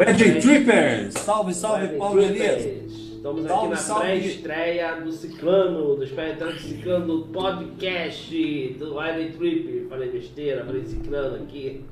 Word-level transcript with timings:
Wedding 0.00 0.40
Trippers! 0.40 1.12
Salve, 1.12 1.52
salve, 1.52 1.88
Paulo. 1.98 2.22
Elias! 2.22 2.64
Estamos 2.64 3.44
Salve, 3.44 3.52
aqui 3.66 3.68
na 3.68 3.76
salve. 3.76 4.06
pré-estreia 4.06 4.96
do 5.02 5.12
Ciclano, 5.12 5.94
do 5.96 6.06
Ciclano, 6.06 7.06
do 7.06 7.22
podcast 7.28 8.76
do 8.78 8.94
Wedding 8.94 9.32
Trip. 9.32 9.86
Falei 9.90 10.08
besteira, 10.10 10.64
falei 10.64 10.86
Ciclano 10.86 11.44
aqui. 11.44 11.84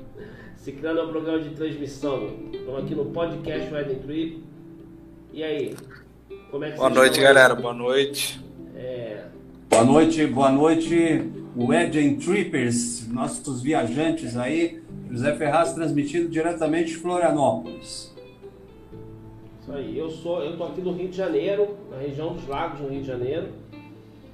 Ciclano 0.57 1.01
é 1.01 1.03
um 1.05 1.09
programa 1.09 1.41
de 1.41 1.51
transmissão. 1.51 2.31
Estamos 2.51 2.83
aqui 2.83 2.95
no 2.95 3.05
podcast 3.05 3.75
Wedding 3.75 3.99
Trip. 3.99 4.43
E 5.35 5.43
aí? 5.45 5.75
Como 6.51 6.65
é 6.65 6.71
que 6.71 6.77
Boa 6.79 6.89
vocês 6.89 6.99
noite, 6.99 7.11
estão? 7.19 7.25
galera. 7.25 7.55
Boa 7.55 7.75
noite. 7.75 8.41
É, 8.75 9.25
Boa 9.69 9.85
noite, 9.85 10.27
boa 10.29 10.51
noite, 10.51 11.31
Wedding 11.55 12.17
Trippers, 12.17 13.07
nossos 13.13 13.61
viajantes 13.61 14.35
aí. 14.35 14.81
José 15.11 15.35
Ferraz 15.37 15.73
transmitindo 15.73 16.29
diretamente 16.29 16.91
de 16.91 16.97
Florianópolis. 16.97 18.15
Isso 19.63 19.73
aí, 19.73 19.99
eu 19.99 20.11
sou, 20.11 20.43
eu 20.43 20.57
tô 20.57 20.65
aqui 20.65 20.81
do 20.81 20.93
Rio 20.93 21.09
de 21.09 21.17
Janeiro, 21.17 21.77
na 21.91 21.99
região 21.99 22.33
dos 22.35 22.47
lagos 22.47 22.81
no 22.81 22.89
Rio 22.89 23.01
de 23.03 23.07
Janeiro. 23.07 23.49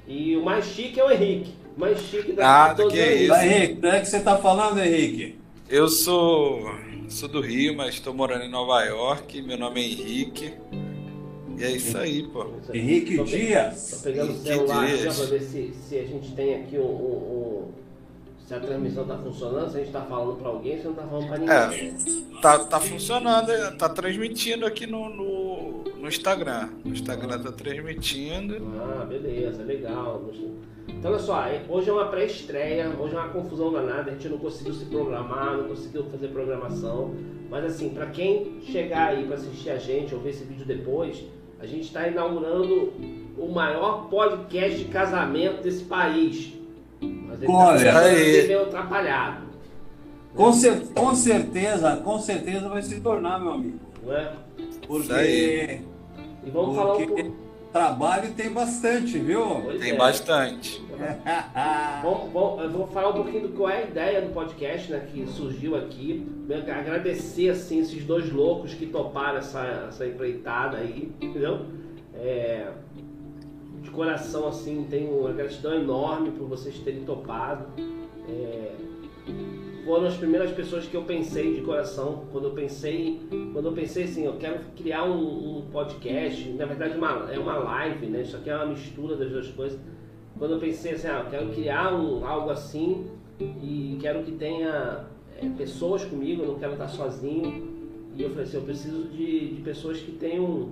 E 0.07 0.37
o 0.37 0.45
mais 0.45 0.65
chique 0.67 1.01
é 1.01 1.05
o 1.05 1.11
Henrique. 1.11 1.53
O 1.77 1.81
mais 1.81 1.99
chique 2.01 2.33
da 2.33 2.67
Ah, 2.67 2.75
todos 2.75 2.93
que 2.93 2.99
é 3.01 3.23
isso. 3.25 3.35
Henrique, 3.35 3.87
o 3.87 3.91
que 4.01 4.05
você 4.07 4.21
tá 4.21 4.37
falando, 4.39 4.79
Henrique? 4.79 5.39
Eu 5.69 5.89
sou, 5.89 6.61
sou 7.09 7.29
do 7.29 7.41
Rio, 7.41 7.75
mas 7.77 7.95
estou 7.95 8.13
morando 8.15 8.45
em 8.45 8.51
Nova 8.51 8.85
York. 8.85 9.41
Meu 9.43 9.59
nome 9.59 9.81
é 9.81 9.85
Henrique. 9.85 10.53
E 11.57 11.65
é 11.65 11.71
isso 11.71 11.97
aí, 11.97 12.23
pô. 12.25 12.47
Henrique 12.73 13.17
Tô 13.17 13.25
pe- 13.25 13.31
Dias. 13.31 13.91
Tô 14.03 14.09
pegando 14.11 14.33
o 14.33 14.37
celular 14.37 14.85
aqui 14.85 15.03
pra 15.03 15.25
ver 15.27 15.41
se, 15.41 15.73
se 15.73 15.99
a 15.99 16.05
gente 16.05 16.33
tem 16.35 16.55
aqui 16.57 16.77
um, 16.79 16.83
um- 16.83 16.87
um- 16.87 17.69
Se 18.45 18.53
a 18.53 18.61
transmissão 18.61 19.07
tá 19.07 19.17
funcionando, 19.17 19.71
se 19.71 19.79
a 19.79 19.81
gente 19.81 19.93
tá 19.93 20.03
falando 20.03 20.39
pra 20.39 20.49
alguém, 20.49 20.79
se 20.79 20.85
não 20.85 20.93
tá 20.93 21.03
falando 21.03 21.29
pra 21.29 21.39
ninguém. 21.39 21.57
É, 21.57 22.41
tá, 22.43 22.59
tá 22.59 22.79
funcionando, 22.79 23.79
tá 23.79 23.89
transmitindo 23.89 24.67
aqui 24.67 24.87
no, 24.87 25.09
no, 25.09 25.85
no 25.97 26.07
Instagram. 26.07 26.69
No 26.85 26.93
Instagram 26.93 27.41
tá 27.41 27.53
transmitindo. 27.53 28.57
Ah, 28.79 29.07
beleza, 29.07 29.63
legal. 29.63 30.23
Então, 30.87 31.11
olha 31.11 31.21
só, 31.21 31.43
hoje 31.71 31.89
é 31.89 31.93
uma 31.93 32.09
pré-estreia, 32.09 32.91
hoje 33.01 33.15
é 33.15 33.19
uma 33.19 33.31
confusão 33.31 33.73
danada, 33.73 34.11
a 34.11 34.15
gente 34.15 34.29
não 34.29 34.37
conseguiu 34.37 34.75
se 34.75 34.85
programar, 34.85 35.57
não 35.57 35.69
conseguiu 35.69 36.05
fazer 36.11 36.29
programação. 36.29 37.15
Mas, 37.49 37.65
assim, 37.65 37.89
pra 37.91 38.07
quem 38.07 38.61
chegar 38.61 39.09
aí 39.09 39.25
pra 39.25 39.37
assistir 39.37 39.71
a 39.71 39.79
gente 39.79 40.15
ou 40.15 40.21
ver 40.21 40.31
esse 40.31 40.45
vídeo 40.45 40.67
depois, 40.67 41.25
a 41.59 41.65
gente 41.65 41.85
está 41.85 42.07
inaugurando 42.07 42.93
o 43.39 43.49
maior 43.49 44.11
podcast 44.11 44.79
de 44.79 44.85
casamento 44.91 45.63
desse 45.63 45.85
país. 45.85 46.53
Mas 47.27 47.43
ele 47.43 47.53
Olha 47.53 47.93
tá 47.93 47.99
aí. 48.01 48.47
meio 48.47 48.63
atrapalhado, 48.63 49.45
Com, 50.35 50.53
cer- 50.53 50.83
com 50.95 51.15
certeza, 51.15 51.97
com 51.97 52.19
certeza 52.19 52.69
vai 52.69 52.83
se 52.83 53.01
tornar, 53.01 53.39
meu 53.41 53.53
amigo. 53.53 53.79
não 54.05 54.13
é? 54.17 54.33
Porque. 54.87 55.81
E 56.47 56.51
vamos 56.51 56.77
falar 56.77 56.97
um 56.99 57.07
pouco. 57.07 57.37
trabalho 57.73 58.33
tem 58.33 58.51
bastante, 58.51 59.19
viu? 59.19 59.61
Pois 59.65 59.81
Tem 59.81 59.93
é. 59.93 59.97
bastante. 59.97 60.85
Vamos, 62.03 62.33
vamos- 62.33 62.63
eu 62.63 62.71
vou 62.71 62.87
falar 62.89 63.09
um 63.11 63.15
pouquinho 63.15 63.49
do 63.49 63.57
qual 63.57 63.69
é 63.71 63.79
a 63.79 63.83
ideia 63.85 64.21
do 64.23 64.33
podcast, 64.33 64.93
né, 64.93 65.09
que 65.13 65.27
surgiu 65.27 65.75
aqui. 65.77 66.25
Agradecer, 66.73 67.49
assim, 67.51 67.81
esses 67.81 68.05
dois 68.05 68.31
loucos 68.31 68.75
que 68.75 68.87
toparam 68.87 69.39
essa, 69.39 69.87
essa 69.89 70.07
empreitada 70.07 70.77
aí, 70.77 71.11
entendeu? 71.21 71.67
É, 72.15 72.69
de 73.85 73.91
coração, 73.91 74.49
assim, 74.49 74.87
tenho 74.89 75.21
uma 75.21 75.33
gratidão 75.33 75.75
enorme 75.75 76.31
por 76.31 76.49
vocês 76.49 76.79
terem 76.79 77.05
topado. 77.05 77.67
É, 78.27 78.73
foram 79.85 80.07
as 80.07 80.17
primeiras 80.17 80.51
pessoas 80.53 80.87
que 80.87 80.97
eu 80.97 81.03
pensei 81.03 81.55
de 81.55 81.61
coração. 81.61 82.25
Quando 82.33 82.49
eu 82.49 82.53
pensei 82.53 83.21
quando 83.53 83.67
eu 83.67 83.73
pensei 83.73 84.05
assim 84.05 84.25
eu 84.25 84.37
quero 84.37 84.61
criar 84.75 85.05
um, 85.05 85.59
um 85.59 85.63
podcast 85.71 86.49
na 86.51 86.65
verdade 86.65 86.97
uma, 86.97 87.31
é 87.31 87.39
uma 87.39 87.59
live 87.59 88.07
né? 88.07 88.23
Isso 88.23 88.37
aqui 88.37 88.49
é 88.49 88.57
uma 88.57 88.67
mistura 88.67 89.17
das 89.17 89.31
duas 89.31 89.49
coisas. 89.49 89.79
Quando 90.39 90.55
eu 90.55 90.59
pensei 90.59 90.93
assim 90.93 91.09
ah, 91.09 91.23
eu 91.25 91.31
quero 91.31 91.51
criar 91.51 91.95
um, 91.95 92.27
algo 92.27 92.49
assim 92.49 93.07
e 93.39 93.99
quero 94.01 94.23
que 94.23 94.33
tenha 94.33 95.05
é, 95.37 95.47
pessoas 95.51 96.03
comigo 96.05 96.43
eu 96.43 96.49
não 96.49 96.59
quero 96.59 96.73
estar 96.73 96.89
sozinho. 96.89 97.75
E 98.17 98.23
eu 98.23 98.31
falei 98.31 98.45
assim 98.45 98.57
eu 98.57 98.63
preciso 98.63 99.05
de, 99.09 99.57
de 99.57 99.61
pessoas 99.61 99.99
que 99.99 100.13
tenham 100.13 100.71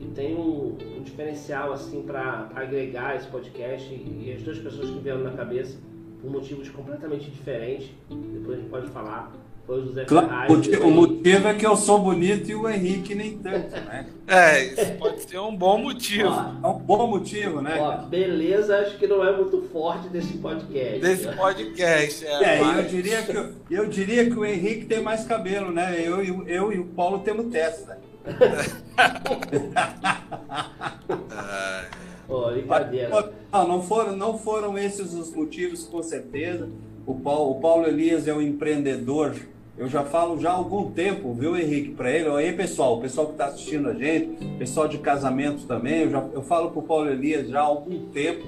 que 0.00 0.06
tenham 0.14 0.40
um, 0.40 0.78
um 0.98 1.02
diferencial 1.02 1.72
assim 1.74 2.02
para 2.02 2.48
agregar 2.54 3.14
esse 3.16 3.26
podcast 3.28 3.86
e, 3.92 4.24
e 4.28 4.32
as 4.34 4.42
duas 4.42 4.58
pessoas 4.58 4.88
que 4.90 4.98
vieram 4.98 5.20
na 5.20 5.30
cabeça 5.32 5.76
por 6.22 6.30
motivos 6.32 6.68
completamente 6.70 7.30
diferentes. 7.30 7.90
Depois 8.10 8.58
a 8.58 8.60
gente 8.62 8.70
pode 8.70 8.88
falar. 8.88 9.30
Foi 9.66 9.78
o 9.82 9.86
José 9.86 10.04
Claro, 10.04 10.26
Ferraz. 10.26 10.50
o 10.50 10.56
motivo- 10.56 10.74
e 10.74 10.86
o 10.86 10.90
motivo 10.90 11.48
é 11.48 11.54
que 11.54 11.66
eu 11.66 11.76
sou 11.76 11.98
bonito 12.00 12.50
e 12.50 12.54
o 12.56 12.68
Henrique 12.68 13.14
nem 13.14 13.38
tanto, 13.38 13.70
né? 13.70 14.06
É, 14.26 14.64
isso 14.64 14.92
pode 14.98 15.22
ser 15.22 15.38
um 15.38 15.54
bom 15.54 15.78
motivo. 15.78 16.28
É 16.28 16.66
um 16.66 16.78
bom 16.78 17.06
motivo, 17.06 17.60
né? 17.60 17.76
Ó, 17.78 17.98
beleza, 18.08 18.78
acho 18.78 18.98
que 18.98 19.06
não 19.06 19.22
é 19.24 19.36
muito 19.36 19.62
forte 19.70 20.08
desse 20.08 20.38
podcast. 20.38 20.98
Desse 20.98 21.28
podcast. 21.36 22.26
É, 22.26 22.44
É, 22.56 22.60
eu 22.60 22.64
mas- 22.64 22.90
diria, 22.90 23.22
que, 23.22 23.36
eu- 23.36 23.50
eu 23.70 23.86
diria 23.86 24.24
que 24.28 24.36
o 24.36 24.44
Henrique 24.44 24.86
tem 24.86 25.02
mais 25.02 25.24
cabelo, 25.24 25.70
né? 25.70 26.02
Eu, 26.04 26.24
e 26.24 26.30
o- 26.32 26.48
eu 26.48 26.72
e 26.72 26.78
o 26.78 26.86
Paulo 26.86 27.20
temos 27.20 27.46
testa. 27.52 27.98
Brincadeira. 32.52 33.32
Não, 33.52 33.68
não 33.68 33.82
foram, 33.82 34.16
não 34.16 34.38
foram 34.38 34.78
esses 34.78 35.12
os 35.12 35.34
motivos, 35.34 35.84
com 35.84 36.02
certeza. 36.02 36.68
O 37.06 37.14
Paulo, 37.14 37.52
o 37.52 37.60
Paulo 37.60 37.86
Elias 37.86 38.28
é 38.28 38.34
um 38.34 38.40
empreendedor. 38.40 39.34
Eu 39.76 39.88
já 39.88 40.04
falo 40.04 40.38
já 40.38 40.50
há 40.50 40.54
algum 40.54 40.90
tempo, 40.90 41.32
viu, 41.32 41.56
Henrique, 41.56 41.90
para 41.90 42.10
ele. 42.10 42.28
Aí, 42.28 42.52
pessoal, 42.52 42.98
o 42.98 43.00
pessoal 43.00 43.28
que 43.28 43.32
está 43.32 43.46
assistindo 43.46 43.88
a 43.88 43.94
gente, 43.94 44.44
pessoal 44.58 44.86
de 44.86 44.98
casamento 44.98 45.66
também, 45.66 46.02
eu, 46.02 46.10
já, 46.10 46.24
eu 46.34 46.42
falo 46.42 46.70
para 46.70 46.78
o 46.80 46.82
Paulo 46.82 47.08
Elias 47.10 47.48
já 47.48 47.60
há 47.60 47.64
algum 47.64 48.06
tempo 48.10 48.46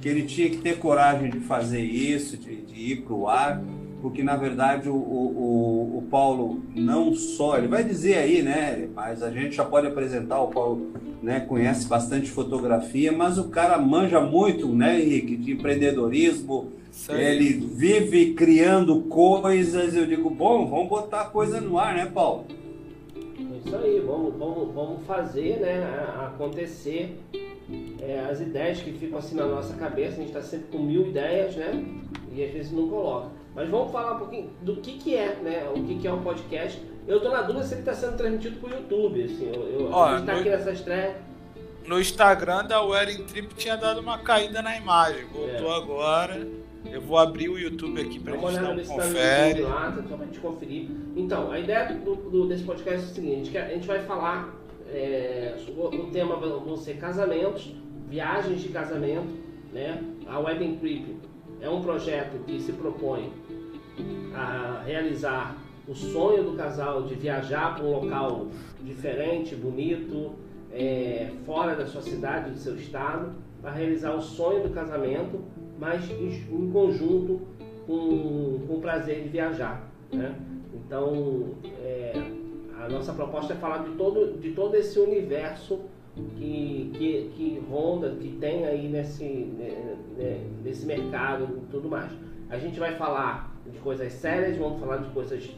que 0.00 0.08
ele 0.08 0.24
tinha 0.24 0.50
que 0.50 0.56
ter 0.56 0.78
coragem 0.78 1.30
de 1.30 1.38
fazer 1.40 1.80
isso, 1.80 2.36
de, 2.36 2.56
de 2.56 2.74
ir 2.74 3.02
para 3.02 3.14
o 3.14 3.28
ar, 3.28 3.62
porque 4.02 4.22
na 4.22 4.36
verdade 4.36 4.88
o, 4.90 4.94
o, 4.94 5.98
o- 5.98 6.02
Paulo 6.10 6.60
não 6.74 7.14
só, 7.14 7.56
ele 7.56 7.68
vai 7.68 7.82
dizer 7.82 8.16
aí, 8.18 8.42
né? 8.42 8.86
Mas 8.94 9.22
a 9.22 9.30
gente 9.30 9.54
já 9.54 9.64
pode 9.64 9.86
apresentar, 9.86 10.42
o 10.42 10.48
Paulo 10.48 10.90
né, 11.22 11.40
conhece 11.40 11.86
bastante 11.86 12.30
fotografia, 12.30 13.10
mas 13.10 13.38
o 13.38 13.48
cara 13.48 13.78
manja 13.78 14.20
muito, 14.20 14.68
né, 14.68 15.00
Henrique, 15.00 15.36
de 15.36 15.52
empreendedorismo. 15.52 16.68
aí. 17.08 17.24
Ele 17.24 17.52
vive 17.54 18.34
criando 18.34 19.00
coisas. 19.02 19.96
Eu 19.96 20.04
digo, 20.04 20.28
bom, 20.28 20.66
vamos 20.66 20.88
botar 20.90 21.24
coisa 21.30 21.62
no 21.62 21.78
ar, 21.78 21.94
né, 21.94 22.04
Paulo? 22.12 22.44
Isso 23.64 23.74
aí, 23.74 23.98
vamos, 24.00 24.34
vamos, 24.36 24.74
vamos 24.74 25.06
fazer 25.06 25.60
né, 25.60 25.82
acontecer 26.26 27.16
é, 28.02 28.20
as 28.30 28.38
ideias 28.40 28.82
que 28.82 28.92
ficam 28.92 29.18
assim 29.18 29.34
na 29.36 29.46
nossa 29.46 29.72
cabeça. 29.76 30.16
A 30.16 30.16
gente 30.16 30.26
está 30.28 30.42
sempre 30.42 30.66
com 30.70 30.78
mil 30.84 31.06
ideias, 31.06 31.56
né? 31.56 31.82
E 32.34 32.44
às 32.44 32.50
vezes 32.52 32.72
não 32.72 32.86
coloca. 32.88 33.28
Mas 33.54 33.68
vamos 33.68 33.92
falar 33.92 34.12
um 34.14 34.18
pouquinho 34.18 34.50
do 34.62 34.76
que, 34.76 34.92
que 34.98 35.14
é, 35.16 35.36
né? 35.42 35.68
O 35.74 35.82
que, 35.84 35.98
que 35.98 36.06
é 36.06 36.12
um 36.12 36.22
podcast. 36.22 36.80
Eu 37.06 37.20
tô 37.20 37.28
na 37.30 37.42
dúvida 37.42 37.64
se 37.64 37.74
ele 37.74 37.80
está 37.80 37.92
sendo 37.94 38.16
transmitido 38.16 38.58
pro 38.60 38.70
YouTube. 38.70 39.22
Assim, 39.24 39.50
eu, 39.54 39.62
eu, 39.80 39.90
Ó, 39.92 40.04
a 40.04 40.16
gente 40.16 40.26
tá 40.26 40.32
no- 40.34 40.40
aqui 40.40 40.48
nessa 40.50 40.70
estreia. 40.72 41.16
No 41.86 42.00
Instagram 42.00 42.64
da 42.64 42.80
Wedding 42.82 43.24
Trip 43.24 43.54
tinha 43.56 43.76
dado 43.76 44.00
uma 44.00 44.18
caída 44.18 44.62
na 44.62 44.76
imagem. 44.76 45.24
Voltou 45.26 45.72
É. 45.72 45.76
agora. 45.76 46.46
Eu 46.90 47.00
vou 47.00 47.16
abrir 47.18 47.48
o 47.48 47.58
YouTube 47.58 48.00
aqui 48.00 48.18
uma 48.18 48.50
gente 48.50 48.60
dar 48.60 48.70
um 48.72 48.76
tá 48.76 48.84
confere. 48.94 49.60
Lá, 49.62 49.94
só 50.08 50.16
pra 50.16 50.26
gente 50.26 50.40
conferir. 50.40 50.88
Então, 51.16 51.50
a 51.50 51.58
ideia 51.58 51.92
do, 51.94 52.14
do- 52.16 52.48
desse 52.48 52.64
podcast 52.64 53.00
é 53.00 53.10
o 53.10 53.14
seguinte, 53.14 53.50
que 53.50 53.58
a 53.58 53.68
gente 53.68 53.86
vai 53.86 54.00
falar, 54.00 54.52
é, 54.88 55.54
o, 55.76 56.10
tema 56.10 56.36
vão 56.36 56.76
ser 56.76 56.94
casamentos, 56.96 57.72
viagens 58.08 58.60
de 58.60 58.68
casamento, 58.68 59.32
né? 59.72 60.02
A 60.26 60.38
Wedding 60.40 60.76
Trip 60.76 61.16
é 61.60 61.70
um 61.70 61.80
projeto 61.82 62.42
que 62.44 62.60
se 62.60 62.72
propõe 62.72 63.32
a 64.34 64.82
realizar 64.84 65.56
o 65.86 65.94
sonho 65.94 66.44
do 66.44 66.56
casal 66.56 67.02
de 67.02 67.14
viajar 67.14 67.74
para 67.74 67.84
um 67.84 67.92
local 67.92 68.46
diferente, 68.82 69.54
bonito, 69.54 70.32
é, 70.72 71.30
fora 71.44 71.74
da 71.74 71.86
sua 71.86 72.02
cidade, 72.02 72.50
do 72.50 72.58
seu 72.58 72.76
estado, 72.76 73.32
para 73.60 73.72
realizar 73.72 74.14
o 74.14 74.22
sonho 74.22 74.62
do 74.62 74.70
casamento, 74.70 75.40
mas 75.78 76.10
em, 76.10 76.70
conjunto 76.72 77.40
com, 77.86 78.60
com 78.66 78.74
o 78.74 78.78
prazer 78.80 79.22
de 79.22 79.28
viajar. 79.28 79.88
Né? 80.12 80.34
Então, 80.74 81.54
é, 81.80 82.12
a 82.80 82.88
nossa 82.88 83.12
proposta 83.12 83.52
é 83.52 83.56
falar 83.56 83.78
de 83.78 83.90
todo, 83.96 84.38
de 84.38 84.52
todo 84.52 84.74
esse 84.74 84.98
universo 84.98 85.80
que, 86.36 86.90
que, 86.94 87.30
que 87.34 87.62
ronda, 87.70 88.10
que 88.10 88.36
tem 88.40 88.66
aí 88.66 88.88
nesse, 88.88 89.24
né, 89.24 89.96
né, 90.16 90.40
nesse 90.64 90.84
mercado 90.86 91.60
e 91.62 91.70
tudo 91.70 91.88
mais. 91.88 92.10
A 92.50 92.58
gente 92.58 92.78
vai 92.78 92.96
falar 92.96 93.51
de 93.70 93.78
coisas 93.78 94.12
sérias, 94.12 94.56
vamos 94.56 94.80
falar 94.80 94.98
de 94.98 95.10
coisas 95.10 95.50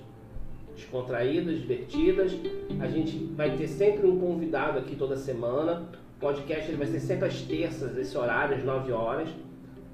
descontraídas, 0.74 1.60
divertidas. 1.60 2.32
A 2.80 2.86
gente 2.86 3.16
vai 3.36 3.56
ter 3.56 3.68
sempre 3.68 4.06
um 4.06 4.18
convidado 4.18 4.78
aqui 4.78 4.96
toda 4.96 5.16
semana. 5.16 5.88
O 6.16 6.20
podcast 6.20 6.68
ele 6.68 6.76
vai 6.76 6.86
ser 6.86 7.00
sempre 7.00 7.26
às 7.28 7.40
terças, 7.42 7.96
esse 7.96 8.16
horário, 8.16 8.56
às 8.56 8.64
9 8.64 8.92
horas. 8.92 9.28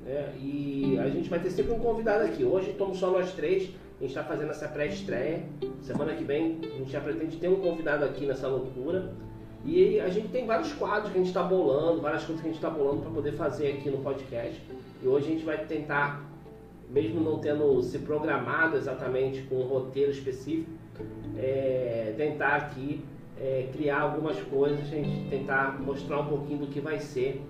né? 0.05 0.33
E 0.39 0.99
a 0.99 1.09
gente 1.09 1.29
vai 1.29 1.39
ter 1.41 1.51
sempre 1.51 1.73
um 1.73 1.79
convidado 1.79 2.25
aqui. 2.25 2.45
Hoje 2.45 2.71
estamos 2.71 2.99
só 2.99 3.11
nós 3.11 3.33
três, 3.33 3.71
A 3.99 4.03
gente 4.03 4.11
está 4.11 4.25
fazendo 4.25 4.51
essa 4.51 4.67
pré-estreia. 4.69 5.43
Semana 5.83 6.15
que 6.15 6.25
vem 6.25 6.59
a 6.63 6.79
gente 6.79 6.91
já 6.91 7.01
pretende 7.01 7.37
ter 7.37 7.49
um 7.49 7.57
convidado 7.57 8.05
aqui 8.05 8.25
nessa 8.27 8.49
loucura. 8.49 9.13
E 9.65 10.01
a 10.01 10.09
gente 10.09 10.29
tem 10.29 10.47
vários 10.47 10.73
quadros 10.73 11.13
que 11.13 11.19
a 11.19 11.21
gente 11.21 11.29
está 11.29 11.43
bolando, 11.43 12.01
várias 12.01 12.25
coisas 12.25 12.41
que 12.41 12.49
a 12.49 12.51
gente 12.51 12.59
está 12.59 12.71
bolando 12.71 13.03
para 13.03 13.11
poder 13.11 13.33
fazer 13.33 13.73
aqui 13.73 13.91
no 13.91 13.99
podcast. 13.99 14.59
E 15.03 15.07
hoje 15.07 15.27
a 15.27 15.31
gente 15.33 15.45
vai 15.45 15.59
tentar, 15.67 16.25
mesmo 16.93 17.21
não 17.21 17.39
tendo 17.39 17.83
se 17.83 17.99
programado 17.99 18.77
exatamente 18.77 19.43
com 19.43 19.57
um 19.57 19.67
roteiro 19.67 20.11
específico, 20.11 20.71
é, 21.37 22.15
tentar 22.17 22.57
aqui 22.57 23.01
é, 23.41 23.69
criar 23.73 24.01
algumas 24.01 24.39
coisas, 24.43 24.87
gente 24.89 25.29
tentar 25.31 25.81
mostrar 25.81 26.21
um 26.21 26.27
pouquinho 26.27 26.61
do 26.61 26.67
que 26.67 26.81
vai 26.81 26.99
ser 26.99 27.41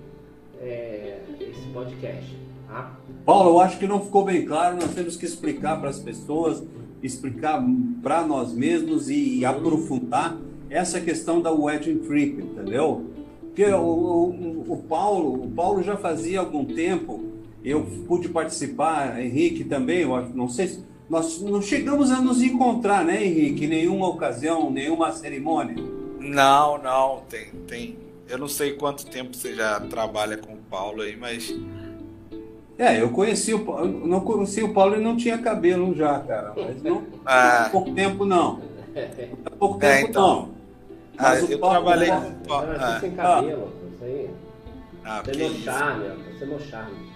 é, 0.60 1.20
esse 1.40 1.66
podcast. 1.72 2.36
Tá? 2.68 2.96
Paulo, 3.24 3.50
eu 3.50 3.60
acho 3.60 3.78
que 3.78 3.86
não 3.86 4.00
ficou 4.00 4.24
bem 4.24 4.44
claro, 4.44 4.76
nós 4.76 4.94
temos 4.94 5.16
que 5.16 5.24
explicar 5.24 5.80
para 5.80 5.90
as 5.90 5.98
pessoas, 5.98 6.62
explicar 7.02 7.64
para 8.02 8.24
nós 8.24 8.52
mesmos 8.52 9.10
e 9.10 9.44
aprofundar 9.44 10.36
essa 10.68 11.00
questão 11.00 11.42
da 11.42 11.50
wedding 11.50 11.98
trip, 11.98 12.40
entendeu? 12.40 13.06
Porque 13.40 13.64
o, 13.64 13.82
o, 13.82 14.72
o, 14.72 14.76
Paulo, 14.88 15.44
o 15.44 15.50
Paulo 15.50 15.82
já 15.82 15.96
fazia 15.96 16.38
algum 16.38 16.64
tempo, 16.64 17.20
eu 17.64 17.84
pude 18.06 18.28
participar, 18.28 19.20
Henrique 19.20 19.64
também, 19.64 20.00
eu 20.00 20.28
não 20.34 20.48
sei 20.48 20.68
se 20.68 20.84
nós 21.10 21.40
não 21.42 21.60
chegamos 21.60 22.12
a 22.12 22.20
nos 22.20 22.40
encontrar, 22.40 23.04
né, 23.04 23.24
Henrique? 23.24 23.64
Em 23.64 23.68
nenhuma 23.68 24.08
ocasião, 24.08 24.70
nenhuma 24.70 25.10
cerimônia. 25.10 25.74
Não, 26.20 26.78
não, 26.78 27.22
tem, 27.28 27.46
tem. 27.66 27.98
Eu 28.28 28.38
não 28.38 28.46
sei 28.46 28.74
quanto 28.74 29.04
tempo 29.06 29.34
você 29.34 29.54
já 29.54 29.80
trabalha 29.80 30.36
com 30.36 30.52
o 30.52 30.58
Paulo 30.70 31.02
aí, 31.02 31.16
mas. 31.16 31.52
É, 32.78 33.02
eu 33.02 33.10
conheci 33.10 33.52
o 33.52 33.64
Paulo, 33.64 34.06
não 34.06 34.20
conheci 34.20 34.62
o 34.62 34.72
Paulo 34.72 34.96
e 34.96 35.00
não 35.00 35.16
tinha 35.16 35.36
cabelo 35.36 35.92
já, 35.94 36.20
cara. 36.20 36.52
Mas 36.56 36.80
não 36.80 37.02
há 37.26 37.68
pouco 37.70 37.90
tempo 37.92 38.24
não. 38.24 38.62
Há 39.44 39.50
pouco 39.50 39.84
é, 39.84 39.96
tempo 39.96 40.06
é, 40.06 40.10
então. 40.10 40.22
não. 40.22 40.60
Ah, 41.18 41.36
eu 41.36 41.58
Paulo, 41.58 41.76
trabalhei 41.76 42.08
com 42.08 42.28
o 42.28 42.46
Paulo. 42.46 42.68
Ah. 42.78 43.00
sem 43.00 43.10
cabelo, 43.10 43.68
ah. 43.68 43.88
isso 43.94 44.04
aí. 44.04 44.30
Ah, 45.04 45.22
você 45.22 45.48
no 45.48 45.54
charme, 45.56 46.04
você 46.38 46.44
no 46.46 46.60
charme. 46.60 47.09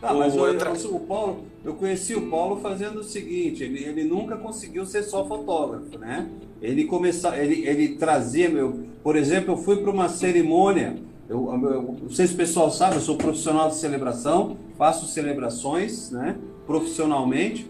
Tá, 0.00 0.14
mas 0.14 0.34
o, 0.34 0.38
outra... 0.38 0.72
o 0.72 1.00
Paulo, 1.00 1.44
eu 1.64 1.74
conheci 1.74 2.14
o 2.14 2.30
Paulo 2.30 2.60
fazendo 2.60 3.00
o 3.00 3.04
seguinte, 3.04 3.64
ele, 3.64 3.84
ele 3.84 4.04
nunca 4.04 4.36
conseguiu 4.36 4.86
ser 4.86 5.02
só 5.02 5.26
fotógrafo, 5.26 5.98
né? 5.98 6.28
Ele 6.62 6.84
começar, 6.84 7.36
ele, 7.36 7.66
ele 7.66 7.96
trazia, 7.96 8.48
meu, 8.48 8.84
por 9.02 9.16
exemplo, 9.16 9.54
eu 9.54 9.56
fui 9.56 9.76
para 9.76 9.90
uma 9.90 10.08
cerimônia, 10.08 10.96
eu, 11.28 11.50
eu, 11.52 11.96
não 12.02 12.10
sei 12.10 12.28
se 12.28 12.34
o 12.34 12.36
pessoal 12.36 12.70
sabe, 12.70 12.96
eu 12.96 13.00
sou 13.00 13.16
profissional 13.16 13.68
de 13.68 13.74
celebração, 13.74 14.56
faço 14.76 15.06
celebrações, 15.06 16.12
né, 16.12 16.36
profissionalmente, 16.64 17.68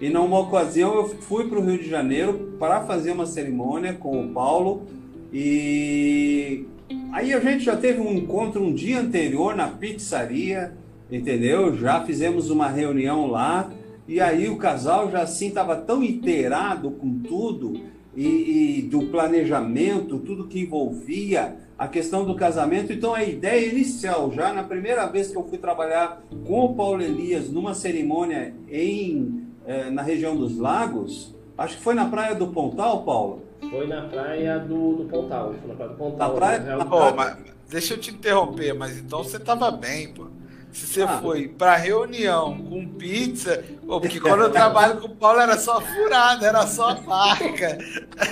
e 0.00 0.10
numa 0.10 0.38
ocasião 0.38 0.94
eu 0.94 1.08
fui 1.08 1.48
para 1.48 1.58
o 1.58 1.62
Rio 1.62 1.78
de 1.78 1.88
Janeiro 1.88 2.56
para 2.58 2.82
fazer 2.82 3.12
uma 3.12 3.26
cerimônia 3.26 3.94
com 3.94 4.22
o 4.22 4.28
Paulo 4.28 4.82
e 5.32 6.66
aí 7.12 7.32
a 7.32 7.40
gente 7.40 7.64
já 7.64 7.76
teve 7.76 8.00
um 8.00 8.12
encontro 8.12 8.62
um 8.62 8.74
dia 8.74 9.00
anterior 9.00 9.54
na 9.54 9.68
pizzaria, 9.68 10.72
entendeu? 11.10 11.76
Já 11.76 12.04
fizemos 12.04 12.50
uma 12.50 12.68
reunião 12.68 13.26
lá 13.26 13.70
e 14.06 14.20
aí 14.20 14.48
o 14.48 14.56
casal 14.56 15.10
já 15.10 15.22
assim 15.22 15.48
estava 15.48 15.76
tão 15.76 16.02
inteirado 16.02 16.90
com 16.90 17.18
tudo 17.20 17.80
e, 18.16 18.78
e, 18.78 18.82
do 18.82 19.06
planejamento, 19.06 20.18
tudo 20.18 20.48
que 20.48 20.60
envolvia 20.60 21.56
a 21.78 21.86
questão 21.86 22.24
do 22.24 22.34
casamento. 22.34 22.92
Então 22.92 23.14
a 23.14 23.22
ideia 23.22 23.68
inicial, 23.68 24.32
já 24.32 24.52
na 24.52 24.64
primeira 24.64 25.06
vez 25.06 25.30
que 25.30 25.36
eu 25.36 25.44
fui 25.48 25.58
trabalhar 25.58 26.22
com 26.44 26.64
o 26.64 26.74
Paulo 26.74 27.02
Elias 27.02 27.48
numa 27.48 27.72
cerimônia 27.72 28.52
em 28.68 29.46
eh, 29.66 29.90
na 29.90 30.02
região 30.02 30.36
dos 30.36 30.58
Lagos, 30.58 31.34
acho 31.56 31.76
que 31.76 31.82
foi 31.82 31.94
na 31.94 32.06
praia 32.06 32.34
do 32.34 32.48
Pontal, 32.48 33.04
Paulo. 33.04 33.42
Foi 33.70 33.86
na 33.86 34.02
praia 34.02 34.58
do, 34.58 34.94
do 34.94 35.04
Pontal. 35.04 35.54
Foi 35.60 35.68
na 35.68 35.74
praia 35.74 35.90
do 35.90 35.96
Pontal. 35.96 36.28
Na 36.28 36.34
praia... 36.34 36.58
Né? 36.58 36.76
Oh, 36.90 37.14
mas, 37.14 37.36
deixa 37.68 37.94
eu 37.94 37.98
te 37.98 38.10
interromper, 38.10 38.74
mas 38.74 38.98
então 38.98 39.22
você 39.22 39.36
estava 39.36 39.70
bem, 39.70 40.12
pô. 40.12 40.26
Se 40.72 40.86
você 40.86 41.02
ah. 41.02 41.18
foi 41.20 41.48
para 41.48 41.76
reunião 41.76 42.56
com 42.62 42.86
pizza, 42.86 43.64
pô, 43.86 44.00
porque 44.00 44.20
quando 44.20 44.42
eu 44.44 44.50
trabalho 44.50 45.00
com 45.00 45.08
o 45.08 45.16
Paulo 45.16 45.40
era 45.40 45.58
só 45.58 45.80
furada, 45.80 46.46
era 46.46 46.66
só 46.66 47.00
marca. 47.02 47.76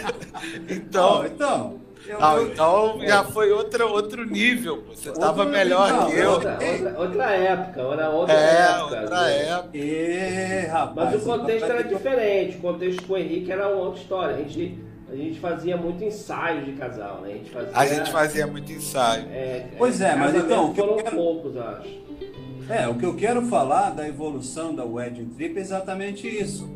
então, 0.69 1.26
então, 1.26 1.81
eu, 2.06 2.17
ah, 2.20 2.37
eu, 2.37 2.49
então 2.49 3.00
já 3.02 3.25
foi 3.25 3.50
outro, 3.50 3.88
outro 3.88 4.25
nível. 4.25 4.85
Você 4.88 5.11
estava 5.11 5.44
melhor 5.44 5.93
não, 5.93 6.06
que 6.06 6.17
eu. 6.17 6.31
Outra, 6.31 6.52
outra, 6.52 6.99
outra, 6.99 7.31
época, 7.32 7.81
era 7.81 8.11
outra 8.11 8.35
é, 8.35 8.62
época. 8.62 9.00
Outra 9.00 9.23
né? 9.23 9.49
época. 9.49 9.76
E, 9.76 10.67
rapaz, 10.67 11.12
Mas 11.12 11.23
o 11.23 11.25
contexto 11.26 11.64
era 11.64 11.82
diferente. 11.84 12.56
O 12.56 12.61
contexto 12.61 13.02
com 13.02 13.12
o 13.12 13.19
Henrique 13.19 13.52
era 13.52 13.69
uma 13.69 13.84
outra 13.84 14.00
história. 14.00 14.37
A 14.37 14.38
gente 14.38 14.88
a 15.11 15.17
gente 15.17 15.41
fazia 15.41 15.75
muito 15.76 16.05
ensaio 16.05 16.64
de 16.64 16.73
casal, 16.73 17.23
né? 17.23 17.31
A 17.31 17.37
gente 17.37 17.50
fazia, 17.50 17.79
a 17.79 17.87
gente 17.87 18.12
fazia 18.12 18.46
muito 18.46 18.70
ensaio. 18.70 19.26
É, 19.31 19.67
pois 19.79 20.00
é, 20.02 20.14
mas 20.14 20.34
então. 20.34 20.75
Foram 20.75 20.96
quero... 20.96 21.17
poucos, 21.17 21.56
acho. 21.56 22.07
É, 22.69 22.87
o 22.87 22.94
que 22.97 23.06
eu 23.06 23.15
quero 23.15 23.43
falar 23.47 23.91
da 23.91 24.06
evolução 24.06 24.75
da 24.75 24.85
wedding 24.85 25.31
trip 25.37 25.56
é 25.56 25.61
exatamente 25.61 26.29
isso. 26.29 26.69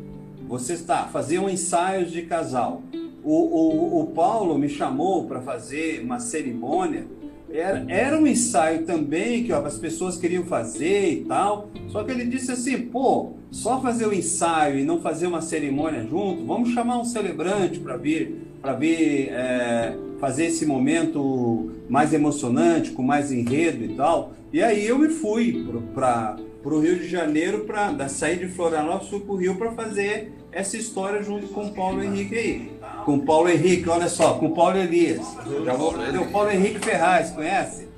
Você 0.47 0.73
está 0.73 1.03
fazendo 1.05 1.47
ensaios 1.47 2.11
de 2.11 2.23
casal. 2.23 2.81
O, 3.23 3.31
o, 3.31 4.01
o 4.01 4.07
Paulo 4.07 4.57
me 4.57 4.67
chamou 4.67 5.25
para 5.25 5.39
fazer 5.39 6.01
uma 6.01 6.19
cerimônia 6.19 7.05
era, 7.53 7.85
era 7.87 8.19
um 8.19 8.25
ensaio 8.25 8.83
também 8.83 9.43
que 9.43 9.53
ó, 9.53 9.63
as 9.63 9.77
pessoas 9.77 10.17
queriam 10.17 10.43
fazer 10.43 11.11
e 11.11 11.25
tal. 11.25 11.69
Só 11.89 12.03
que 12.03 12.11
ele 12.11 12.25
disse 12.25 12.51
assim: 12.51 12.79
pô, 12.87 13.33
só 13.51 13.79
fazer 13.79 14.07
o 14.07 14.13
ensaio 14.13 14.79
e 14.79 14.83
não 14.83 14.99
fazer 14.99 15.27
uma 15.27 15.41
cerimônia 15.41 16.03
junto, 16.03 16.43
vamos 16.43 16.69
chamar 16.69 16.97
um 16.97 17.05
celebrante 17.05 17.79
para 17.79 17.95
vir, 17.95 18.42
para 18.63 18.73
vir 18.73 19.29
é, 19.29 19.93
fazer 20.21 20.45
esse 20.45 20.65
momento 20.65 21.69
mais 21.89 22.13
emocionante, 22.13 22.91
com 22.91 23.03
mais 23.03 23.29
enredo 23.29 23.83
e 23.83 23.89
tal. 23.89 24.31
E 24.53 24.63
aí 24.63 24.87
eu 24.87 24.97
me 24.97 25.09
fui 25.09 25.67
para 25.93 26.37
o 26.63 26.79
Rio 26.79 26.97
de 26.97 27.09
Janeiro, 27.09 27.65
para 27.65 28.07
sair 28.07 28.39
de 28.39 28.47
Florianópolis, 28.47 29.09
fui 29.09 29.19
para 29.19 29.33
o 29.33 29.35
Rio 29.35 29.55
para 29.55 29.73
fazer 29.73 30.31
essa 30.49 30.77
história 30.77 31.21
junto 31.21 31.47
com 31.47 31.65
o 31.65 31.73
Paulo 31.73 32.01
Henrique 32.01 32.35
aí. 32.35 32.71
Com 33.03 33.15
o 33.15 33.25
Paulo 33.25 33.49
Henrique, 33.49 33.89
olha 33.89 34.07
só, 34.07 34.35
com 34.35 34.45
o 34.45 34.55
Paulo 34.55 34.77
Elias. 34.77 35.35
Já 35.65 35.73
vou 35.73 35.91
fazer 35.91 36.17
o 36.17 36.31
Paulo 36.31 36.49
Henrique 36.49 36.79
Ferraz, 36.79 37.31
conhece? 37.31 37.89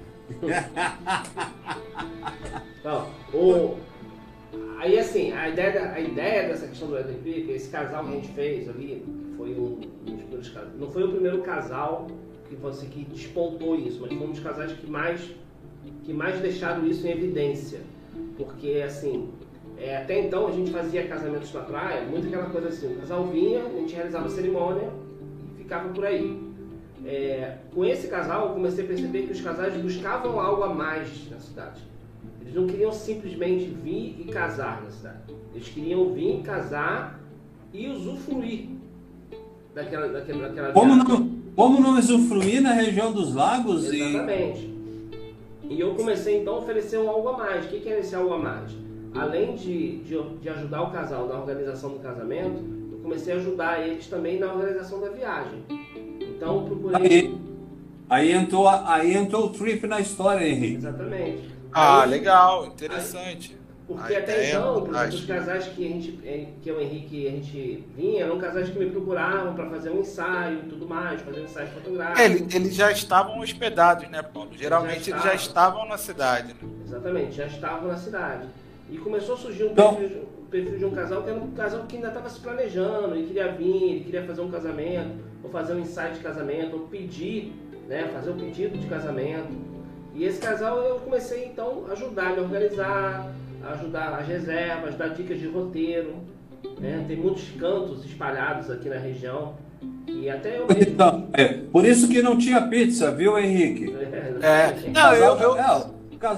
Não, 2.83 3.07
o... 3.31 3.75
Aí 4.79 4.97
assim, 4.97 5.31
a 5.31 5.47
ideia, 5.47 5.91
a 5.91 5.99
ideia 5.99 6.47
dessa 6.47 6.67
questão 6.67 6.87
do 6.87 6.97
Eden 6.97 7.19
Creek, 7.21 7.51
esse 7.51 7.69
casal 7.69 8.03
que 8.03 8.11
a 8.11 8.15
gente 8.15 8.29
fez 8.29 8.67
ali, 8.67 9.05
foi 9.45 9.53
um, 9.53 9.79
um 10.07 10.15
dos 10.15 10.23
primeiros 10.23 10.49
casais. 10.49 10.79
Não 10.79 10.89
foi 10.89 11.03
o 11.03 11.11
primeiro 11.11 11.41
casal 11.41 12.07
que 12.49 12.55
você 12.55 12.87
que 12.87 13.05
despontou 13.05 13.75
isso, 13.75 14.01
mas 14.01 14.11
foi 14.11 14.27
um 14.27 14.31
dos 14.31 14.39
casais 14.39 14.71
que 14.71 14.89
mais, 14.89 15.21
que 16.03 16.13
mais 16.13 16.39
deixaram 16.39 16.85
isso 16.87 17.05
em 17.05 17.11
evidência. 17.11 17.81
Porque 18.37 18.81
assim, 18.83 19.29
é, 19.77 19.97
até 19.97 20.19
então 20.19 20.47
a 20.47 20.51
gente 20.51 20.71
fazia 20.71 21.07
casamentos 21.07 21.53
na 21.53 21.61
praia, 21.61 22.05
muito 22.07 22.27
aquela 22.27 22.49
coisa 22.49 22.69
assim, 22.69 22.93
o 22.93 22.99
casal 22.99 23.25
vinha, 23.25 23.63
a 23.63 23.69
gente 23.69 23.93
realizava 23.93 24.25
a 24.25 24.29
cerimônia 24.29 24.89
e 25.53 25.61
ficava 25.61 25.89
por 25.89 26.05
aí. 26.05 26.43
É, 27.05 27.57
com 27.73 27.85
esse 27.85 28.07
casal 28.07 28.47
eu 28.47 28.53
comecei 28.53 28.83
a 28.83 28.87
perceber 28.87 29.23
que 29.23 29.31
os 29.31 29.41
casais 29.41 29.75
buscavam 29.79 30.39
algo 30.39 30.63
a 30.63 30.73
mais 30.73 31.29
na 31.29 31.39
cidade. 31.39 31.81
Eles 32.41 32.55
não 32.55 32.65
queriam 32.65 32.91
simplesmente 32.91 33.65
vir 33.65 34.15
e 34.19 34.25
casar 34.25 34.81
na 34.83 34.89
cidade. 34.89 35.35
Eles 35.53 35.69
queriam 35.69 36.13
vir, 36.13 36.41
casar 36.41 37.19
e 37.73 37.87
usufruir 37.87 38.75
daquela, 39.75 40.07
daquela, 40.07 40.47
daquela 40.47 40.71
como 40.71 40.95
não, 40.95 41.29
como 41.55 41.79
não 41.79 41.99
usufruir 41.99 42.61
na 42.61 42.71
região 42.71 43.11
dos 43.11 43.35
lagos? 43.35 43.85
Exatamente. 43.93 44.73
E... 45.63 45.75
e 45.75 45.79
eu 45.79 45.93
comecei 45.93 46.41
então 46.41 46.55
a 46.55 46.57
oferecer 46.59 46.97
um 46.97 47.09
algo 47.09 47.29
a 47.29 47.37
mais. 47.37 47.65
O 47.65 47.67
que 47.67 47.87
é 47.87 47.99
esse 47.99 48.15
algo 48.15 48.33
a 48.33 48.39
mais? 48.39 48.85
além 49.15 49.55
de, 49.55 49.99
de, 49.99 50.21
de, 50.41 50.49
ajudar 50.49 50.83
o 50.83 50.91
casal 50.91 51.27
na 51.27 51.39
organização 51.39 51.91
do 51.91 51.99
casamento, 51.99 52.63
eu 52.91 52.99
comecei 52.99 53.33
a 53.33 53.37
ajudar 53.37 53.81
eles 53.81 54.07
também 54.07 54.39
na 54.39 54.53
organização 54.53 54.99
da 54.99 55.09
viagem. 55.09 55.63
Então, 56.19 56.57
eu 56.57 56.63
procurei. 56.63 57.01
Aí, 57.01 57.37
aí, 58.09 58.31
entrou, 58.33 58.67
aí 58.67 59.15
entrou 59.15 59.45
o 59.45 59.49
trip 59.49 59.87
na 59.87 60.01
história, 60.01 60.45
Henrique. 60.45 60.75
Exatamente. 60.75 61.49
Ah, 61.71 62.03
aí, 62.03 62.09
legal, 62.09 62.67
interessante. 62.67 63.55
Aí, 63.57 63.64
porque 63.87 64.15
até 64.15 64.49
então, 64.49 64.83
os 64.83 65.25
casais 65.25 65.67
que 65.67 65.85
a 65.85 65.87
gente, 65.87 66.19
é, 66.25 66.47
que 66.59 66.71
o 66.71 66.81
Henrique 66.81 67.27
a 67.27 67.31
gente 67.31 67.83
vinha, 67.95 68.23
eram 68.23 68.39
casais 68.39 68.67
que 68.69 68.79
me 68.79 68.89
procuravam 68.89 69.53
para 69.53 69.69
fazer 69.69 69.91
um 69.91 69.99
ensaio 69.99 70.59
e 70.65 70.69
tudo 70.69 70.87
mais, 70.87 71.21
fazer 71.21 71.41
um 71.41 71.43
ensaio 71.43 71.67
fotográfico. 71.67 72.19
É, 72.19 72.55
eles 72.55 72.73
já 72.73 72.91
estavam 72.91 73.39
hospedados, 73.39 74.09
né, 74.09 74.23
Paulo? 74.23 74.49
Geralmente 74.53 75.11
já 75.11 75.15
eles 75.15 75.23
já 75.23 75.35
estavam 75.35 75.87
na 75.87 75.99
cidade. 75.99 76.53
Né? 76.53 76.69
Exatamente, 76.83 77.35
já 77.35 77.45
estavam 77.45 77.87
na 77.87 77.97
cidade. 77.97 78.47
E 78.89 78.97
começou 78.97 79.35
a 79.35 79.37
surgir 79.37 79.65
um 79.65 79.71
então, 79.71 79.95
perfil, 79.95 80.21
um 80.41 80.45
perfil, 80.45 80.77
de 80.79 80.85
um 80.85 80.91
casal 80.91 81.21
que 81.21 81.29
era 81.29 81.39
um 81.39 81.51
casal 81.51 81.83
que 81.83 81.95
ainda 81.95 82.07
estava 82.07 82.29
se 82.29 82.39
planejando, 82.39 83.15
ele 83.15 83.27
queria 83.27 83.51
vir, 83.51 83.83
ele 83.83 84.03
queria 84.03 84.23
fazer 84.23 84.41
um 84.41 84.49
casamento, 84.49 85.23
ou 85.43 85.49
fazer 85.51 85.73
um 85.73 85.79
ensaio 85.79 86.13
de 86.15 86.21
casamento, 86.21 86.75
ou 86.75 86.87
pedir, 86.87 87.53
né, 87.87 88.09
fazer 88.11 88.31
um 88.31 88.37
pedido 88.37 88.79
de 88.79 88.87
casamento. 88.87 89.53
E 90.15 90.23
esse 90.23 90.39
casal 90.39 90.79
eu 90.79 90.99
comecei 91.01 91.45
então 91.45 91.85
a 91.87 91.91
ajudar 91.91 92.31
ele 92.31 92.39
a 92.39 92.43
organizar, 92.43 93.31
ajudar 93.73 94.19
as 94.19 94.27
reservas, 94.27 94.95
dar 94.95 95.09
dicas 95.09 95.39
de 95.39 95.47
roteiro. 95.47 96.15
né? 96.79 97.03
Tem 97.07 97.17
muitos 97.17 97.49
cantos 97.51 98.05
espalhados 98.05 98.69
aqui 98.69 98.89
na 98.89 98.97
região. 98.97 99.55
E 100.07 100.29
até 100.29 100.59
eu 100.59 100.67
mesmo... 100.67 100.81
Então, 100.81 101.27
é, 101.33 101.45
por 101.45 101.85
isso 101.85 102.07
que 102.07 102.21
não 102.21 102.37
tinha 102.37 102.61
pizza, 102.67 103.11
viu, 103.11 103.37
Henrique? 103.37 103.93
É, 104.41 104.89
não, 104.89 105.13
eu, 105.13 105.37
eu, 105.37 105.57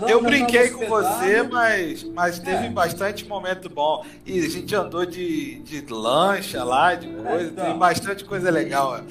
eu 0.08 0.24
brinquei 0.24 0.70
com 0.70 0.86
você, 0.86 1.44
mas, 1.44 2.04
mas 2.04 2.40
teve 2.40 2.68
é. 2.68 2.70
bastante 2.70 3.28
momento 3.28 3.70
bom. 3.70 4.04
E 4.26 4.40
a 4.40 4.50
gente 4.50 4.76
andou 4.76 5.06
de, 5.06 5.60
de 5.60 5.86
lancha 5.94 6.64
lá, 6.64 6.96
de 6.96 7.08
é, 7.08 7.12
coisa, 7.12 7.50
então, 7.52 7.66
tem 7.66 7.78
bastante 7.78 8.26
coisa 8.26 8.50
legal. 8.50 9.02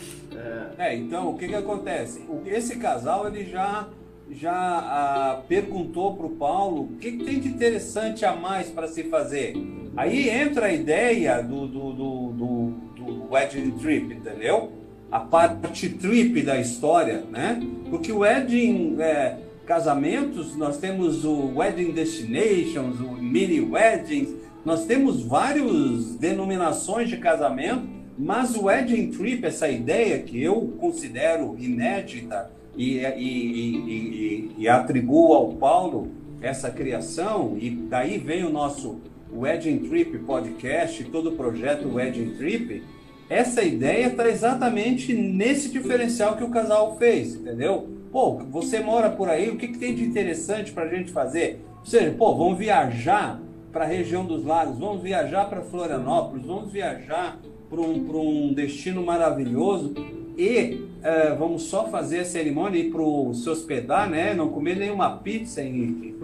É, 0.79 0.95
então, 0.95 1.31
o 1.31 1.39
que 1.39 1.49
que 1.49 1.55
acontece? 1.55 2.23
Esse 2.45 2.77
casal, 2.77 3.27
ele 3.27 3.45
já 3.45 3.89
já 4.30 4.52
ah, 4.52 5.42
perguntou 5.49 6.14
para 6.14 6.26
o 6.26 6.30
Paulo 6.30 6.83
o 6.83 6.97
que, 6.99 7.12
que, 7.12 7.25
tem 7.25 7.40
de 7.40 7.49
interessante 7.49 8.25
a 8.25 8.35
mais 8.35 8.68
para 8.68 8.88
se 8.88 9.04
fazer. 9.04 9.54
Aí 9.97 10.28
entra 10.28 10.66
a 10.66 10.73
ideia 10.73 11.42
do, 11.42 11.66
do, 11.66 11.92
do, 11.92 12.33
do, 12.33 12.71
do 12.97 13.33
wedding 13.33 13.71
trip, 13.73 14.14
entendeu? 14.14 14.73
A 15.11 15.21
parte 15.21 15.88
trip 15.88 16.42
da 16.42 16.59
história, 16.59 17.25
né? 17.30 17.62
Porque 17.88 18.12
o 18.12 18.18
wedding 18.18 18.97
é, 19.00 19.38
casamentos, 19.64 20.56
nós 20.56 20.78
temos 20.78 21.25
o 21.25 21.56
wedding 21.56 21.92
destinations, 21.92 23.00
o 23.00 23.12
mini 23.12 23.61
weddings, 23.61 24.35
nós 24.64 24.85
temos 24.85 25.23
várias 25.23 26.16
denominações 26.16 27.09
de 27.09 27.16
casamento, 27.16 27.87
mas 28.18 28.56
o 28.56 28.64
wedding 28.64 29.11
trip, 29.11 29.47
essa 29.47 29.68
ideia 29.68 30.18
que 30.18 30.42
eu 30.42 30.75
considero 30.78 31.56
inédita, 31.59 32.50
e, 32.76 32.99
e, 32.99 33.76
e, 33.78 34.54
e, 34.59 34.68
atribuo 34.68 35.33
ao 35.33 35.52
Paulo 35.54 36.09
essa 36.40 36.71
criação, 36.71 37.56
e 37.59 37.71
daí 37.71 38.18
vem 38.18 38.45
o 38.45 38.50
nosso 38.50 39.00
Wedding 39.33 39.78
Trip 39.88 40.18
podcast, 40.18 41.02
todo 41.04 41.30
o 41.30 41.37
projeto 41.37 41.88
Wedding 41.95 42.37
Trip. 42.37 42.83
Essa 43.28 43.62
ideia 43.62 44.06
está 44.06 44.28
exatamente 44.28 45.12
nesse 45.12 45.71
diferencial 45.71 46.37
que 46.37 46.45
o 46.45 46.50
casal 46.50 46.97
fez, 46.97 47.35
entendeu? 47.35 47.88
Pô, 48.12 48.37
você 48.50 48.80
mora 48.80 49.11
por 49.11 49.28
aí, 49.28 49.50
o 49.50 49.56
que, 49.56 49.68
que 49.68 49.78
tem 49.78 49.95
de 49.95 50.04
interessante 50.04 50.73
para 50.73 50.85
a 50.85 50.88
gente 50.88 51.11
fazer? 51.11 51.64
Ou 51.80 51.87
seja, 51.87 52.14
pô, 52.16 52.37
vamos 52.37 52.59
viajar 52.59 53.40
para 53.73 53.85
a 53.85 53.88
região 53.88 54.25
dos 54.25 54.45
lagos, 54.45 54.78
vamos 54.78 55.02
viajar 55.02 55.47
para 55.47 55.62
Florianópolis, 55.62 56.47
vamos 56.47 56.71
viajar 56.71 57.38
para 57.68 57.80
um, 57.80 58.49
um 58.49 58.54
destino 58.54 59.04
maravilhoso 59.04 59.92
e 60.37 60.87
uh, 61.00 61.37
vamos 61.38 61.62
só 61.62 61.88
fazer 61.88 62.21
a 62.21 62.25
cerimônia 62.25 62.78
e 62.78 62.90
para 62.90 63.02
se 63.35 63.49
hospedar, 63.49 64.09
né? 64.09 64.35
Não 64.35 64.50
comer 64.50 64.76
nenhuma 64.76 65.16
pizza, 65.16 65.62
Henrique. 65.62 66.14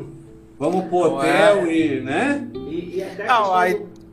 Vamos 0.58 0.84
pro 0.84 0.98
hotel 0.98 1.66
é. 1.66 1.74
e, 1.74 2.00
né? 2.00 2.50
E, 2.68 3.00
e 3.00 3.04
Não, 3.26 3.54
a, 3.54 3.64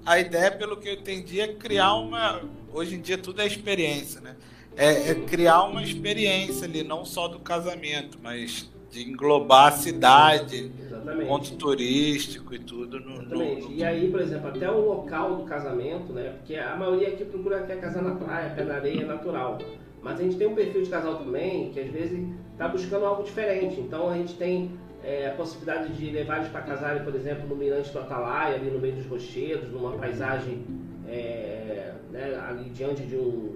a 0.05 0.19
ideia, 0.19 0.51
pelo 0.51 0.77
que 0.77 0.87
eu 0.87 0.93
entendi, 0.93 1.41
é 1.41 1.49
criar 1.49 1.95
uma. 1.95 2.41
Hoje 2.73 2.95
em 2.95 3.01
dia 3.01 3.17
tudo 3.17 3.41
é 3.41 3.47
experiência, 3.47 4.21
né? 4.21 4.35
É, 4.77 5.11
é 5.11 5.15
criar 5.15 5.63
uma 5.63 5.83
experiência 5.83 6.65
ali, 6.65 6.83
não 6.83 7.03
só 7.03 7.27
do 7.27 7.39
casamento, 7.39 8.17
mas 8.23 8.69
de 8.89 9.07
englobar 9.07 9.67
a 9.67 9.71
cidade, 9.71 10.71
Exatamente. 10.79 11.27
ponto 11.27 11.55
turístico 11.57 12.55
e 12.55 12.59
tudo. 12.59 12.99
No, 12.99 13.11
Exatamente. 13.13 13.61
No, 13.61 13.69
no... 13.69 13.75
E 13.75 13.83
aí, 13.83 14.09
por 14.09 14.21
exemplo, 14.21 14.47
até 14.47 14.69
o 14.71 14.79
local 14.79 15.35
do 15.35 15.43
casamento, 15.43 16.13
né? 16.13 16.33
Porque 16.37 16.55
a 16.55 16.75
maioria 16.75 17.09
aqui 17.09 17.25
procura 17.25 17.63
quer 17.63 17.79
casar 17.79 18.01
na 18.01 18.15
praia, 18.15 18.49
pé 18.55 18.63
na 18.63 18.75
areia, 18.75 19.05
natural. 19.05 19.59
Mas 20.01 20.19
a 20.19 20.23
gente 20.23 20.37
tem 20.37 20.47
um 20.47 20.55
perfil 20.55 20.83
de 20.83 20.89
casal 20.89 21.17
também 21.17 21.71
que 21.71 21.79
às 21.79 21.89
vezes 21.89 22.27
está 22.53 22.67
buscando 22.67 23.05
algo 23.05 23.23
diferente. 23.23 23.79
Então 23.79 24.09
a 24.09 24.15
gente 24.15 24.35
tem 24.35 24.71
é, 25.03 25.27
a 25.27 25.33
possibilidade 25.33 25.93
de 25.93 26.11
levar 26.11 26.37
eles 26.37 26.49
para 26.49 26.61
casarem, 26.61 27.03
por 27.03 27.15
exemplo, 27.15 27.47
no 27.47 27.55
Mirante 27.55 27.91
do 27.91 27.99
Atalaia, 27.99 28.55
ali 28.55 28.69
no 28.69 28.79
meio 28.79 28.95
dos 28.95 29.05
rochedos, 29.05 29.69
numa 29.71 29.93
paisagem 29.93 30.65
é, 31.07 31.93
né, 32.11 32.35
ali 32.47 32.69
diante 32.69 33.03
de, 33.03 33.15
um, 33.15 33.55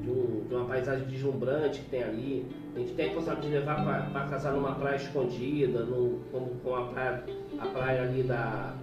de, 0.00 0.10
um, 0.10 0.44
de, 0.48 0.54
uma 0.54 0.66
paisagem 0.66 1.06
deslumbrante 1.06 1.80
que 1.80 1.90
tem 1.90 2.02
ali. 2.02 2.46
A 2.74 2.78
gente 2.78 2.92
tem 2.92 3.10
a 3.10 3.14
possibilidade 3.14 3.48
de 3.48 3.54
levar 3.54 4.10
para 4.12 4.26
casar 4.26 4.52
numa 4.52 4.74
praia 4.74 4.96
escondida, 4.96 5.80
no, 5.84 6.20
como 6.30 6.50
com 6.62 6.74
a 6.74 6.84
praia, 6.88 7.24
a 7.58 7.66
praia 7.66 8.02
ali 8.02 8.22
da, 8.22 8.74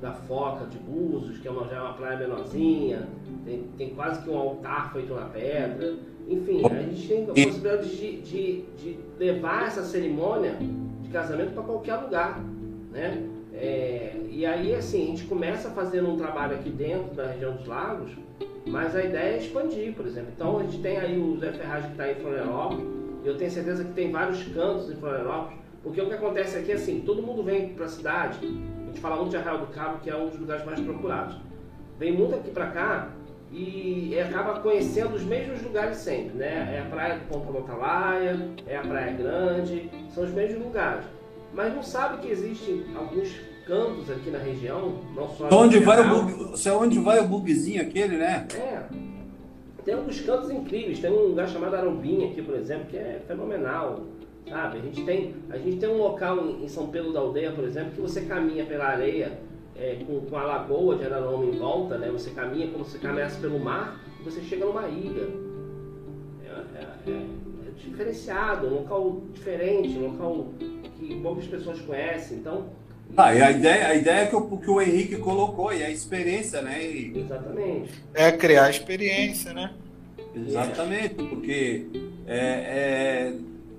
da 0.00 0.12
Foca 0.12 0.66
de 0.66 0.78
Búzios, 0.78 1.38
que 1.38 1.46
é 1.46 1.50
uma, 1.50 1.66
já 1.68 1.76
é 1.76 1.80
uma 1.80 1.94
praia 1.94 2.18
menorzinha, 2.18 3.08
tem, 3.44 3.62
tem 3.78 3.90
quase 3.90 4.22
que 4.22 4.30
um 4.30 4.36
altar 4.36 4.92
feito 4.92 5.14
na 5.14 5.26
pedra. 5.26 5.94
Enfim, 6.28 6.62
a 6.64 6.82
gente 6.82 7.06
tem 7.06 7.22
a 7.22 7.26
possibilidade 7.26 7.96
de, 7.96 8.20
de, 8.20 8.64
de 8.76 8.98
levar 9.18 9.68
essa 9.68 9.82
cerimônia 9.82 10.56
de 11.02 11.08
casamento 11.10 11.52
para 11.52 11.62
qualquer 11.62 11.96
lugar, 11.96 12.42
né? 12.90 13.22
É, 13.54 14.16
e 14.28 14.44
aí, 14.44 14.74
assim, 14.74 15.04
a 15.04 15.06
gente 15.06 15.24
começa 15.24 15.70
fazendo 15.70 16.10
um 16.10 16.16
trabalho 16.16 16.56
aqui 16.56 16.68
dentro 16.68 17.14
da 17.14 17.28
região 17.28 17.54
dos 17.54 17.66
lagos, 17.66 18.10
mas 18.66 18.94
a 18.94 19.02
ideia 19.04 19.36
é 19.36 19.38
expandir, 19.38 19.94
por 19.94 20.04
exemplo. 20.04 20.30
Então, 20.34 20.58
a 20.58 20.62
gente 20.64 20.78
tem 20.78 20.98
aí 20.98 21.18
o 21.18 21.38
Zé 21.38 21.52
Ferraz 21.52 21.86
que 21.86 21.92
está 21.92 22.10
em 22.10 22.16
Florianópolis, 22.16 22.84
eu 23.24 23.36
tenho 23.36 23.50
certeza 23.50 23.84
que 23.84 23.92
tem 23.92 24.10
vários 24.10 24.42
cantos 24.48 24.90
em 24.90 24.96
Florianópolis, 24.96 25.58
porque 25.82 26.00
o 26.00 26.06
que 26.06 26.14
acontece 26.14 26.58
aqui 26.58 26.72
é 26.72 26.74
assim, 26.74 27.00
todo 27.00 27.22
mundo 27.22 27.42
vem 27.42 27.70
para 27.70 27.86
a 27.86 27.88
cidade, 27.88 28.38
a 28.44 28.86
gente 28.86 29.00
fala 29.00 29.16
muito 29.16 29.30
de 29.30 29.36
Arraial 29.36 29.60
do 29.60 29.66
Cabo, 29.68 30.00
que 30.00 30.10
é 30.10 30.16
um 30.16 30.28
dos 30.28 30.38
lugares 30.38 30.64
mais 30.64 30.80
procurados. 30.80 31.36
Vem 31.98 32.12
muito 32.12 32.34
aqui 32.34 32.50
para 32.50 32.66
cá 32.66 33.10
e 33.56 34.20
acaba 34.20 34.60
conhecendo 34.60 35.14
os 35.14 35.22
mesmos 35.22 35.62
lugares 35.62 35.96
sempre, 35.96 36.36
né? 36.36 36.76
É 36.76 36.80
a 36.86 36.90
praia 36.90 37.18
do 37.18 37.26
Ponta 37.26 37.50
Lotalaia, 37.50 38.38
é 38.66 38.76
a 38.76 38.82
Praia 38.82 39.12
Grande, 39.14 39.90
são 40.14 40.24
os 40.24 40.30
mesmos 40.30 40.62
lugares. 40.62 41.06
Mas 41.54 41.74
não 41.74 41.82
sabe 41.82 42.18
que 42.18 42.30
existem 42.30 42.84
alguns 42.94 43.34
cantos 43.66 44.10
aqui 44.10 44.28
na 44.28 44.38
região, 44.38 45.00
não 45.14 45.26
só 45.30 45.48
onde 45.50 45.78
vai 45.78 46.00
o 46.00 46.22
bug, 46.22 46.52
é 46.66 46.72
onde 46.72 46.98
vai 46.98 47.18
o 47.18 47.26
bugzinho 47.26 47.80
aquele, 47.80 48.18
né? 48.18 48.46
É. 48.54 48.82
Tem 49.82 49.94
alguns 49.94 50.20
cantos 50.20 50.50
incríveis, 50.50 50.98
tem 50.98 51.10
um 51.10 51.28
lugar 51.28 51.48
chamado 51.48 51.76
Arombinha 51.76 52.28
aqui, 52.28 52.42
por 52.42 52.56
exemplo, 52.56 52.86
que 52.90 52.98
é 52.98 53.22
fenomenal. 53.26 54.00
Sabe? 54.46 54.78
A 54.78 54.80
gente 54.82 55.02
tem, 55.04 55.34
a 55.50 55.56
gente 55.56 55.78
tem 55.78 55.88
um 55.88 55.98
local 55.98 56.38
em 56.46 56.68
São 56.68 56.88
Pedro 56.88 57.12
da 57.12 57.20
Aldeia, 57.20 57.50
por 57.52 57.64
exemplo, 57.64 57.92
que 57.92 58.00
você 58.00 58.20
caminha 58.20 58.64
pela 58.64 58.84
areia 58.84 59.32
é, 59.78 59.98
com, 60.06 60.20
com, 60.20 60.36
a 60.36 60.44
lagoa 60.44 60.96
de 60.96 61.04
Araroma 61.04 61.44
em 61.44 61.58
volta, 61.58 61.98
né? 61.98 62.08
Você 62.10 62.30
caminha 62.30 62.68
como 62.68 62.84
se 62.84 62.98
caminhasse 62.98 63.40
pelo 63.40 63.58
mar 63.58 64.00
e 64.20 64.24
você 64.24 64.40
chega 64.42 64.64
numa 64.64 64.88
ilha. 64.88 65.28
É, 66.44 66.78
é, 66.78 67.10
é, 67.10 67.12
é 67.12 67.70
diferenciado, 67.76 68.66
um 68.66 68.74
local 68.74 69.22
diferente, 69.32 69.98
um 69.98 70.12
local 70.12 70.48
que 70.98 71.20
poucas 71.20 71.46
pessoas 71.46 71.80
conhecem. 71.80 72.38
Então, 72.38 72.66
ah, 73.16 73.34
e 73.34 73.40
a 73.40 73.50
ideia, 73.50 73.86
a 73.88 73.94
ideia 73.94 74.20
é 74.22 74.26
que 74.26 74.36
o, 74.36 74.56
que 74.58 74.70
o 74.70 74.80
Henrique 74.80 75.16
colocou, 75.16 75.72
e 75.72 75.82
a 75.82 75.90
experiência, 75.90 76.60
né, 76.60 76.84
Henrique? 76.84 77.20
Exatamente. 77.20 77.90
É 78.14 78.32
criar 78.32 78.68
experiência, 78.68 79.52
né? 79.54 79.72
Exatamente, 80.34 81.14
porque 81.14 81.86
é, 82.26 82.36
é, 82.36 83.32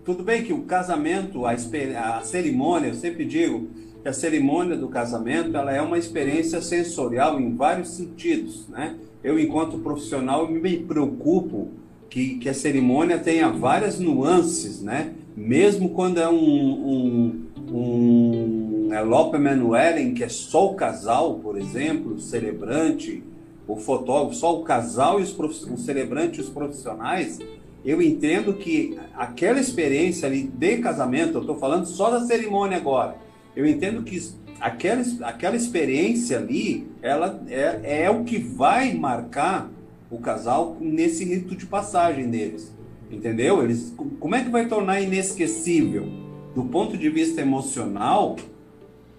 tudo 0.03 0.23
bem 0.23 0.43
que 0.43 0.53
o 0.53 0.63
casamento, 0.63 1.45
a, 1.45 1.51
a 1.51 2.21
cerimônia, 2.21 2.87
eu 2.87 2.95
sempre 2.95 3.25
digo, 3.25 3.69
que 4.07 4.09
a 4.09 4.13
cerimônia 4.13 4.77
do 4.77 4.87
casamento 4.87 5.57
ela 5.57 5.69
é 5.73 5.81
uma 5.81 5.97
experiência 5.97 6.61
sensorial 6.61 7.41
em 7.41 7.53
vários 7.53 7.89
sentidos, 7.89 8.65
né? 8.69 8.95
Eu, 9.21 9.37
enquanto 9.37 9.79
profissional, 9.79 10.47
me 10.47 10.77
preocupo 10.77 11.71
que, 12.09 12.35
que 12.37 12.47
a 12.47 12.53
cerimônia 12.53 13.17
tenha 13.17 13.49
várias 13.49 13.99
nuances, 13.99 14.81
né? 14.81 15.13
Mesmo 15.35 15.89
quando 15.89 16.21
é 16.21 16.29
um, 16.29 16.37
um, 16.37 17.45
um 17.69 18.89
elopement 18.93 19.61
wedding, 19.61 20.13
que 20.13 20.23
é 20.23 20.29
só 20.29 20.71
o 20.71 20.75
casal, 20.75 21.39
por 21.39 21.57
exemplo, 21.57 22.13
o 22.13 22.19
celebrante, 22.19 23.21
o 23.67 23.75
fotógrafo, 23.75 24.35
só 24.35 24.57
o 24.57 24.63
casal 24.63 25.19
e 25.19 25.23
os 25.23 25.37
o 25.37 25.77
celebrante 25.77 26.37
e 26.37 26.43
os 26.43 26.49
profissionais, 26.49 27.39
eu 27.83 28.01
entendo 28.01 28.53
que 28.53 28.97
aquela 29.15 29.59
experiência 29.59 30.29
ali 30.29 30.43
de 30.43 30.77
casamento, 30.77 31.33
eu 31.33 31.41
estou 31.41 31.57
falando 31.57 31.85
só 31.85 32.09
da 32.09 32.21
cerimônia 32.21 32.77
agora, 32.77 33.26
eu 33.57 33.65
entendo 33.65 34.03
que 34.03 34.21
aquela, 34.59 35.01
aquela 35.23 35.55
experiência 35.55 36.37
ali, 36.37 36.87
ela 37.01 37.43
é, 37.49 38.03
é 38.03 38.09
o 38.11 38.23
que 38.23 38.37
vai 38.37 38.93
marcar 38.93 39.67
o 40.11 40.19
casal 40.19 40.77
nesse 40.79 41.25
rito 41.25 41.55
de 41.55 41.65
passagem 41.65 42.29
deles. 42.29 42.71
Entendeu? 43.09 43.63
Eles, 43.63 43.95
como 44.19 44.35
é 44.35 44.43
que 44.43 44.51
vai 44.51 44.67
tornar 44.67 45.01
inesquecível? 45.01 46.07
Do 46.53 46.65
ponto 46.65 46.95
de 46.95 47.09
vista 47.09 47.41
emocional, 47.41 48.35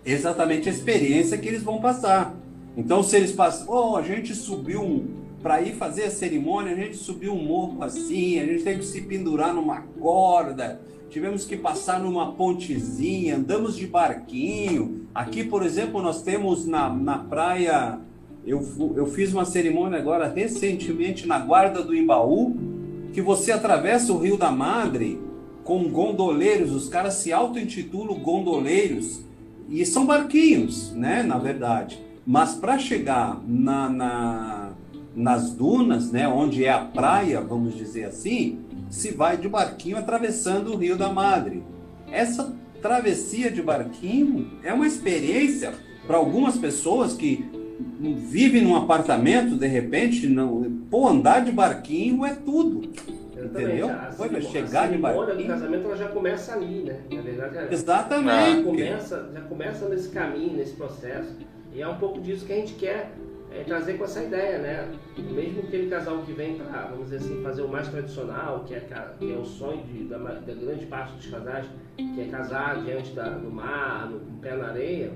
exatamente 0.07 0.69
a 0.69 0.73
experiência 0.73 1.37
que 1.37 1.49
eles 1.49 1.65
vão 1.65 1.81
passar. 1.81 2.33
Então, 2.77 3.03
se 3.03 3.17
eles 3.17 3.33
passam, 3.33 3.67
oh, 3.69 3.97
a 3.97 4.03
gente 4.03 4.37
subiu 4.37 4.83
um, 4.83 5.05
para 5.43 5.61
ir 5.61 5.75
fazer 5.75 6.05
a 6.05 6.11
cerimônia, 6.13 6.75
a 6.75 6.77
gente 6.77 6.97
subiu 6.97 7.33
um 7.33 7.43
morro 7.43 7.83
assim, 7.83 8.39
a 8.39 8.47
gente 8.47 8.63
teve 8.63 8.79
que 8.79 8.87
se 8.87 9.01
pendurar 9.01 9.53
numa 9.53 9.81
corda, 9.99 10.81
tivemos 11.11 11.45
que 11.45 11.57
passar 11.57 12.01
numa 12.01 12.33
pontezinha, 12.33 13.37
andamos 13.37 13.77
de 13.77 13.87
barquinho. 13.87 15.07
Aqui, 15.15 15.43
por 15.43 15.65
exemplo, 15.65 16.03
nós 16.03 16.23
temos 16.23 16.67
na, 16.67 16.89
na 16.91 17.19
praia, 17.19 17.99
eu, 18.47 18.63
eu 18.97 19.07
fiz 19.07 19.33
uma 19.33 19.45
cerimônia 19.45 19.99
agora 19.99 20.29
recentemente 20.29 21.27
na 21.27 21.39
Guarda 21.39 21.83
do 21.83 21.95
Imbaú, 21.95 22.57
que 23.13 23.23
você 23.23 23.53
atravessa 23.53 24.13
o 24.13 24.19
Rio 24.19 24.37
da 24.37 24.51
Madre 24.51 25.21
com 25.65 25.89
gondoleiros, 25.89 26.73
os 26.73 26.89
caras 26.89 27.15
se 27.15 27.33
auto-intitulam 27.33 28.19
gondoleiros, 28.21 29.21
e 29.69 29.85
são 29.85 30.07
barquinhos, 30.07 30.93
né, 30.93 31.23
na 31.23 31.37
verdade. 31.37 32.03
Mas 32.27 32.55
para 32.55 32.79
chegar 32.79 33.43
na, 33.47 33.91
na, 33.91 34.71
nas 35.15 35.51
dunas, 35.51 36.11
né, 36.11 36.27
onde 36.27 36.65
é 36.65 36.71
a 36.71 36.79
praia, 36.79 37.41
vamos 37.41 37.75
dizer 37.75 38.05
assim, 38.05 38.59
se 38.91 39.13
vai 39.13 39.37
de 39.37 39.49
barquinho 39.49 39.97
atravessando 39.97 40.73
o 40.73 40.77
Rio 40.77 40.97
da 40.97 41.09
Madre. 41.09 41.63
Essa 42.11 42.53
travessia 42.81 43.51
de 43.51 43.63
barquinho 43.63 44.59
é 44.63 44.73
uma 44.73 44.87
experiência 44.87 45.73
para 46.07 46.17
algumas 46.17 46.57
pessoas 46.57 47.15
que 47.15 47.45
vivem 48.01 48.63
num 48.63 48.77
apartamento, 48.77 49.57
de 49.57 49.67
repente, 49.67 50.27
não, 50.27 50.63
pô, 50.91 51.07
andar 51.07 51.45
de 51.45 51.53
barquinho 51.53 52.25
é 52.25 52.35
tudo. 52.35 52.91
Entendeu? 53.37 53.89
A, 53.89 54.11
Foi 54.11 54.41
chegar 54.43 54.91
de 54.91 54.99
barquinho. 54.99 55.37
do 55.37 55.47
casamento 55.47 55.85
ela 55.87 55.97
já 55.97 56.09
começa 56.09 56.55
ali, 56.55 56.83
né? 56.83 57.01
Na 57.13 57.21
verdade, 57.21 57.73
Exatamente. 57.73 58.57
Já 58.57 58.65
começa, 58.65 59.31
já 59.33 59.41
começa 59.43 59.89
nesse 59.89 60.09
caminho, 60.09 60.57
nesse 60.57 60.73
processo. 60.73 61.37
E 61.73 61.81
é 61.81 61.87
um 61.87 61.97
pouco 61.97 62.21
disso 62.21 62.45
que 62.45 62.53
a 62.53 62.57
gente 62.57 62.75
quer 62.75 63.13
é, 63.51 63.65
trazer 63.65 63.95
com 63.95 64.05
essa 64.05 64.23
ideia, 64.23 64.59
né? 64.59 64.99
Mesmo 65.17 65.61
aquele 65.61 65.89
casal 65.89 66.23
que 66.23 66.33
vem 66.33 66.57
para, 66.57 66.87
vamos 66.87 67.11
dizer 67.11 67.17
assim, 67.17 67.43
fazer 67.43 67.63
o 67.63 67.69
mais 67.69 67.89
tradicional, 67.89 68.65
que 68.65 68.75
é, 68.75 68.81
que 69.19 69.33
é 69.33 69.37
o 69.37 69.45
sonho 69.45 69.83
de, 69.85 70.05
da, 70.05 70.19
da, 70.19 70.55
grande 70.55 70.87
parte 70.87 71.15
dos 71.15 71.27
casais, 71.27 71.67
que 71.97 72.21
é 72.21 72.27
casar 72.27 72.83
diante 72.85 73.13
da, 73.13 73.31
do 73.31 73.51
mar, 73.51 74.09
no, 74.11 74.17
o 74.17 74.41
pé 74.41 74.57
na 74.57 74.69
areia, 74.69 75.13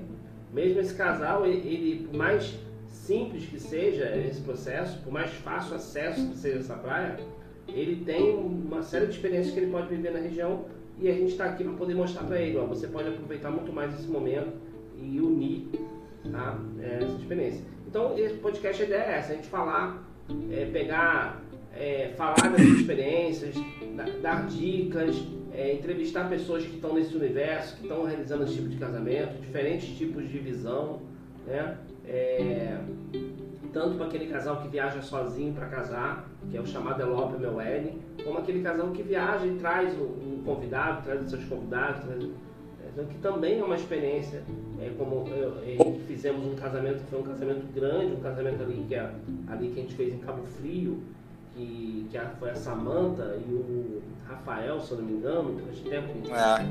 mesmo 0.53 0.79
esse 0.79 0.93
casal, 0.93 1.45
ele, 1.45 1.67
ele, 1.67 2.07
por 2.07 2.15
mais 2.15 2.57
simples 2.87 3.45
que 3.45 3.59
seja 3.59 4.15
esse 4.15 4.41
processo, 4.41 5.01
por 5.01 5.11
mais 5.11 5.31
fácil 5.31 5.75
acesso 5.75 6.29
que 6.29 6.37
seja 6.37 6.59
essa 6.59 6.75
praia, 6.75 7.17
ele 7.67 8.03
tem 8.05 8.35
uma 8.35 8.83
série 8.83 9.07
de 9.07 9.13
experiências 9.13 9.53
que 9.53 9.59
ele 9.59 9.71
pode 9.71 9.87
viver 9.87 10.11
na 10.11 10.19
região 10.19 10.65
e 10.99 11.09
a 11.09 11.13
gente 11.13 11.31
está 11.31 11.45
aqui 11.45 11.63
para 11.63 11.73
poder 11.73 11.95
mostrar 11.95 12.23
para 12.23 12.39
ele, 12.39 12.57
ó, 12.57 12.65
você 12.65 12.87
pode 12.87 13.09
aproveitar 13.09 13.49
muito 13.49 13.73
mais 13.73 13.93
esse 13.93 14.07
momento 14.07 14.53
e 15.01 15.19
unir 15.19 15.69
tá, 16.31 16.59
essa 16.81 17.15
experiência. 17.17 17.72
Então, 17.93 18.17
esse 18.17 18.33
podcast, 18.39 18.81
a 18.81 18.85
ideia 18.87 19.01
é 19.03 19.17
essa, 19.19 19.33
a 19.33 19.35
gente 19.35 19.47
falar, 19.47 20.01
é, 20.51 20.65
pegar, 20.65 21.39
é, 21.75 22.11
falar 22.17 22.49
das 22.49 22.61
experiências, 22.61 23.55
dar 24.19 24.47
dicas, 24.47 25.15
é, 25.53 25.73
entrevistar 25.73 26.27
pessoas 26.27 26.65
que 26.65 26.73
estão 26.73 26.95
nesse 26.95 27.15
universo, 27.15 27.75
que 27.75 27.83
estão 27.83 28.03
realizando 28.03 28.45
esse 28.45 28.55
tipo 28.55 28.69
de 28.69 28.77
casamento, 28.77 29.39
diferentes 29.39 29.95
tipos 29.95 30.27
de 30.27 30.39
visão, 30.39 31.03
né? 31.45 31.77
É, 32.07 32.79
tanto 33.71 33.95
para 33.95 34.07
aquele 34.07 34.25
casal 34.25 34.59
que 34.63 34.69
viaja 34.69 35.03
sozinho 35.03 35.53
para 35.53 35.67
casar, 35.67 36.27
que 36.49 36.57
é 36.57 36.59
o 36.59 36.65
chamado 36.65 36.99
Elope 36.99 37.39
Meu 37.39 37.57
Wedding, 37.57 38.01
como 38.23 38.39
aquele 38.39 38.63
casal 38.63 38.89
que 38.89 39.03
viaja 39.03 39.45
e 39.45 39.53
traz 39.59 39.93
um, 39.99 40.41
convidado, 40.43 41.03
traz 41.03 41.21
os 41.21 41.29
seus 41.29 41.45
convidados, 41.45 42.03
traz, 42.05 42.23
então, 42.93 43.05
que 43.05 43.17
também 43.17 43.59
é 43.59 43.63
uma 43.63 43.75
experiência, 43.75 44.43
é, 44.79 44.91
como 44.97 45.27
eu, 45.27 45.57
eu, 45.65 45.99
fizemos 46.07 46.45
um 46.45 46.55
casamento, 46.55 47.01
foi 47.09 47.19
um 47.19 47.23
casamento 47.23 47.65
grande, 47.73 48.13
um 48.13 48.19
casamento 48.19 48.61
ali 48.61 48.85
que, 48.87 48.93
é, 48.93 49.09
ali 49.47 49.69
que 49.69 49.79
a 49.79 49.81
gente 49.83 49.95
fez 49.95 50.13
em 50.13 50.19
Cabo 50.19 50.43
Frio, 50.43 51.01
que, 51.55 52.07
que 52.11 52.19
foi 52.39 52.51
a 52.51 52.55
Samanta 52.55 53.39
e 53.47 53.51
o 53.51 54.01
Rafael, 54.27 54.79
se 54.79 54.91
eu 54.91 54.97
não 54.97 55.05
me 55.05 55.13
engano, 55.13 55.59
faz 55.65 55.79
tempo. 55.79 56.07
É. 56.31 56.65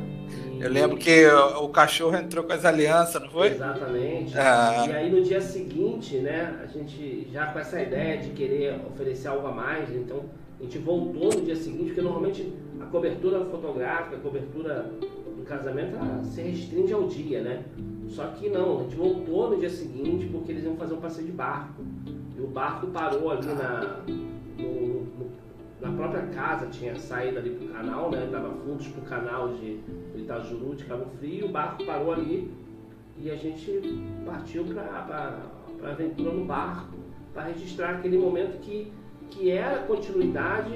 E, 0.58 0.62
eu 0.62 0.70
lembro 0.70 0.96
que 0.96 1.26
o, 1.26 1.64
o, 1.64 1.68
cachorro 1.70 2.16
entrou 2.16 2.44
com 2.44 2.52
as 2.52 2.64
alianças, 2.64 3.20
não 3.20 3.28
foi? 3.28 3.48
Exatamente. 3.48 4.36
É. 4.38 4.86
E 4.86 4.92
aí 4.92 5.10
no 5.10 5.22
dia 5.22 5.40
seguinte, 5.40 6.18
né, 6.18 6.60
a 6.62 6.66
gente 6.66 7.28
já 7.32 7.46
com 7.46 7.58
essa 7.58 7.82
ideia 7.82 8.18
de 8.18 8.30
querer 8.30 8.80
oferecer 8.86 9.26
algo 9.26 9.48
a 9.48 9.52
mais, 9.52 9.90
então 9.94 10.22
a 10.60 10.62
gente 10.62 10.78
voltou 10.78 11.34
no 11.34 11.42
dia 11.42 11.56
seguinte, 11.56 11.86
porque 11.86 12.00
normalmente 12.00 12.52
a 12.80 12.86
cobertura 12.86 13.44
fotográfica, 13.46 14.16
a 14.16 14.20
cobertura 14.20 14.88
do 15.42 15.44
casamento 15.44 15.96
se 16.24 16.40
restringe 16.40 16.92
ao 16.92 17.08
dia, 17.08 17.42
né? 17.42 17.64
Só 18.08 18.26
que 18.28 18.48
não, 18.48 18.80
a 18.80 18.82
gente 18.84 18.96
voltou 18.96 19.50
no 19.50 19.58
dia 19.58 19.68
seguinte 19.68 20.26
porque 20.26 20.52
eles 20.52 20.64
iam 20.64 20.76
fazer 20.76 20.94
um 20.94 21.00
passeio 21.00 21.26
de 21.26 21.32
barco. 21.32 21.82
E 22.36 22.40
o 22.40 22.46
barco 22.46 22.86
parou 22.88 23.30
ali 23.30 23.46
na, 23.46 24.00
no, 24.58 25.06
na 25.80 25.92
própria 25.92 26.26
casa, 26.28 26.66
tinha 26.66 26.94
saído 26.96 27.38
ali 27.38 27.50
pro 27.50 27.68
canal, 27.68 28.10
né? 28.10 28.28
Dava 28.30 28.50
fundos 28.50 28.86
pro 28.88 29.02
canal 29.02 29.48
de, 29.54 29.78
de 29.78 30.22
Itajuru, 30.22 30.76
de 30.76 30.84
Cabo 30.84 31.06
Frio, 31.18 31.46
o 31.46 31.48
barco 31.48 31.84
parou 31.84 32.12
ali 32.12 32.50
e 33.18 33.30
a 33.30 33.36
gente 33.36 33.80
partiu 34.24 34.64
para 34.64 35.42
a 35.82 35.90
aventura 35.90 36.32
no 36.32 36.44
barco, 36.44 36.96
para 37.34 37.44
registrar 37.44 37.96
aquele 37.96 38.18
momento 38.18 38.60
que, 38.60 38.92
que 39.30 39.50
era 39.50 39.80
a 39.80 39.82
continuidade 39.84 40.72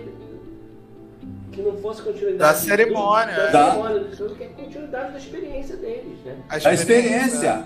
que 1.57 1.63
não 1.63 1.77
fosse 1.79 2.03
continuidade 2.03 2.39
da 2.39 2.55
cerimônia, 2.55 3.35
do, 3.35 3.53
da, 3.53 3.71
cerimônia, 3.71 4.01
do, 4.01 4.35
que 4.37 4.45
é 4.45 4.47
continuidade 4.49 5.13
da 5.13 5.19
experiência 5.19 5.77
deles, 5.77 6.19
né? 6.25 6.37
A 6.51 6.73
experiência, 6.75 7.65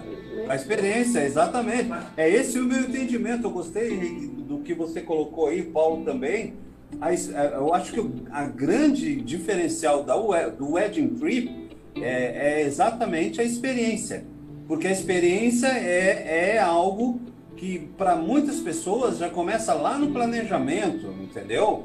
a 0.49 0.55
experiência, 0.55 1.25
exatamente. 1.25 1.91
É 2.17 2.31
esse 2.31 2.59
o 2.61 2.65
meu 2.65 2.83
entendimento. 2.83 3.49
Eu 3.49 3.51
gostei 3.51 4.29
do 4.29 4.61
que 4.61 4.73
você 4.73 5.01
colocou 5.01 5.49
aí, 5.49 5.63
Paulo 5.65 6.05
também. 6.05 6.55
É, 7.03 7.57
eu 7.57 7.75
acho 7.75 7.93
que 7.93 8.25
a 8.31 8.45
grande 8.45 9.17
diferencial 9.17 10.05
da, 10.05 10.15
do 10.49 10.73
wedding 10.73 11.09
trip 11.17 11.69
é, 11.97 12.61
é 12.61 12.63
exatamente 12.63 13.41
a 13.41 13.45
experiência, 13.45 14.25
porque 14.69 14.87
a 14.87 14.93
experiência 14.93 15.67
é, 15.67 16.55
é 16.55 16.59
algo 16.59 17.21
que 17.61 17.79
para 17.99 18.17
muitas 18.17 18.59
pessoas 18.59 19.19
já 19.19 19.29
começa 19.29 19.75
lá 19.75 19.99
no 19.99 20.13
planejamento, 20.13 21.13
entendeu? 21.23 21.85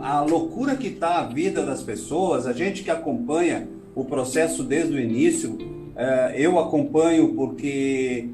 a 0.00 0.20
loucura 0.20 0.76
que 0.76 0.86
está 0.86 1.18
a 1.18 1.24
vida 1.24 1.66
das 1.66 1.82
pessoas, 1.82 2.46
a 2.46 2.52
gente 2.52 2.84
que 2.84 2.92
acompanha 2.92 3.66
o 3.92 4.04
processo 4.04 4.62
desde 4.62 4.94
o 4.94 5.00
início, 5.00 5.58
é, 5.96 6.34
eu 6.36 6.60
acompanho 6.60 7.34
porque 7.34 8.28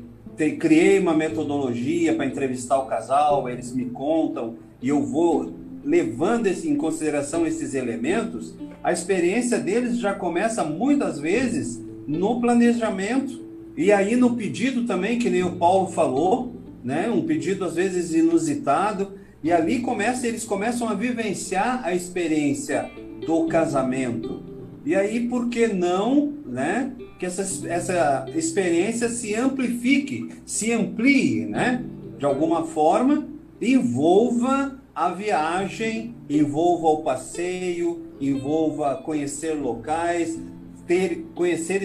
criei 0.58 0.98
uma 0.98 1.14
metodologia 1.14 2.14
para 2.14 2.26
entrevistar 2.26 2.78
o 2.78 2.84
casal, 2.84 3.48
eles 3.48 3.72
me 3.72 3.86
contam 3.86 4.56
e 4.82 4.90
eu 4.90 5.02
vou 5.02 5.54
levando 5.82 6.46
esse, 6.46 6.68
em 6.68 6.76
consideração 6.76 7.46
esses 7.46 7.72
elementos, 7.72 8.54
a 8.84 8.92
experiência 8.92 9.58
deles 9.58 9.98
já 9.98 10.12
começa 10.12 10.62
muitas 10.62 11.18
vezes 11.18 11.82
no 12.06 12.38
planejamento 12.38 13.46
e 13.74 13.90
aí 13.90 14.14
no 14.14 14.36
pedido 14.36 14.84
também, 14.84 15.18
que 15.18 15.30
nem 15.30 15.42
o 15.42 15.52
Paulo 15.52 15.88
falou, 15.88 16.55
né? 16.84 17.10
Um 17.10 17.22
pedido 17.22 17.64
às 17.64 17.74
vezes 17.74 18.14
inusitado 18.14 19.12
e 19.42 19.52
ali 19.52 19.80
começa, 19.80 20.26
eles 20.26 20.44
começam 20.44 20.88
a 20.88 20.94
vivenciar 20.94 21.80
a 21.84 21.94
experiência 21.94 22.90
do 23.26 23.46
casamento. 23.46 24.42
E 24.84 24.94
aí, 24.94 25.28
por 25.28 25.48
que 25.48 25.66
não, 25.66 26.32
né? 26.46 26.92
Que 27.18 27.26
essa, 27.26 27.42
essa 27.68 28.26
experiência 28.34 29.08
se 29.08 29.34
amplifique, 29.34 30.30
se 30.44 30.72
amplie, 30.72 31.44
né? 31.46 31.84
De 32.18 32.24
alguma 32.24 32.64
forma, 32.64 33.26
envolva 33.60 34.80
a 34.94 35.10
viagem, 35.10 36.14
envolva 36.28 36.88
o 36.88 37.02
passeio, 37.02 38.06
envolva 38.20 38.96
conhecer 38.96 39.54
locais, 39.54 40.38
ter, 40.86 41.26
conhecer, 41.34 41.80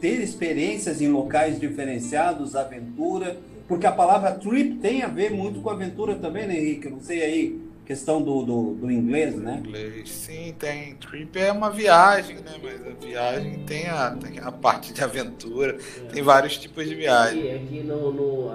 ter 0.00 0.20
experiências 0.20 1.00
em 1.00 1.08
locais 1.08 1.60
diferenciados, 1.60 2.56
aventura 2.56 3.38
porque 3.68 3.86
a 3.86 3.92
palavra 3.92 4.32
trip 4.32 4.76
tem 4.76 5.02
a 5.02 5.08
ver 5.08 5.30
muito 5.30 5.60
com 5.60 5.68
aventura 5.68 6.14
também, 6.14 6.46
né, 6.46 6.56
Henrique? 6.56 6.88
Não 6.88 7.00
sei 7.00 7.22
aí, 7.22 7.60
questão 7.84 8.22
do, 8.22 8.42
do, 8.42 8.74
do 8.74 8.90
inglês, 8.90 9.36
né? 9.36 9.62
Inglês, 9.64 10.10
sim, 10.10 10.54
tem. 10.58 10.94
Trip 10.94 11.38
é 11.38 11.52
uma 11.52 11.70
viagem, 11.70 12.36
né? 12.36 12.58
Mas 12.62 12.86
a 12.86 13.06
viagem 13.06 13.64
tem 13.64 13.86
a, 13.86 14.10
tem 14.10 14.40
a 14.40 14.50
parte 14.50 14.92
de 14.92 15.04
aventura, 15.04 15.76
é. 15.98 16.00
tem 16.06 16.22
vários 16.22 16.56
tipos 16.56 16.88
de 16.88 16.94
viagem. 16.94 17.40
Aqui, 17.40 17.64
aqui 17.64 17.80
no, 17.84 18.12
no 18.12 18.50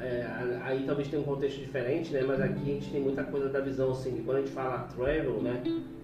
é, 0.00 0.58
aí 0.62 0.84
talvez 0.86 1.08
tenha 1.08 1.20
um 1.20 1.24
contexto 1.24 1.58
diferente, 1.58 2.12
né? 2.12 2.22
Mas 2.26 2.40
aqui 2.40 2.60
a 2.60 2.74
gente 2.74 2.90
tem 2.90 3.00
muita 3.00 3.24
coisa 3.24 3.48
da 3.48 3.60
visão, 3.60 3.90
assim, 3.92 4.22
quando 4.24 4.38
a 4.38 4.40
gente 4.40 4.52
fala 4.52 4.88
travel, 4.94 5.42
né? 5.42 5.62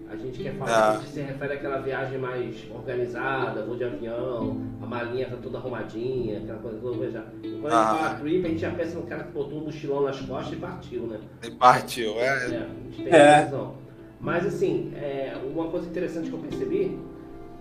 A 0.09 0.15
gente 0.15 0.41
quer 0.41 0.55
falar, 0.55 0.71
ah. 0.71 0.91
a 0.91 0.97
gente 0.97 1.09
se 1.09 1.21
refere 1.21 1.53
àquela 1.53 1.77
viagem 1.81 2.17
mais 2.17 2.55
organizada, 2.73 3.63
voo 3.63 3.75
de 3.75 3.83
avião, 3.83 4.59
a 4.81 4.85
malinha 4.85 5.29
tá 5.29 5.37
toda 5.37 5.59
arrumadinha, 5.59 6.39
aquela 6.39 6.57
coisa 6.57 6.79
toda. 6.79 7.11
Já. 7.11 7.23
Quando 7.61 7.73
ah. 7.73 7.79
a 7.79 7.93
gente 7.93 8.03
fala 8.03 8.19
trip, 8.19 8.45
a 8.45 8.49
gente 8.49 8.61
já 8.61 8.71
pensa 8.71 8.95
no 8.95 9.05
cara 9.05 9.23
que 9.23 9.31
botou 9.31 9.59
um 9.59 9.65
mochilão 9.65 10.01
nas 10.01 10.19
costas 10.19 10.53
e 10.53 10.55
partiu, 10.55 11.01
né? 11.03 11.19
E 11.43 11.51
partiu, 11.51 12.19
é. 12.19 12.25
é 12.25 12.35
a 12.35 12.37
gente 12.47 13.03
tem 13.03 13.13
é. 13.13 13.43
visão. 13.45 13.75
Mas 14.19 14.45
assim, 14.47 14.91
é, 14.95 15.37
uma 15.45 15.67
coisa 15.67 15.87
interessante 15.87 16.29
que 16.29 16.35
eu 16.35 16.39
percebi, 16.39 16.99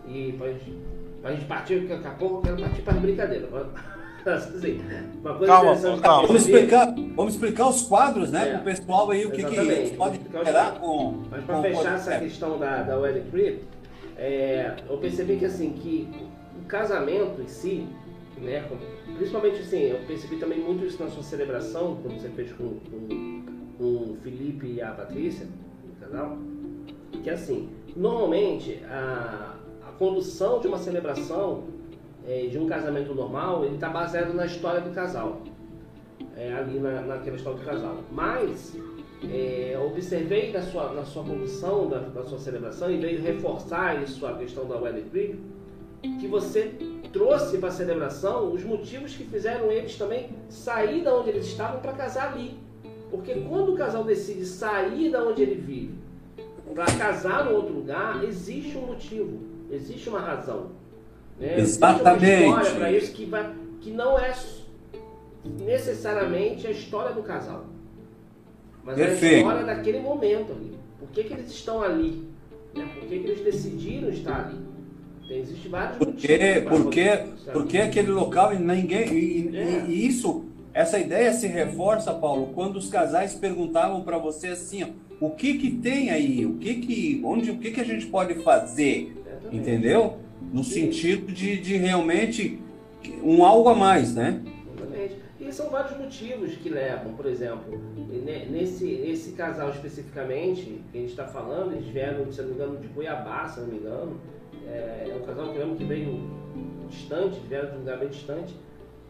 e 0.07 0.35
pra 0.39 0.49
gente, 0.49 0.79
pra 1.21 1.33
gente 1.33 1.45
partir, 1.45 1.81
daqui 1.87 2.07
a 2.07 2.11
pouco 2.13 2.37
eu 2.37 2.43
quero 2.43 2.57
partir 2.63 2.83
para 2.83 2.95
as 2.95 3.01
brincadeiras. 3.01 3.51
Assim, 4.35 4.81
calma, 5.47 5.77
calma. 6.01 6.27
Vamos 6.27 6.43
explicar, 6.43 6.95
vamos 7.15 7.35
explicar 7.35 7.69
os 7.69 7.83
quadros, 7.83 8.31
né, 8.31 8.49
é, 8.49 8.53
para 8.53 8.61
o 8.61 8.65
pessoal 8.65 9.11
aí 9.11 9.25
o 9.27 9.31
que, 9.31 9.45
que 9.45 9.57
eles 9.57 9.93
podem 9.93 10.21
esperar 10.21 10.79
com. 10.79 11.23
Mas 11.31 11.45
para 11.45 11.63
fechar 11.63 11.95
essa 11.95 12.19
questão 12.19 12.59
da, 12.59 12.83
da 12.83 12.99
Wedding 12.99 13.31
Trip, 13.31 13.65
é, 14.17 14.77
eu 14.89 14.99
percebi 14.99 15.37
que 15.37 15.45
assim, 15.45 15.73
que 15.73 16.09
o 16.61 16.67
casamento 16.67 17.41
em 17.41 17.49
si, 17.49 17.87
né, 18.37 18.65
principalmente 19.17 19.61
assim, 19.61 19.83
eu 19.83 19.99
percebi 20.07 20.37
também 20.37 20.61
muito 20.61 20.85
isso 20.85 21.03
na 21.03 21.09
sua 21.09 21.23
celebração, 21.23 21.99
quando 22.03 22.21
você 22.21 22.29
fez 22.29 22.53
com, 22.53 22.79
com, 22.91 23.45
com 23.79 23.85
o 23.85 24.19
Felipe 24.23 24.67
e 24.67 24.83
a 24.83 24.91
Patrícia, 24.91 25.47
no 25.87 26.07
canal, 26.07 26.37
que 27.23 27.31
assim, 27.31 27.71
normalmente 27.97 28.83
a, 28.91 29.55
a 29.89 29.93
condução 29.93 30.61
de 30.61 30.69
uma 30.69 30.79
celebração 30.79 31.78
é, 32.29 32.47
de 32.47 32.59
um 32.59 32.67
casamento 32.67 33.15
normal, 33.15 33.65
ele 33.65 33.75
está 33.77 33.89
baseado 33.89 34.35
na 34.35 34.47
história 34.47 34.81
do 34.81 34.91
casal. 34.91 35.41
é, 36.39 36.53
ali 36.53 36.79
na, 36.79 37.03
naquela 37.03 37.37
história 37.37 37.59
do 37.59 37.65
casal. 37.65 37.97
Mas 38.13 38.77
é, 39.25 39.77
observei 39.85 40.53
na 40.53 40.63
sua, 40.63 40.93
na 40.93 41.05
sua 41.05 41.25
condição, 41.25 41.89
da, 41.89 41.99
da 41.99 42.23
sua 42.25 42.39
celebração, 42.39 42.91
e 42.91 42.97
veio 42.97 43.21
reforçar 43.21 44.01
isso, 44.03 44.25
a 44.25 44.35
questão 44.35 44.67
da 44.67 44.77
wedding 44.77 45.09
trip, 45.09 45.41
que 46.21 46.29
você 46.29 46.75
trouxe 47.13 47.59
para 47.59 47.71
a 47.71 47.73
celebração 47.73 48.53
os 48.53 48.63
motivos 48.63 49.17
que 49.17 49.25
fizeram 49.25 49.73
eles 49.73 49.97
também 49.97 50.31
sair 50.49 51.03
da 51.03 51.13
onde 51.13 51.31
eles 51.31 51.47
estavam 51.47 51.81
para 51.81 51.93
casar 51.93 52.33
ali. 52.33 52.57
Porque 53.11 53.35
quando 53.35 53.73
o 53.73 53.77
casal 53.77 54.05
decide 54.05 54.45
sair 54.45 55.11
da 55.11 55.25
onde 55.25 55.43
ele 55.43 55.57
vive 55.57 55.95
para 56.73 56.85
casar 56.85 57.51
em 57.51 57.55
outro 57.55 57.75
lugar, 57.75 58.23
existe 58.23 58.77
um 58.77 58.87
motivo, 58.87 59.41
existe 59.71 60.09
uma 60.09 60.21
razão. 60.21 60.78
Né? 61.39 61.61
Exatamente. 61.61 62.71
Para 62.75 62.93
isso 62.93 63.13
que, 63.13 63.25
vai, 63.25 63.53
que 63.81 63.91
não 63.91 64.19
é 64.19 64.35
necessariamente 65.61 66.67
a 66.67 66.71
história 66.71 67.15
do 67.15 67.23
casal. 67.23 67.67
Mas 68.83 68.97
Perfeito. 68.97 69.25
é 69.25 69.37
a 69.37 69.39
história 69.39 69.65
daquele 69.65 70.01
momento 70.01 70.53
ali. 70.53 70.79
Por 70.99 71.09
que, 71.11 71.25
que 71.25 71.33
eles 71.33 71.51
estão 71.51 71.83
ali? 71.83 72.27
Né? 72.75 72.89
Por 72.99 73.09
que, 73.09 73.19
que 73.19 73.27
eles 73.27 73.41
decidiram 73.45 74.09
estar 74.09 74.47
ali? 74.47 74.59
Tem, 75.29 75.41
existe 75.41 75.69
vários 75.69 75.99
porque, 75.99 76.61
motivos. 76.69 76.83
Porque, 76.83 77.51
porque 77.53 77.79
aquele 77.79 78.11
local 78.11 78.55
e 78.55 78.59
ninguém. 78.59 79.13
E, 79.13 79.57
é. 79.57 79.85
e, 79.87 80.07
isso, 80.07 80.47
essa 80.73 80.99
ideia 80.99 81.33
se 81.35 81.47
reforça, 81.47 82.15
Paulo, 82.15 82.53
quando 82.55 82.77
os 82.77 82.89
casais 82.89 83.35
perguntavam 83.35 84.03
para 84.03 84.17
você 84.17 84.49
assim, 84.49 84.85
ó, 84.85 84.89
o 85.21 85.31
que 85.31 85.59
que 85.59 85.71
tem 85.71 86.11
aí? 86.11 86.47
O 86.47 86.55
que 86.55 86.77
que, 86.77 87.23
onde, 87.25 87.51
o 87.51 87.59
que 87.59 87.73
que 87.73 87.81
a 87.81 87.85
gente 87.85 88.07
pode 88.07 88.43
fazer? 88.43 89.13
Exatamente. 89.21 89.57
Entendeu? 89.57 90.19
No 90.53 90.65
sentido 90.65 91.33
de, 91.33 91.61
de 91.61 91.77
realmente 91.77 92.61
um 93.23 93.45
algo 93.45 93.69
a 93.69 93.75
mais, 93.75 94.15
né? 94.15 94.43
E 95.49 95.53
são 95.53 95.71
vários 95.71 95.97
motivos 95.97 96.55
que 96.57 96.69
levam, 96.69 97.15
por 97.15 97.25
exemplo, 97.25 97.81
nesse, 98.51 98.85
nesse 98.85 99.33
casal 99.33 99.71
especificamente, 99.71 100.83
que 100.93 100.99
a 100.99 101.01
gente 101.01 101.11
está 101.11 101.27
falando, 101.27 101.73
eles 101.73 101.87
vieram, 101.87 102.31
se 102.31 102.43
não 102.43 102.49
me 102.49 102.55
engano, 102.55 102.77
de 102.79 102.89
Cuiabá, 102.89 103.49
se 103.49 103.61
não 103.61 103.69
me 103.69 103.77
engano. 103.79 104.21
É, 104.67 105.07
é 105.09 105.17
um 105.17 105.25
casal 105.25 105.51
que, 105.51 105.77
que 105.77 105.85
veio 105.85 106.21
distante, 106.91 107.41
vieram 107.49 107.71
de 107.71 107.77
um 107.77 107.79
lugar 107.79 107.99
bem 107.99 108.09
distante. 108.09 108.55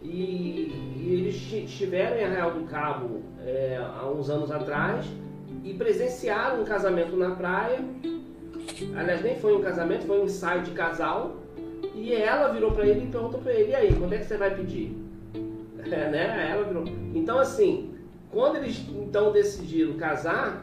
E, 0.01 0.71
e 0.97 1.09
eles 1.13 1.53
estiveram 1.53 2.17
em 2.17 2.25
Arraial 2.25 2.53
do 2.53 2.65
Cabo 2.67 3.21
é, 3.45 3.77
há 3.77 4.07
uns 4.07 4.31
anos 4.31 4.53
atrás 4.53 5.07
e 5.65 5.75
presenciaram 5.75 6.63
um 6.63 6.65
casamento 6.65 7.17
na 7.17 7.35
praia. 7.35 7.81
Aliás, 8.97 9.23
nem 9.23 9.37
foi 9.37 9.57
um 9.57 9.61
casamento, 9.61 10.07
foi 10.07 10.21
um 10.21 10.25
ensaio 10.25 10.63
de 10.63 10.71
casal. 10.73 11.37
E 11.95 12.13
ela 12.13 12.53
virou 12.53 12.73
para 12.73 12.87
ele 12.87 13.05
e 13.05 13.09
perguntou 13.09 13.41
para 13.41 13.53
ele: 13.53 13.71
e 13.71 13.75
aí, 13.75 13.95
quando 13.95 14.13
é 14.13 14.19
que 14.19 14.25
você 14.25 14.37
vai 14.37 14.55
pedir? 14.55 14.97
É, 15.91 16.11
né? 16.11 16.51
Ela 16.51 16.65
virou. 16.65 16.85
Então, 17.15 17.39
assim, 17.39 17.95
quando 18.31 18.57
eles 18.57 18.85
então 18.91 19.33
decidiram 19.33 19.95
casar, 19.95 20.61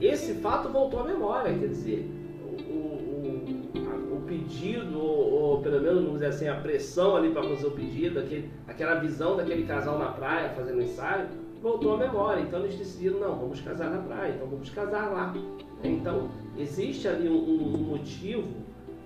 esse 0.00 0.34
fato 0.34 0.68
voltou 0.68 1.00
à 1.00 1.04
memória, 1.04 1.52
quer 1.52 1.66
dizer, 1.66 2.08
o, 2.68 2.72
o, 2.72 4.16
o 4.16 4.22
pedido, 4.28 4.96
ou, 4.96 5.32
ou, 5.32 5.60
pelo 5.60 5.80
menos, 5.80 6.04
vamos 6.04 6.20
dizer 6.20 6.26
assim, 6.26 6.48
a 6.48 6.54
pressão 6.54 7.16
ali 7.16 7.30
para 7.30 7.42
fazer 7.42 7.66
o 7.66 7.72
pedido, 7.72 8.20
aquele, 8.20 8.48
aquela 8.68 8.94
visão 9.00 9.36
daquele 9.36 9.64
casal 9.64 9.98
na 9.98 10.06
praia 10.06 10.50
fazendo 10.50 10.80
ensaio, 10.80 11.26
voltou 11.60 11.94
à 11.94 11.96
memória. 11.96 12.40
Então 12.42 12.60
eles 12.60 12.76
decidiram, 12.76 13.18
não, 13.18 13.36
vamos 13.36 13.60
casar 13.60 13.90
na 13.90 13.98
praia, 13.98 14.34
então 14.34 14.46
vamos 14.46 14.70
casar 14.70 15.10
lá. 15.10 15.34
Então, 15.82 16.30
existe 16.60 17.08
ali 17.08 17.28
um, 17.28 17.36
um 17.36 17.78
motivo 17.78 18.48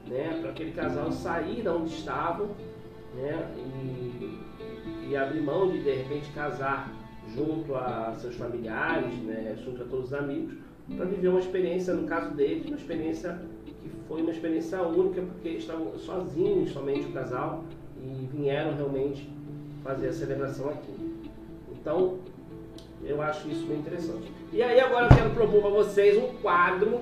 né, 0.09 0.39
para 0.41 0.51
aquele 0.51 0.73
casal 0.73 1.11
sair 1.13 1.63
da 1.63 1.75
onde 1.75 1.95
estavam 1.95 2.49
né, 3.15 3.51
e 3.57 4.45
e 5.09 5.17
abrir 5.17 5.41
mão 5.41 5.71
de 5.71 5.83
de 5.83 5.91
repente 5.91 6.31
casar 6.33 6.93
junto 7.35 7.75
a 7.75 8.15
seus 8.17 8.35
familiares, 8.37 9.15
né, 9.19 9.57
junto 9.65 9.83
a 9.83 9.87
todos 9.87 10.07
os 10.07 10.15
amigos, 10.15 10.55
para 10.97 11.07
viver 11.07 11.29
uma 11.29 11.41
experiência, 11.41 11.95
no 11.95 12.07
caso 12.07 12.35
deles, 12.35 12.67
uma 12.67 12.77
experiência 12.77 13.41
que 13.65 13.91
foi 14.07 14.23
uma 14.23 14.31
experiência 14.31 14.83
única, 14.83 15.23
porque 15.23 15.49
eles 15.49 15.63
estavam 15.63 15.97
sozinhos, 15.97 16.71
somente 16.71 17.07
o 17.07 17.13
casal, 17.13 17.65
e 18.03 18.29
vieram 18.37 18.77
realmente 18.77 19.29
fazer 19.83 20.09
a 20.09 20.13
celebração 20.13 20.69
aqui. 20.69 20.93
Então, 21.73 22.19
eu 23.03 23.23
acho 23.23 23.49
isso 23.49 23.67
bem 23.67 23.79
interessante. 23.79 24.31
E 24.53 24.63
aí 24.63 24.79
agora 24.81 25.07
eu 25.07 25.17
quero 25.17 25.31
propor 25.31 25.63
para 25.63 25.71
vocês 25.71 26.17
um 26.19 26.35
quadro 26.37 27.01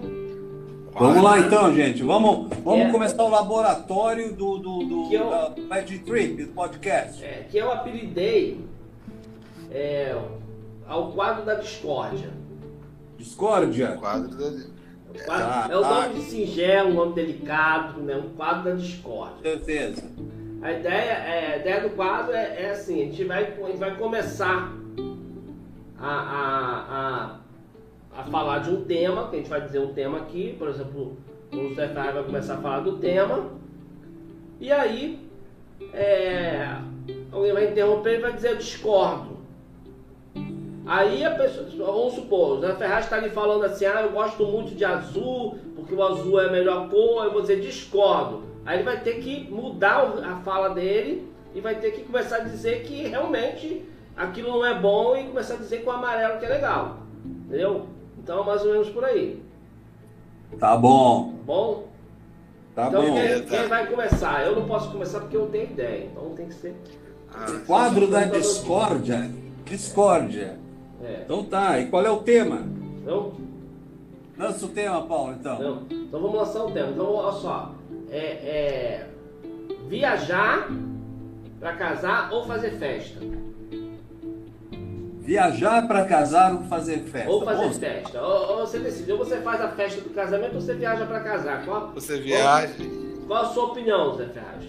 Vamos 0.94 1.22
lá 1.22 1.38
então, 1.38 1.74
gente. 1.74 2.02
Vamos, 2.02 2.48
vamos 2.58 2.86
é, 2.86 2.90
começar 2.90 3.22
o 3.22 3.28
laboratório 3.30 4.32
do, 4.34 4.58
do, 4.58 4.84
do 4.84 5.12
eu, 5.12 5.30
da 5.30 5.54
Magic 5.68 6.00
Trip, 6.00 6.44
do 6.44 6.52
podcast. 6.52 7.24
É, 7.24 7.46
que 7.50 7.56
eu 7.56 7.72
apelidei 7.72 8.60
é, 9.70 10.14
ao 10.86 11.12
quadro 11.12 11.44
da 11.44 11.54
discórdia. 11.54 12.30
Discórdia? 13.16 13.94
O 13.96 14.00
quadro 14.00 14.36
da... 14.36 14.72
É, 15.14 15.24
quadro, 15.24 15.46
ah, 15.46 15.68
é 15.70 15.76
o 15.76 15.80
nome 15.80 16.06
ah, 16.06 16.08
de 16.08 16.20
singelo, 16.22 16.90
um 16.90 16.94
nome 16.94 17.14
delicado, 17.14 18.00
né? 18.02 18.16
um 18.16 18.30
quadro 18.30 18.64
da 18.64 18.76
discórdia. 18.76 19.42
Certeza. 19.42 20.10
A 20.62 20.72
ideia, 20.72 21.10
é, 21.10 21.54
a 21.54 21.56
ideia 21.56 21.80
do 21.80 21.90
quadro 21.90 22.34
é, 22.34 22.64
é 22.64 22.70
assim, 22.70 23.02
a 23.02 23.04
gente 23.06 23.24
vai, 23.24 23.44
a 23.44 23.66
gente 23.66 23.78
vai 23.78 23.96
começar 23.96 24.72
a, 25.98 26.08
a, 26.08 27.28
a 27.28 27.41
a 28.16 28.24
falar 28.24 28.58
de 28.58 28.70
um 28.70 28.84
tema, 28.84 29.28
que 29.28 29.36
a 29.36 29.38
gente 29.38 29.48
vai 29.48 29.60
dizer 29.60 29.78
um 29.78 29.92
tema 29.92 30.18
aqui, 30.18 30.54
por 30.58 30.68
exemplo, 30.68 31.16
o 31.52 31.74
Ferrari 31.74 32.12
vai 32.12 32.24
começar 32.24 32.54
a 32.54 32.58
falar 32.58 32.80
do 32.80 32.98
tema, 32.98 33.50
e 34.60 34.70
aí 34.70 35.28
é, 35.92 36.76
alguém 37.30 37.52
vai 37.52 37.70
interromper 37.70 38.18
e 38.18 38.22
vai 38.22 38.32
dizer 38.32 38.50
eu 38.50 38.56
discordo. 38.56 39.32
Aí 40.84 41.24
a 41.24 41.30
pessoa, 41.30 41.66
vamos 41.78 42.14
supor, 42.14 42.58
o 42.58 42.60
Zé 42.60 42.74
Ferraz 42.74 43.04
está 43.04 43.16
ali 43.16 43.30
falando 43.30 43.64
assim, 43.64 43.86
ah, 43.86 44.02
eu 44.02 44.10
gosto 44.10 44.44
muito 44.44 44.74
de 44.74 44.84
azul, 44.84 45.56
porque 45.76 45.94
o 45.94 46.02
azul 46.02 46.40
é 46.40 46.46
a 46.46 46.52
melhor 46.52 46.88
cor, 46.88 47.24
eu 47.24 47.32
vou 47.32 47.40
dizer 47.40 47.60
discordo. 47.60 48.42
Aí 48.64 48.76
ele 48.76 48.84
vai 48.84 49.00
ter 49.00 49.20
que 49.20 49.50
mudar 49.50 50.12
a 50.24 50.36
fala 50.44 50.70
dele 50.70 51.28
e 51.54 51.60
vai 51.60 51.76
ter 51.76 51.92
que 51.92 52.02
começar 52.02 52.36
a 52.36 52.40
dizer 52.40 52.82
que 52.82 53.06
realmente 53.06 53.84
aquilo 54.16 54.50
não 54.50 54.66
é 54.66 54.74
bom 54.78 55.16
e 55.16 55.24
começar 55.24 55.54
a 55.54 55.58
dizer 55.58 55.82
que 55.82 55.88
o 55.88 55.92
amarelo 55.92 56.38
que 56.38 56.46
é 56.46 56.48
legal. 56.48 56.98
Entendeu? 57.24 57.86
Então, 58.22 58.44
mais 58.44 58.62
ou 58.64 58.72
menos 58.72 58.88
por 58.90 59.04
aí. 59.04 59.42
Tá 60.58 60.76
bom. 60.76 61.34
Bom? 61.44 61.88
Tá 62.74 62.88
então, 62.88 63.02
bom. 63.04 63.14
Quem, 63.14 63.42
quem, 63.46 63.68
vai 63.68 63.86
começar? 63.86 64.46
Eu 64.46 64.56
não 64.56 64.66
posso 64.66 64.90
começar 64.90 65.20
porque 65.20 65.36
eu 65.36 65.48
tenho 65.48 65.64
ideia. 65.64 66.04
Então 66.04 66.30
tem 66.30 66.46
que 66.46 66.54
ser. 66.54 66.74
Ah, 67.32 67.46
Quadro 67.66 68.06
da 68.06 68.24
discórdia. 68.24 69.30
Discórdia. 69.64 70.58
É. 71.02 71.22
Então 71.24 71.44
tá. 71.44 71.78
E 71.80 71.86
qual 71.86 72.04
é 72.04 72.10
o 72.10 72.18
tema? 72.18 72.66
Então, 73.00 73.32
Lança 74.38 74.66
o 74.66 74.68
tema, 74.70 75.02
Paulo, 75.02 75.34
então. 75.38 75.54
Então, 75.54 75.82
então 75.90 76.20
vamos 76.20 76.36
lançar 76.36 76.64
o 76.64 76.70
tema. 76.70 76.90
Então, 76.90 77.14
olha 77.14 77.32
só. 77.32 77.74
É, 78.10 78.18
é 78.18 79.08
viajar 79.88 80.68
para 81.60 81.76
casar 81.76 82.32
ou 82.32 82.44
fazer 82.44 82.72
festa? 82.72 83.20
Viajar 85.22 85.86
para 85.86 86.04
casar 86.04 86.52
ou 86.52 86.64
fazer 86.64 86.98
festa? 87.04 87.30
Ou 87.30 87.44
fazer 87.44 87.68
Bom, 87.68 87.72
festa. 87.72 88.20
Ou, 88.20 88.58
ou, 88.58 88.66
você 88.66 88.80
decide, 88.80 89.12
ou 89.12 89.18
você 89.18 89.40
faz 89.40 89.60
a 89.60 89.68
festa 89.68 90.00
do 90.00 90.10
casamento 90.10 90.56
ou 90.56 90.60
você 90.60 90.74
viaja 90.74 91.06
para 91.06 91.20
casar. 91.20 91.64
Qual, 91.64 91.92
você 91.92 92.18
viaja. 92.18 92.74
Qual, 92.74 93.26
qual, 93.28 93.44
a 93.44 93.46
sua 93.46 93.64
opinião, 93.66 94.16
Zé 94.16 94.26
Ferraz? 94.26 94.64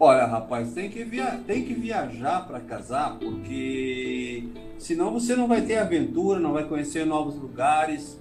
Olha, 0.00 0.24
rapaz, 0.24 0.72
tem 0.72 0.88
que, 0.88 1.04
via 1.04 1.38
tem 1.46 1.64
que 1.66 1.74
viajar 1.74 2.46
para 2.46 2.58
casar, 2.60 3.18
porque 3.18 4.48
senão 4.78 5.12
você 5.12 5.36
não 5.36 5.46
vai 5.46 5.60
ter 5.60 5.76
aventura, 5.76 6.40
não 6.40 6.54
vai 6.54 6.64
conhecer 6.64 7.04
novos 7.04 7.36
lugares. 7.36 8.18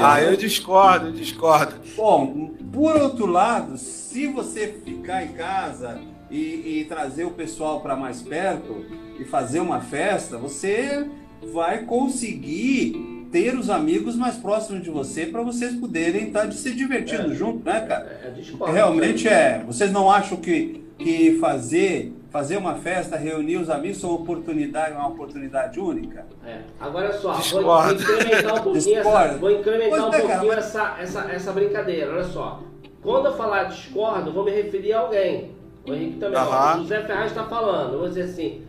Ah, 0.00 0.22
eu 0.22 0.36
discordo, 0.36 1.08
eu 1.08 1.12
discordo. 1.12 1.74
Bom, 1.96 2.50
por 2.72 2.96
outro 2.96 3.26
lado, 3.26 3.76
se 3.76 4.26
você 4.26 4.80
ficar 4.84 5.24
em 5.24 5.32
casa 5.32 6.00
e, 6.30 6.80
e 6.80 6.86
trazer 6.88 7.24
o 7.24 7.30
pessoal 7.30 7.80
para 7.80 7.96
mais 7.96 8.22
perto 8.22 8.84
e 9.18 9.24
fazer 9.24 9.60
uma 9.60 9.80
festa, 9.80 10.38
você 10.38 11.06
vai 11.52 11.84
conseguir 11.84 13.28
ter 13.30 13.56
os 13.56 13.68
amigos 13.68 14.16
mais 14.16 14.36
próximos 14.36 14.82
de 14.82 14.90
você 14.90 15.26
para 15.26 15.42
vocês 15.42 15.74
poderem 15.74 16.28
estar 16.28 16.46
tá 16.46 16.52
se 16.52 16.72
divertindo 16.72 17.32
é, 17.32 17.34
junto, 17.34 17.64
né, 17.64 17.80
cara? 17.80 18.20
É, 18.22 18.28
é 18.28 18.72
Realmente 18.72 19.28
é. 19.28 19.62
Vocês 19.66 19.92
não 19.92 20.10
acham 20.10 20.38
que, 20.38 20.84
que 20.98 21.36
fazer 21.38 22.12
fazer 22.36 22.58
uma 22.58 22.74
festa, 22.74 23.16
reunir 23.16 23.56
os 23.56 23.70
amigos, 23.70 23.96
são 23.96 24.14
oportunidade, 24.14 24.92
uma 24.92 25.08
oportunidade 25.08 25.80
única? 25.80 26.26
É. 26.44 26.60
Agora 26.78 27.10
só, 27.14 27.32
vou, 27.32 27.62
vou, 27.62 27.92
incrementar 27.92 28.54
um 28.56 28.62
pouquinho, 28.62 28.98
essa, 28.98 29.38
vou 29.38 29.50
incrementar 29.50 30.04
um 30.04 30.12
é, 30.12 30.20
pouquinho 30.20 30.52
essa, 30.52 30.96
essa, 31.00 31.20
essa 31.30 31.52
brincadeira. 31.52 32.12
Olha 32.12 32.24
só. 32.24 32.62
Quando 33.02 33.26
eu 33.26 33.36
falar 33.38 33.64
discordo, 33.64 34.34
vou 34.34 34.44
me 34.44 34.50
referir 34.50 34.92
a 34.92 35.00
alguém. 35.00 35.56
O 35.88 35.94
Henrique 35.94 36.18
também. 36.18 36.38
Uhum. 36.38 36.46
Ó, 36.46 36.74
o 36.74 36.78
José 36.80 37.02
Ferraz 37.06 37.30
está 37.30 37.44
falando. 37.44 37.94
Eu 37.94 37.98
vou 38.00 38.08
dizer 38.08 38.24
assim. 38.24 38.66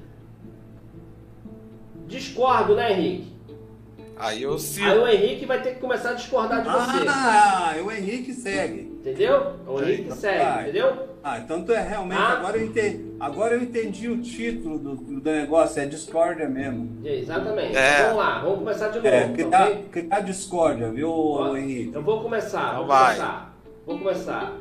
Discordo, 2.08 2.74
né, 2.74 2.94
Henrique? 2.94 3.34
Aí 4.16 4.44
eu 4.44 4.58
sigo. 4.58 4.86
Aí 4.86 4.98
o 4.98 5.08
Henrique 5.10 5.46
vai 5.46 5.62
ter 5.62 5.74
que 5.74 5.82
começar 5.82 6.12
a 6.12 6.14
discordar 6.14 6.64
de 6.64 6.70
você. 6.70 7.06
Ah, 7.10 7.76
o 7.84 7.92
Henrique 7.92 8.32
segue. 8.34 8.87
Entendeu? 9.12 9.54
É 9.66 9.70
o 9.70 9.82
Henrique 9.84 10.04
que 10.04 10.14
segue, 10.14 10.42
Ah, 10.44 10.62
entendeu? 10.64 11.08
Ah, 11.24 11.40
então 11.40 11.64
tu 11.64 11.72
é 11.72 11.82
realmente. 11.82 12.20
Ah. 12.22 12.38
Agora, 12.40 12.58
eu 12.58 12.66
entendi, 12.66 13.06
agora 13.20 13.54
eu 13.56 13.62
entendi 13.62 14.10
o 14.10 14.22
título 14.22 14.78
do, 14.80 14.96
do 14.96 15.32
negócio, 15.32 15.82
é 15.82 15.86
discórdia 15.86 16.48
mesmo. 16.48 17.00
Exatamente. 17.06 17.76
É. 17.76 18.04
Vamos 18.04 18.18
lá, 18.18 18.40
vamos 18.40 18.60
começar 18.60 18.88
de 18.90 18.96
novo. 18.98 19.08
É, 19.08 19.28
criar, 19.34 19.64
ok? 19.68 19.86
criar 19.92 20.20
discórdia, 20.22 20.90
viu, 20.92 21.10
Ó, 21.12 21.56
Henrique? 21.56 21.92
Eu 21.96 22.02
vou 22.02 22.22
começar, 22.22 22.66
Então 22.68 22.78
vou 22.80 22.88
vai. 22.88 23.16
começar. 23.16 23.58
Vou 23.86 23.98
começar. 23.98 24.54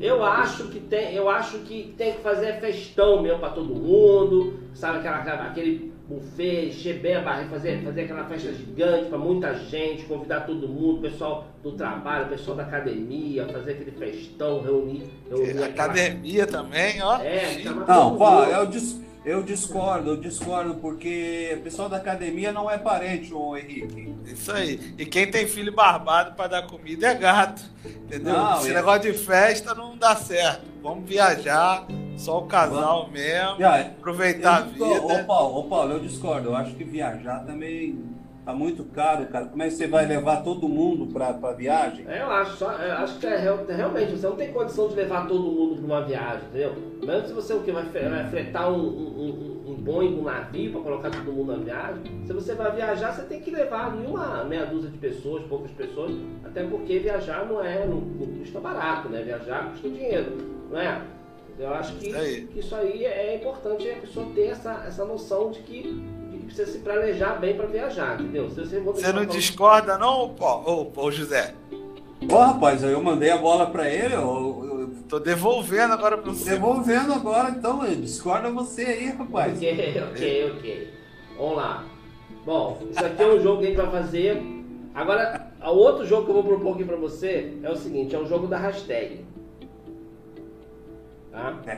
Eu 0.00 0.24
acho 0.24 0.64
que 0.68 0.80
tem, 0.80 1.14
eu 1.14 1.28
acho 1.28 1.58
que 1.60 1.94
tem 1.96 2.14
que 2.14 2.20
fazer 2.22 2.58
festão 2.60 3.22
mesmo 3.22 3.38
pra 3.38 3.50
todo 3.50 3.72
mundo, 3.72 4.54
sabe 4.74 4.98
aquela, 4.98 5.18
aquela- 5.18 5.44
aquele 5.46 5.91
buffet, 6.08 6.66
encher 6.68 6.98
bem 7.00 7.14
a 7.16 7.20
barriga, 7.20 7.50
fazer, 7.50 7.82
fazer 7.82 8.02
aquela 8.02 8.24
festa 8.24 8.52
gigante 8.52 9.08
pra 9.08 9.18
muita 9.18 9.54
gente, 9.54 10.04
convidar 10.04 10.40
todo 10.40 10.68
mundo, 10.68 10.98
o 10.98 11.02
pessoal 11.02 11.46
do 11.62 11.72
trabalho, 11.72 12.26
o 12.26 12.28
pessoal 12.28 12.56
da 12.56 12.64
academia, 12.64 13.46
fazer 13.46 13.72
aquele 13.72 13.92
festão, 13.92 14.60
reunir, 14.62 15.04
reunir 15.30 15.50
aquela- 15.50 15.66
Academia 15.66 16.46
também, 16.46 17.00
ó. 17.02 17.18
É, 17.20 17.58
chamar 17.62 17.86
Não, 17.86 18.10
mundo. 18.10 18.24
eu, 18.50 18.66
dis- 18.66 19.00
eu 19.24 19.42
discordo, 19.42 20.10
eu 20.10 20.16
discordo, 20.16 20.74
porque 20.76 21.56
o 21.58 21.62
pessoal 21.62 21.88
da 21.88 21.96
academia 21.98 22.52
não 22.52 22.70
é 22.70 22.76
parente, 22.78 23.32
ô 23.32 23.56
Henrique. 23.56 24.12
Isso 24.26 24.50
aí. 24.52 24.94
E 24.98 25.06
quem 25.06 25.30
tem 25.30 25.46
filho 25.46 25.72
barbado 25.72 26.34
pra 26.34 26.46
dar 26.48 26.66
comida 26.66 27.06
é 27.08 27.14
gato. 27.14 27.62
Entendeu? 27.84 28.32
Não, 28.34 28.58
Esse 28.58 28.70
é- 28.70 28.74
negócio 28.74 29.12
de 29.12 29.18
festa 29.18 29.74
não 29.74 29.96
dá 29.96 30.16
certo. 30.16 30.62
Vamos 30.82 31.08
viajar, 31.08 31.86
só 32.16 32.38
o 32.40 32.46
casal 32.46 33.08
mesmo, 33.10 33.58
Já, 33.58 33.80
aproveitar 33.80 34.56
a 34.56 34.60
vida. 34.62 34.84
Ô 34.84 35.24
Paulo, 35.24 35.58
ô 35.60 35.64
Paulo, 35.64 35.92
eu 35.92 36.00
discordo. 36.00 36.48
Eu 36.48 36.56
acho 36.56 36.74
que 36.74 36.82
viajar 36.84 37.44
também 37.44 37.98
tá 38.44 38.52
muito 38.52 38.84
caro, 38.84 39.26
cara. 39.26 39.46
Como 39.46 39.62
é 39.62 39.66
que 39.66 39.72
você 39.74 39.86
vai 39.86 40.06
levar 40.06 40.42
todo 40.42 40.68
mundo 40.68 41.12
pra, 41.12 41.32
pra 41.34 41.52
viagem? 41.52 42.04
É, 42.08 42.22
eu 42.22 42.30
acho, 42.30 42.64
eu 42.64 42.92
acho 42.94 43.18
que 43.18 43.26
é, 43.26 43.36
real- 43.36 43.64
realmente 43.68 44.12
você 44.12 44.26
não 44.26 44.36
tem 44.36 44.52
condição 44.52 44.88
de 44.88 44.94
levar 44.96 45.26
todo 45.28 45.42
mundo 45.44 45.76
para 45.76 45.84
uma 45.84 46.00
viagem, 46.04 46.48
entendeu? 46.48 46.74
Mesmo 47.04 47.28
se 47.28 47.32
você 47.32 47.54
o 47.54 47.60
que 47.62 47.70
vai, 47.72 47.84
vai 47.84 48.28
fretar 48.30 48.72
um, 48.72 48.76
um, 48.76 49.62
um, 49.66 49.70
um 49.72 49.74
Boeing, 49.74 50.18
um 50.18 50.22
navio 50.24 50.72
para 50.72 50.80
colocar 50.80 51.10
todo 51.10 51.32
mundo 51.32 51.56
na 51.56 51.58
viagem, 51.64 52.02
se 52.26 52.32
você 52.32 52.54
vai 52.54 52.72
viajar, 52.74 53.12
você 53.12 53.22
tem 53.22 53.40
que 53.40 53.50
levar 53.50 53.92
ali 53.92 54.06
uma 54.06 54.44
meia 54.44 54.66
dúzia 54.66 54.90
de 54.90 54.98
pessoas, 54.98 55.42
poucas 55.44 55.70
pessoas, 55.72 56.12
até 56.44 56.64
porque 56.64 56.98
viajar 56.98 57.46
não 57.46 57.64
é, 57.64 57.86
não, 57.86 57.96
não 58.00 58.26
custa 58.38 58.60
barato, 58.60 59.08
né? 59.08 59.22
Viajar 59.22 59.70
custa 59.70 59.88
dinheiro, 59.88 60.36
não 60.70 60.80
é? 60.80 61.00
Eu 61.58 61.72
acho 61.74 61.94
que 61.96 62.08
Isso 62.08 62.18
aí. 62.18 62.46
que 62.46 62.58
isso 62.60 62.74
aí 62.74 63.04
é 63.04 63.36
importante 63.36 63.88
a 63.88 63.96
pessoa 63.96 64.26
ter 64.34 64.46
essa, 64.46 64.84
essa 64.86 65.04
noção 65.04 65.50
de 65.50 65.60
que 65.60 66.02
precisa 66.52 66.66
se 66.66 66.78
planejar 66.78 67.40
bem 67.40 67.56
para 67.56 67.66
viajar, 67.66 68.20
entendeu? 68.20 68.50
Se 68.50 68.60
você, 68.60 68.80
for 68.80 68.94
Você 68.94 69.12
não 69.12 69.24
discorda, 69.24 69.96
não, 69.96 70.34
Paulo? 70.34 70.92
Ô, 70.94 71.00
ô, 71.00 71.10
José? 71.10 71.54
Ô 72.30 72.36
rapaz, 72.36 72.82
eu 72.84 73.02
mandei 73.02 73.30
a 73.30 73.38
bola 73.38 73.66
pra 73.70 73.88
ele, 73.90 74.14
eu, 74.14 74.20
eu, 74.20 74.90
Tô 75.08 75.18
devolvendo 75.18 75.92
agora 75.92 76.16
pra 76.16 76.30
você. 76.30 76.50
devolvendo 76.50 77.12
agora, 77.12 77.50
então, 77.50 77.84
discorda 77.96 78.50
você 78.50 78.82
aí, 78.82 79.06
rapaz. 79.06 79.56
Ok, 79.56 80.02
ok, 80.10 80.52
ok. 80.52 80.94
Vamos 81.36 81.56
lá. 81.56 81.84
Bom, 82.44 82.82
isso 82.90 83.04
aqui 83.04 83.22
é 83.22 83.26
um 83.26 83.40
jogo 83.40 83.60
que 83.60 83.66
a 83.66 83.68
gente 83.68 83.76
vai 83.76 83.90
fazer. 83.90 84.42
Agora, 84.94 85.52
o 85.62 85.70
outro 85.70 86.06
jogo 86.06 86.24
que 86.24 86.30
eu 86.30 86.34
vou 86.34 86.44
propor 86.44 86.74
aqui 86.74 86.84
pra 86.84 86.96
você 86.96 87.58
é 87.62 87.70
o 87.70 87.76
seguinte: 87.76 88.14
é 88.14 88.18
o 88.18 88.26
jogo 88.26 88.46
da 88.46 88.58
hashtag. 88.58 89.24
Tá? 91.30 91.58
É, 91.66 91.72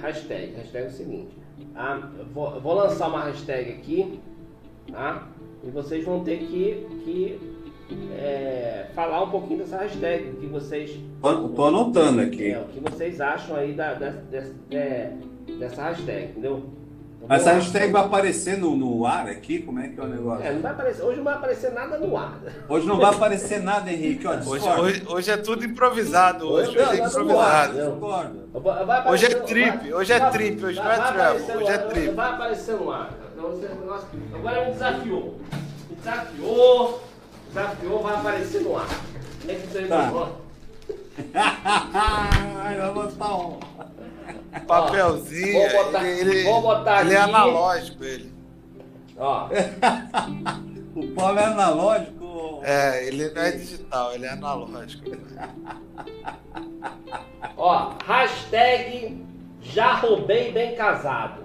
Hashtag. 0.00 0.54
Hashtag 0.56 0.84
é 0.84 0.86
o 0.86 0.90
seguinte: 0.90 1.36
tá? 1.78 2.10
vou, 2.34 2.60
vou 2.60 2.74
lançar 2.74 3.08
uma 3.08 3.24
hashtag 3.24 3.70
aqui, 3.72 4.20
tá? 4.90 5.28
E 5.64 5.70
vocês 5.70 6.04
vão 6.04 6.22
ter 6.24 6.38
que, 6.38 6.86
que 7.04 7.40
é, 8.18 8.86
falar 8.94 9.22
um 9.22 9.30
pouquinho 9.30 9.60
dessa 9.60 9.78
hashtag, 9.78 10.30
o 10.30 10.36
que 10.36 10.46
vocês 10.46 10.98
tô 11.54 11.64
anotando 11.64 12.20
aqui. 12.20 12.50
é, 12.52 12.60
o 12.60 12.64
que 12.66 12.80
vocês 12.80 13.20
acham 13.20 13.56
aí 13.56 13.72
da, 13.72 13.94
da- 13.94 14.10
dessa, 14.10 14.54
é, 14.70 15.12
dessa 15.58 15.82
hashtag, 15.82 16.30
entendeu? 16.30 16.62
Essa 17.28 17.52
hashtag 17.52 17.92
vai 17.92 18.02
aparecer 18.04 18.56
no, 18.56 18.74
no 18.74 19.04
ar 19.06 19.28
aqui? 19.28 19.60
Como 19.60 19.78
é 19.78 19.88
que 19.88 20.00
é 20.00 20.02
o 20.02 20.08
negócio? 20.08 20.46
É, 20.46 20.52
não 20.52 20.62
vai 20.62 20.72
aparecer, 20.72 21.02
hoje 21.02 21.16
não 21.18 21.24
vai 21.24 21.34
aparecer 21.34 21.72
nada 21.72 21.98
no 21.98 22.16
ar. 22.16 22.38
Hoje 22.68 22.86
não 22.86 22.98
vai 22.98 23.14
aparecer 23.14 23.62
nada, 23.62 23.92
Henrique. 23.92 24.26
Ó, 24.26 24.32
Hoje, 24.32 24.68
hoje, 24.68 25.02
hoje 25.06 25.30
é 25.30 25.36
tudo 25.36 25.64
improvisado. 25.64 26.48
Hoje, 26.48 26.70
hoje 26.70 26.78
é 26.78 26.82
não, 26.82 26.94
não, 26.96 27.06
improvisado. 27.06 28.00
vai 28.86 29.12
Hoje 29.12 29.26
é 29.26 29.34
trip, 29.34 29.92
hoje 29.92 30.12
é 30.12 30.30
trip, 30.30 30.64
hoje 30.64 30.78
não 30.78 30.90
é 30.90 30.96
vai 30.96 31.12
travel, 31.12 31.22
aparecer 31.42 31.54
no 31.54 31.60
hoje 31.60 31.70
é 31.70 31.74
ar, 31.74 31.88
trip. 31.88 32.14
Vai 32.14 32.28
aparecer 32.30 32.74
no 32.76 32.90
ar. 32.90 33.10
Então 33.36 33.60
agora 34.34 34.64
me 34.64 34.72
desafiou. 34.72 35.38
Me 35.90 35.96
desafiou, 35.96 37.02
desafiou, 37.48 38.02
vai 38.02 38.14
aparecer 38.14 38.62
no 38.62 38.76
ar. 38.76 38.86
Como 39.40 39.50
é 39.50 39.54
que 39.54 39.66
você 39.66 39.82
Tá. 39.82 40.10
vai 40.10 40.28
Vai 42.78 42.92
botar 42.92 43.36
um. 43.36 43.58
Papelzinho. 44.66 45.70
Vou 45.70 45.84
botar- 45.84 46.04
ele, 46.06 46.44
vou 46.44 46.62
botar 46.62 47.00
ele 47.02 47.14
é 47.14 47.18
analógico, 47.18 48.04
ele. 48.04 48.32
Ó, 49.16 49.48
O 50.94 51.06
Paulo 51.08 51.38
é 51.38 51.44
analógico. 51.44 52.60
É, 52.64 53.06
ele 53.06 53.30
não 53.30 53.42
é 53.42 53.52
digital, 53.52 54.12
ele 54.12 54.26
é 54.26 54.30
analógico. 54.30 55.04
ó, 57.56 57.92
hashtag 58.04 59.24
já 59.62 59.94
roubei 59.94 60.52
bem 60.52 60.74
casado. 60.74 61.42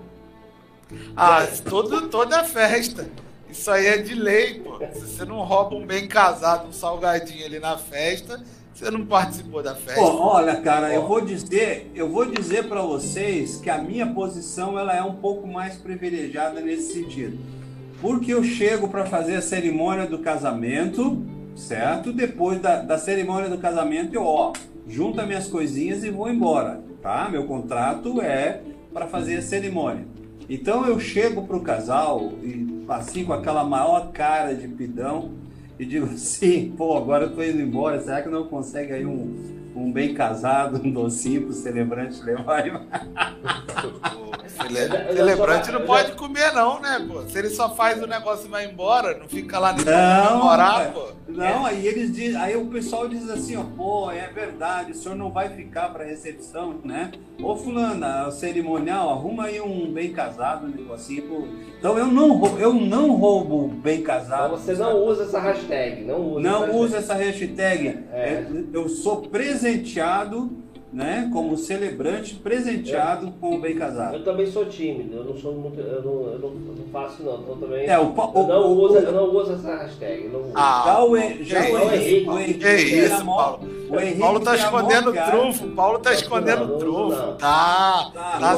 Ah, 1.16 1.46
todo, 1.68 2.10
toda 2.10 2.44
festa. 2.44 3.08
Isso 3.50 3.70
aí 3.70 3.88
é 3.88 3.98
de 3.98 4.16
lei, 4.16 4.60
pô. 4.60 4.80
Se 4.94 5.02
você 5.02 5.26
não 5.26 5.40
rouba 5.42 5.76
um 5.76 5.86
bem 5.86 6.08
casado, 6.08 6.68
um 6.68 6.74
salgadinho 6.74 7.46
ali 7.46 7.60
na 7.60 7.78
festa, 7.78 8.42
você 8.74 8.90
não 8.90 9.06
participou 9.06 9.62
da 9.62 9.76
festa. 9.76 10.02
Pô, 10.02 10.18
olha, 10.20 10.56
cara, 10.56 10.94
eu 10.94 11.08
vou 11.08 11.22
dizer, 11.22 11.92
eu 11.94 12.10
vou 12.10 12.26
dizer 12.26 12.68
para 12.68 12.82
vocês 12.82 13.58
que 13.58 13.70
a 13.70 13.78
minha 13.78 14.08
posição 14.08 14.78
ela 14.80 14.96
é 14.96 15.04
um 15.04 15.16
pouco 15.16 15.48
mais 15.48 15.76
privilegiada 15.76 16.60
nesse 16.60 16.94
sentido. 16.94 17.38
Porque 18.02 18.34
eu 18.34 18.44
chego 18.44 18.88
para 18.88 19.06
fazer 19.06 19.36
a 19.36 19.42
cerimônia 19.42 20.08
do 20.08 20.20
casamento, 20.20 21.24
certo? 21.56 22.12
Depois 22.12 22.60
da, 22.60 22.82
da 22.82 22.98
cerimônia 22.98 23.50
do 23.50 23.60
casamento, 23.60 24.16
eu, 24.16 24.26
ó, 24.26 24.54
junto 24.88 25.26
minhas 25.26 25.48
coisinhas 25.48 26.04
e 26.04 26.10
vou 26.10 26.30
embora, 26.30 26.84
tá? 27.02 27.30
Meu 27.30 27.46
contrato 27.46 28.22
é 28.22 28.62
para 28.92 29.08
fazer 29.08 29.38
a 29.38 29.42
cerimônia. 29.42 30.06
Então 30.50 30.86
eu 30.86 31.00
chego 31.00 31.48
pro 31.48 31.62
casal 31.62 32.34
e 32.44 32.84
assim 32.90 33.24
com 33.24 33.34
aquela 33.34 33.64
maior 33.64 34.12
cara 34.12 34.54
de 34.54 34.68
pidão 34.68 35.32
e 35.84 35.86
digo 35.86 36.06
assim, 36.08 36.74
pô, 36.76 36.98
agora 36.98 37.26
eu 37.26 37.36
tô 37.36 37.44
indo 37.44 37.62
embora, 37.62 38.00
será 38.02 38.22
que 38.22 38.30
não 38.30 38.48
consegue 38.48 38.94
aí 38.94 39.06
um, 39.06 39.63
um 39.76 39.92
bem 39.92 40.14
casado, 40.14 40.82
um 40.84 40.92
docinho 40.92 41.44
pro 41.44 41.54
celebrante 41.54 42.22
levar? 42.24 42.64
Cele- 44.48 44.88
já 44.88 45.14
celebrante 45.14 45.72
não 45.72 45.82
pode 45.82 46.10
já- 46.10 46.16
comer, 46.16 46.54
não, 46.54 46.80
né, 46.80 47.06
pô? 47.08 47.22
Se 47.24 47.38
ele 47.38 47.50
só 47.50 47.74
faz 47.74 48.02
o 48.02 48.08
negócio 48.08 48.46
e 48.48 48.50
vai 48.50 48.66
embora, 48.66 49.18
não 49.18 49.28
fica 49.28 49.58
lá 49.60 49.74
nem 49.74 49.84
pra 49.84 49.94
rapaz. 50.84 50.94
pô. 50.94 51.14
Não, 51.28 51.66
aí 51.66 51.88
eles 51.88 52.14
dizem, 52.14 52.40
aí 52.40 52.56
o 52.56 52.68
pessoal 52.68 53.08
diz 53.08 53.28
assim, 53.30 53.56
ó, 53.56 53.64
pô, 53.64 54.12
é 54.12 54.28
verdade, 54.28 54.92
o 54.92 54.96
senhor 54.96 55.16
não 55.16 55.32
vai 55.32 55.50
ficar 55.50 55.90
para 55.92 56.04
recepção, 56.04 56.76
né? 56.84 57.12
Ô 57.42 57.56
fulana, 57.56 58.28
o 58.28 58.32
cerimonial, 58.32 59.10
arruma 59.10 59.46
aí 59.46 59.60
um 59.60 59.92
bem 59.92 60.12
casado, 60.14 60.68
um 60.68 60.70
negocinho. 60.70 61.24
pô. 61.24 61.48
Então 61.80 61.98
eu 61.98 62.06
não, 62.08 62.34
rou- 62.34 62.60
eu 62.60 62.74
não 62.74 63.12
roubo 63.12 63.68
bem 63.68 64.00
Então 64.02 64.14
casado. 64.16 64.52
você 64.58 64.74
não 64.74 64.98
usa 65.04 65.24
essa 65.24 65.40
hashtag, 65.40 66.04
não 66.04 66.22
usa. 66.34 66.40
Não 66.42 66.64
essa 66.66 66.74
usa 66.76 66.98
essa 66.98 67.14
hashtag. 67.16 67.88
É. 68.12 68.24
É, 68.24 68.48
Eu 68.72 68.88
sou 68.88 69.22
presenteado, 69.64 70.52
né? 70.92 71.30
Como 71.34 71.58
celebrante, 71.58 72.36
presenteado 72.36 73.32
com 73.40 73.56
o 73.56 73.62
bem 73.62 73.76
casado. 73.76 74.16
Eu 74.18 74.24
também 74.24 74.46
sou 74.46 74.66
tímido, 74.66 75.16
eu 75.18 75.24
não 75.24 75.38
sou 75.38 75.54
muito. 75.54 75.80
Eu 75.80 76.04
não, 76.04 76.12
eu 76.34 76.40
não, 76.40 76.50
eu 76.50 76.76
não 76.78 76.88
faço 76.92 77.24
não. 77.24 77.40
Então 77.42 77.58
também. 77.58 77.88
É, 77.88 77.98
o, 77.98 78.04
eu, 78.04 78.10
o, 78.12 78.48
não 78.48 78.62
o- 78.74 78.82
uso, 78.84 78.94
o- 78.96 78.98
eu 79.00 79.12
não 79.12 79.36
uso 79.36 79.54
essa 79.54 79.76
hashtag. 79.78 80.26
eu 80.26 80.32
Não 80.32 80.40
uso. 80.42 80.52
Ah, 80.54 80.84
já 80.86 81.04
o, 81.04 81.18
Hen- 81.18 81.44
já 81.44 81.62
que 81.66 81.72
o 81.72 81.78
isso, 81.78 81.94
Henrique, 81.94 82.26
Paulo. 82.26 82.38
o 82.40 82.44
Henrique 82.44 82.60
Que 82.60 82.66
tem 82.66 83.00
isso, 83.00 83.26
Paulo? 83.26 83.60
o 83.90 84.00
Henrique 84.00 84.20
Paulo 84.20 84.40
tá 84.42 84.56
escondendo 84.56 85.14
cara. 85.14 85.32
trunfo, 85.32 85.68
Paulo 85.70 86.00
tá 86.00 86.14
escondendo 86.14 86.68
não, 86.68 86.78
trunfo. 86.78 87.10
não. 87.16 87.38
Tá, 87.38 88.12
Tá, 88.14 88.38
tá 88.40 88.56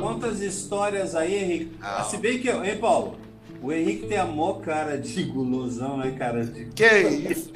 quantas, 0.00 0.40
histórias 0.40 1.14
aí, 1.16 1.34
Henrique? 1.34 1.72
Não. 1.80 2.04
Se 2.04 2.16
bem 2.18 2.38
que, 2.38 2.48
hein, 2.50 2.76
Paulo? 2.80 3.14
O 3.62 3.72
Henrique 3.72 4.06
tem 4.06 4.18
a 4.18 4.24
mó 4.24 4.54
cara 4.54 4.98
de 4.98 5.22
gulosão, 5.24 5.96
né, 5.96 6.14
cara? 6.18 6.44
De... 6.44 6.66
Que 6.66 6.86
isso. 7.30 7.50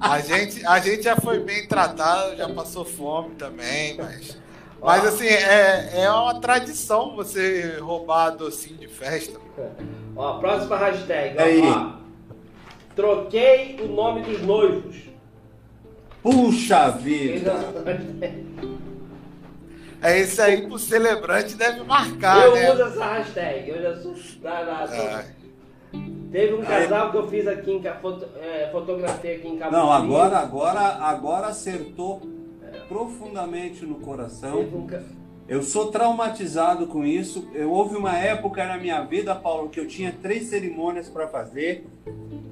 A 0.00 0.20
gente, 0.20 0.66
a 0.66 0.78
gente 0.80 1.02
já 1.02 1.16
foi 1.16 1.38
bem 1.40 1.66
tratado, 1.66 2.36
já 2.36 2.48
passou 2.48 2.84
fome 2.84 3.34
também, 3.36 3.96
mas. 3.96 4.36
Mas 4.82 5.06
assim, 5.06 5.28
é, 5.28 6.02
é 6.02 6.10
uma 6.10 6.40
tradição 6.40 7.14
você 7.14 7.78
roubar 7.80 8.30
docinho 8.30 8.76
de 8.78 8.88
festa. 8.88 9.38
Ó, 10.16 10.38
próxima 10.40 10.76
hashtag. 10.76 11.36
ó, 11.38 11.42
Aí. 11.42 11.62
ó. 11.62 11.92
Troquei 12.96 13.78
o 13.80 13.86
nome 13.86 14.22
dos 14.22 14.42
noivos. 14.42 14.96
Puxa 16.22 16.90
vida! 16.90 17.54
É 20.02 20.20
isso 20.20 20.42
aí 20.42 20.66
pro 20.66 20.78
celebrante 20.78 21.54
deve 21.54 21.82
marcar, 21.84 22.44
Eu 22.46 22.54
né? 22.54 22.72
uso 22.72 22.82
essa 22.82 23.04
hashtag. 23.04 23.70
Eu 23.70 23.82
já 23.82 23.96
sou. 24.02 24.14
na- 24.42 24.64
na- 24.64 24.86
sou- 24.88 25.06
Ah, 25.06 25.24
Teve 26.32 26.54
um 26.54 26.62
casal 26.62 27.10
que 27.10 27.16
eu 27.18 27.28
fiz 27.28 27.46
aqui 27.46 27.70
em 27.72 27.82
foto, 28.00 28.26
é, 28.40 28.68
fotografia 28.72 29.36
aqui 29.36 29.46
em 29.48 29.58
Cabo 29.58 29.70
Não, 29.76 29.92
agora, 29.92 30.38
agora, 30.38 30.80
agora 30.80 31.46
acertou 31.48 32.22
é. 32.62 32.78
profundamente 32.88 33.84
no 33.84 33.96
coração. 33.96 34.60
Um... 34.60 34.86
Eu 35.46 35.62
sou 35.62 35.90
traumatizado 35.90 36.86
com 36.86 37.04
isso. 37.04 37.46
Eu, 37.52 37.70
houve 37.70 37.96
uma 37.96 38.16
época 38.16 38.64
na 38.66 38.78
minha 38.78 39.02
vida, 39.02 39.34
Paulo, 39.34 39.68
que 39.68 39.78
eu 39.78 39.86
tinha 39.86 40.10
três 40.22 40.44
cerimônias 40.44 41.08
para 41.10 41.28
fazer 41.28 41.86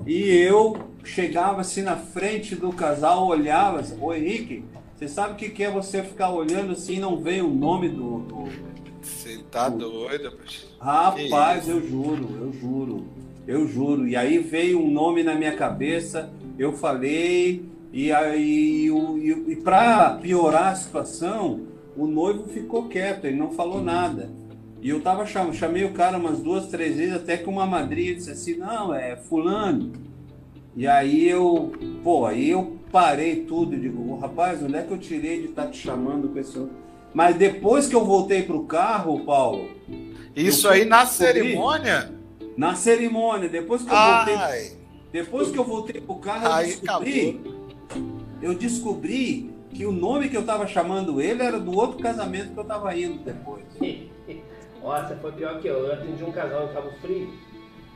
e 0.06 0.28
eu 0.28 0.76
chegava 1.02 1.62
assim 1.62 1.80
na 1.82 1.96
frente 1.96 2.54
do 2.54 2.70
casal, 2.72 3.26
olhava, 3.28 3.80
assim, 3.80 3.96
ô 3.98 4.12
Henrique, 4.12 4.62
você 5.00 5.08
sabe 5.08 5.32
o 5.32 5.50
que, 5.50 5.64
é 5.64 5.70
você 5.70 6.02
ficar 6.02 6.30
olhando 6.30 6.72
assim 6.72 6.96
e 6.96 7.00
não 7.00 7.16
vê 7.16 7.40
o 7.40 7.48
nome 7.48 7.88
do. 7.88 8.18
do 8.18 8.44
você 9.00 9.38
tá 9.50 9.70
do... 9.70 9.78
doido, 9.78 10.36
Rapaz, 10.78 11.66
eu 11.66 11.80
juro, 11.80 12.28
eu 12.38 12.52
juro, 12.52 13.04
eu 13.46 13.66
juro. 13.66 14.06
E 14.06 14.14
aí 14.14 14.36
veio 14.38 14.78
um 14.78 14.90
nome 14.90 15.22
na 15.22 15.34
minha 15.34 15.56
cabeça, 15.56 16.30
eu 16.58 16.74
falei, 16.74 17.64
e 17.90 18.12
aí 18.12 18.88
e, 18.88 19.52
e 19.52 19.56
para 19.56 20.18
piorar 20.20 20.72
a 20.72 20.74
situação, 20.74 21.62
o 21.96 22.06
noivo 22.06 22.46
ficou 22.48 22.86
quieto, 22.86 23.24
ele 23.24 23.38
não 23.38 23.52
falou 23.52 23.82
nada. 23.82 24.30
E 24.82 24.90
eu 24.90 25.00
tava 25.00 25.24
chamei 25.24 25.84
o 25.86 25.94
cara 25.94 26.18
umas 26.18 26.40
duas, 26.40 26.66
três 26.66 26.96
vezes, 26.96 27.14
até 27.14 27.38
que 27.38 27.48
uma 27.48 27.64
madrinha 27.64 28.14
disse 28.14 28.30
assim, 28.30 28.56
não, 28.56 28.94
é 28.94 29.16
fulano. 29.16 29.92
E 30.76 30.86
aí 30.86 31.28
eu, 31.28 31.72
pô, 32.02 32.26
aí 32.26 32.50
eu 32.50 32.76
parei 32.92 33.44
tudo 33.44 33.74
e 33.74 33.80
digo, 33.80 34.16
rapaz, 34.18 34.62
onde 34.62 34.76
é 34.76 34.82
que 34.82 34.92
eu 34.92 34.98
tirei 34.98 35.40
de 35.40 35.48
estar 35.48 35.64
tá 35.64 35.70
te 35.70 35.78
chamando 35.78 36.28
com 36.28 36.38
esse 36.38 36.66
Mas 37.12 37.36
depois 37.36 37.88
que 37.88 37.94
eu 37.94 38.04
voltei 38.04 38.42
pro 38.42 38.64
carro, 38.64 39.24
Paulo. 39.24 39.68
Isso 40.34 40.68
aí 40.68 40.84
na 40.84 41.06
cerimônia? 41.06 42.12
Na 42.56 42.74
cerimônia, 42.74 43.48
depois 43.48 43.82
que 43.82 43.90
eu 43.90 43.96
Ai. 43.96 44.34
voltei. 44.34 44.80
Depois 45.12 45.50
que 45.50 45.58
eu 45.58 45.64
voltei 45.64 46.00
pro 46.00 46.16
carro, 46.16 46.46
eu 46.46 46.66
descobri. 46.66 47.40
Acabou. 47.40 47.60
Eu 48.40 48.54
descobri 48.54 49.50
que 49.70 49.84
o 49.84 49.92
nome 49.92 50.28
que 50.28 50.36
eu 50.36 50.44
tava 50.44 50.66
chamando 50.66 51.20
ele 51.20 51.42
era 51.42 51.58
do 51.58 51.76
outro 51.76 51.98
casamento 51.98 52.52
que 52.52 52.58
eu 52.58 52.64
tava 52.64 52.96
indo 52.96 53.18
depois. 53.18 53.64
Nossa, 54.82 55.14
foi 55.16 55.32
pior 55.32 55.60
que 55.60 55.68
eu. 55.68 55.86
Eu 55.86 55.92
atendi 55.92 56.24
um 56.24 56.32
casal 56.32 56.66
em 56.66 56.72
Cabo 56.72 56.90
Frio. 57.02 57.32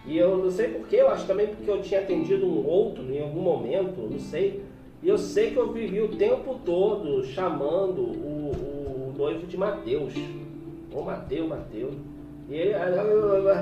E 0.07 0.19
eu 0.19 0.37
não 0.37 0.51
sei 0.51 0.69
porquê, 0.69 0.97
eu 0.97 1.09
acho 1.09 1.27
também 1.27 1.47
porque 1.47 1.71
eu 1.71 1.81
tinha 1.81 2.01
atendido 2.01 2.47
um 2.47 2.67
outro 2.67 3.05
em 3.11 3.23
algum 3.23 3.41
momento, 3.41 4.09
não 4.11 4.19
sei. 4.19 4.63
E 5.03 5.09
eu 5.09 5.17
sei 5.17 5.51
que 5.51 5.57
eu 5.57 5.73
vivi 5.73 6.01
o 6.01 6.09
tempo 6.09 6.61
todo 6.65 7.25
chamando 7.25 8.01
o, 8.01 8.53
o 8.53 9.15
noivo 9.17 9.47
de 9.47 9.57
Mateus. 9.57 10.13
Ô 10.93 11.03
Mateus, 11.03 11.49
Mateus. 11.49 11.95
E 12.51 12.55
ele, 12.55 12.75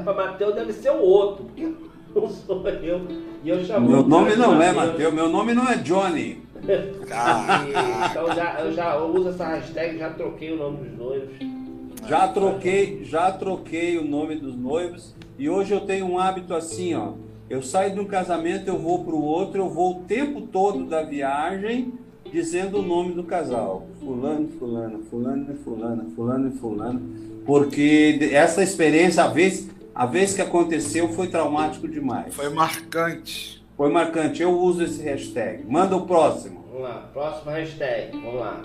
para 0.05 0.15
Mateus 0.15 0.55
deve 0.55 0.73
ser 0.73 0.91
o 0.91 1.01
outro, 1.01 1.45
porque 1.45 1.73
não 2.15 2.29
sou 2.29 2.69
eu. 2.69 3.01
E 3.45 3.49
eu 3.49 3.65
chamo 3.65 3.89
Meu 3.89 4.03
nome 4.03 4.37
não 4.37 4.61
é 4.61 4.73
Mateus, 4.73 5.15
meu 5.15 5.29
nome 5.29 5.55
não 5.55 5.69
é 5.69 5.77
Johnny. 5.77 6.43
então 6.63 8.35
já, 8.35 8.61
eu 8.61 8.73
já 8.73 8.97
uso 8.97 9.29
essa 9.29 9.47
hashtag, 9.47 9.99
já 9.99 10.11
troquei 10.11 10.53
o 10.53 10.57
nome 10.57 10.89
dos 10.89 10.99
noivos. 10.99 11.62
Já 12.07 12.27
troquei, 12.29 13.05
já 13.05 13.31
troquei 13.31 13.97
o 13.97 14.05
nome 14.05 14.37
dos 14.37 14.57
noivos 14.57 15.15
e 15.39 15.49
hoje 15.49 15.73
eu 15.73 15.81
tenho 15.81 16.07
um 16.07 16.19
hábito 16.19 16.53
assim, 16.53 16.95
ó. 16.95 17.13
Eu 17.49 17.63
saio 17.63 17.95
de 17.95 18.01
um 18.01 18.07
casamento, 18.07 18.67
eu 18.67 18.79
vou 18.79 19.05
para 19.05 19.15
o 19.15 19.23
outro, 19.23 19.63
eu 19.63 19.69
vou 19.69 19.99
o 19.99 20.01
tempo 20.05 20.43
todo 20.43 20.85
da 20.85 21.03
viagem 21.03 21.93
dizendo 22.31 22.79
o 22.79 22.83
nome 22.83 23.13
do 23.13 23.23
casal. 23.23 23.87
Fulano, 24.01 24.49
fulana, 24.59 24.99
fulano 25.11 25.47
e 25.53 25.57
fulana, 25.59 26.07
fulano 26.17 26.49
e 26.49 26.59
fulana. 26.59 27.03
Porque 27.45 28.19
essa 28.33 28.63
experiência, 28.63 29.25
a 29.25 29.29
vez, 29.29 29.69
a 29.95 30.07
vez 30.07 30.35
que 30.35 30.43
aconteceu, 30.43 31.09
foi 31.11 31.29
traumático 31.29 31.87
demais. 31.87 32.35
Foi 32.35 32.49
marcante. 32.49 33.63
Foi 33.77 33.91
marcante. 33.93 34.43
Eu 34.43 34.59
uso 34.59 34.83
esse 34.83 35.03
hashtag. 35.03 35.65
Manda 35.69 35.97
o 35.97 36.07
próximo. 36.07 36.62
Vamos 36.73 36.89
lá, 36.89 37.11
próximo 37.13 37.51
hashtag. 37.51 38.13
Vamos 38.13 38.41
lá. 38.41 38.63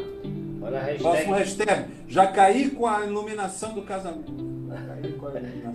Hashtag... 0.80 1.04
Próximo 1.04 1.34
hashtag. 1.34 1.86
Já 2.08 2.28
caí 2.28 2.70
com 2.70 2.88
a 2.88 3.06
iluminação 3.06 3.74
do 3.74 3.82
casamento. 3.82 4.34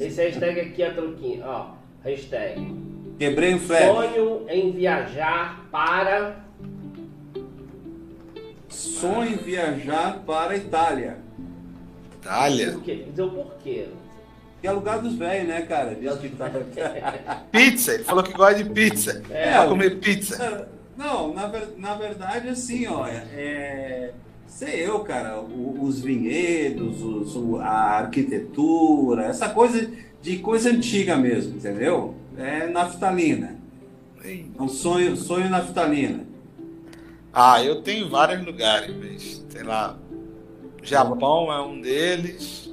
Esse 0.00 0.22
hashtag 0.22 0.60
aqui 0.60 0.82
é 0.82 0.90
truquinho. 0.90 1.44
Ó, 1.44 1.72
hashtag. 2.02 2.74
Quebrei 3.18 3.54
o 3.54 3.58
flash. 3.58 3.84
Sonho 3.84 4.46
em 4.48 4.72
viajar 4.72 5.66
para. 5.70 6.36
Sonho 8.70 9.34
em 9.34 9.36
viajar 9.36 10.22
para 10.26 10.54
a 10.54 10.56
Itália. 10.56 11.18
Itália? 12.14 12.72
Por 12.72 12.82
quê? 12.82 13.04
Dizer 13.10 13.22
o 13.22 13.30
porquê. 13.30 13.88
Que 14.62 14.66
é 14.68 14.72
lugar 14.72 15.00
dos 15.00 15.16
velhos, 15.16 15.48
né, 15.48 15.62
cara? 15.62 15.94
Diz 15.94 16.14
que 16.14 16.30
tá... 16.30 16.48
pizza, 17.52 17.94
ele 17.94 18.04
falou 18.04 18.22
que 18.22 18.32
gosta 18.32 18.62
de 18.62 18.70
pizza. 18.70 19.22
É, 19.28 19.54
é 19.54 19.66
comer 19.66 19.98
pizza. 19.98 20.68
Não, 21.02 21.34
na, 21.34 21.50
na 21.78 21.94
verdade, 21.94 22.48
assim, 22.48 22.86
ó, 22.86 23.08
é, 23.08 24.12
sei 24.46 24.86
eu, 24.86 25.00
cara, 25.00 25.40
os 25.40 26.00
vinhedos, 26.00 27.02
os, 27.02 27.60
a 27.60 27.98
arquitetura, 27.98 29.24
essa 29.24 29.48
coisa 29.48 29.90
de 30.22 30.38
coisa 30.38 30.70
antiga 30.70 31.16
mesmo, 31.16 31.56
entendeu? 31.56 32.14
É 32.38 32.68
naftalina. 32.68 33.56
É 34.24 34.44
um 34.60 34.68
sonho, 34.68 35.16
sonho 35.16 35.50
naftalina. 35.50 36.24
Ah, 37.32 37.62
eu 37.64 37.82
tenho 37.82 38.08
vários 38.08 38.46
lugares, 38.46 38.94
mas, 38.96 39.44
sei 39.48 39.64
lá, 39.64 39.98
Japão 40.84 41.52
é 41.52 41.60
um 41.62 41.80
deles. 41.80 42.72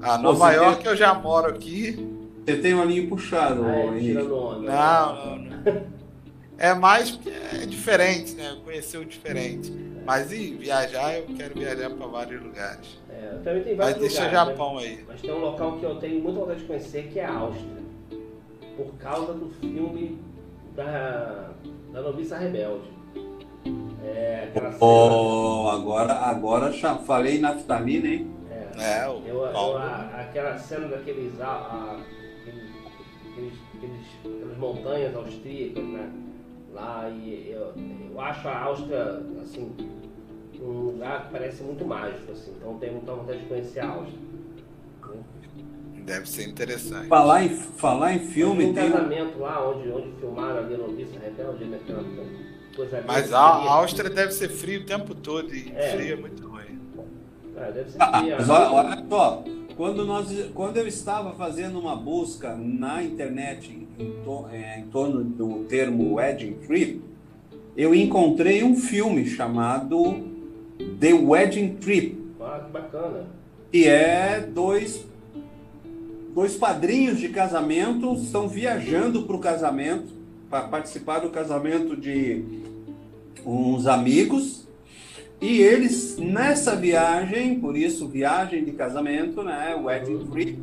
Ah, 0.00 0.16
Nova 0.16 0.52
York 0.52 0.84
tem... 0.84 0.92
eu 0.92 0.96
já 0.96 1.12
moro 1.12 1.48
aqui. 1.48 2.06
Você 2.46 2.56
tem 2.58 2.74
um 2.74 2.82
olhinho 2.82 3.08
puxado, 3.08 3.64
ah, 3.64 3.72
é, 3.72 3.86
Henrique. 3.88 4.14
Não, 4.14 4.62
não, 4.62 5.36
não. 5.36 5.98
É 6.58 6.74
mais 6.74 7.18
é 7.52 7.64
diferente, 7.66 8.34
né? 8.34 8.58
Conhecer 8.64 8.98
o 8.98 9.04
diferente. 9.04 9.70
Mas 10.04 10.32
e 10.32 10.54
viajar, 10.54 11.16
eu 11.16 11.26
quero 11.36 11.54
viajar 11.54 11.90
para 11.90 12.06
vários 12.06 12.42
lugares. 12.42 12.98
É, 13.08 13.30
eu 13.34 13.42
também 13.42 13.62
tenho 13.62 13.76
vários 13.76 13.98
Mas 13.98 14.08
deixa 14.08 14.24
lugares, 14.24 14.48
né? 14.48 14.54
Japão 14.56 14.76
né? 14.76 14.82
aí. 14.82 15.04
Mas 15.06 15.20
tem 15.20 15.32
um 15.32 15.38
local 15.38 15.78
que 15.78 15.84
eu 15.84 15.96
tenho 15.96 16.20
muita 16.20 16.40
vontade 16.40 16.60
de 16.60 16.66
conhecer, 16.66 17.08
que 17.12 17.20
é 17.20 17.24
a 17.26 17.32
Áustria. 17.32 17.78
Por 18.76 18.94
causa 18.94 19.34
do 19.34 19.50
filme 19.50 20.18
da, 20.74 21.50
da 21.92 22.02
Noviça 22.02 22.36
Rebelde. 22.38 22.88
É, 24.04 24.48
oh, 24.80 25.68
agora, 25.70 26.14
agora 26.14 26.72
já 26.72 26.96
falei 26.96 27.38
naftalina, 27.38 28.08
hein? 28.08 28.30
É, 28.50 29.02
é 29.02 29.08
o 29.08 29.22
eu, 29.26 29.44
eu, 29.44 29.76
a, 29.76 30.22
aquela 30.22 30.58
cena 30.58 30.88
daqueles... 30.88 31.40
A, 31.40 31.46
a, 31.46 32.00
aqueles, 33.30 33.54
aqueles, 33.76 34.06
aquelas 34.24 34.56
montanhas 34.56 35.14
austríacas, 35.14 35.84
né? 35.84 36.10
Lá 36.78 37.10
e 37.10 37.50
eu, 37.50 37.74
eu 38.12 38.20
acho 38.20 38.46
a 38.46 38.62
Áustria, 38.62 39.20
assim, 39.42 39.74
um 40.60 40.70
lugar 40.70 41.26
que 41.26 41.32
parece 41.32 41.62
muito 41.64 41.84
mágico, 41.84 42.30
assim. 42.30 42.52
Então 42.56 42.78
tenho 42.78 42.92
muita 42.92 43.12
vontade 43.14 43.40
de 43.40 43.46
conhecer 43.46 43.80
a 43.80 43.88
Áustria. 43.88 44.18
Né? 45.08 45.22
Deve 46.04 46.28
ser 46.28 46.48
interessante. 46.48 47.08
Falar 47.08 47.44
em, 47.44 47.48
falar 47.48 48.14
em 48.14 48.20
filme. 48.20 48.72
Tem 48.72 48.88
um 48.88 48.92
casamento 48.92 49.38
lá 49.40 49.68
onde, 49.68 49.90
onde 49.90 50.12
filmaram 50.20 50.58
ali 50.58 50.76
no 50.76 50.88
Vista 50.94 51.18
Rebelde, 51.18 51.64
naquela 51.64 52.04
coisa 52.76 53.04
Mas 53.04 53.32
a, 53.32 53.40
a 53.40 53.72
Áustria 53.72 54.08
deve 54.08 54.32
ser 54.32 54.48
frio 54.48 54.82
o 54.82 54.86
tempo 54.86 55.16
todo 55.16 55.52
e 55.52 55.72
é. 55.74 55.96
frio 55.96 56.12
é 56.12 56.16
muito 56.16 56.46
ruim. 56.46 56.80
É, 57.56 57.72
deve 57.72 57.90
ser 57.90 57.98
frio. 57.98 58.36
mas 58.38 58.48
olha, 58.48 58.70
olha 58.70 59.04
só, 59.08 59.44
quando, 59.76 60.06
nós, 60.06 60.28
quando 60.54 60.76
eu 60.76 60.86
estava 60.86 61.32
fazendo 61.32 61.78
uma 61.78 61.96
busca 61.96 62.54
na 62.54 63.02
internet 63.02 63.87
em, 63.98 64.12
to, 64.24 64.46
é, 64.52 64.80
em 64.80 64.84
torno 64.84 65.24
do 65.24 65.64
termo 65.64 66.14
wedding 66.14 66.54
trip, 66.66 67.02
eu 67.76 67.94
encontrei 67.94 68.62
um 68.62 68.76
filme 68.76 69.26
chamado 69.26 70.26
The 70.98 71.12
Wedding 71.12 71.76
Trip. 71.76 72.18
Ah, 72.40 72.62
que 72.64 72.72
bacana. 72.72 73.26
Que 73.70 73.86
é 73.86 74.40
dois, 74.40 75.04
dois 76.34 76.56
padrinhos 76.56 77.18
de 77.18 77.28
casamento 77.28 78.14
estão 78.14 78.48
viajando 78.48 79.22
para 79.22 79.36
o 79.36 79.38
casamento, 79.38 80.08
para 80.48 80.62
participar 80.62 81.20
do 81.20 81.30
casamento 81.30 81.96
de 81.96 82.42
uns 83.44 83.86
amigos. 83.86 84.66
E 85.40 85.60
eles, 85.60 86.16
nessa 86.18 86.74
viagem, 86.74 87.60
por 87.60 87.76
isso 87.76 88.08
viagem 88.08 88.64
de 88.64 88.72
casamento, 88.72 89.44
né, 89.44 89.76
wedding 89.80 90.26
trip, 90.26 90.58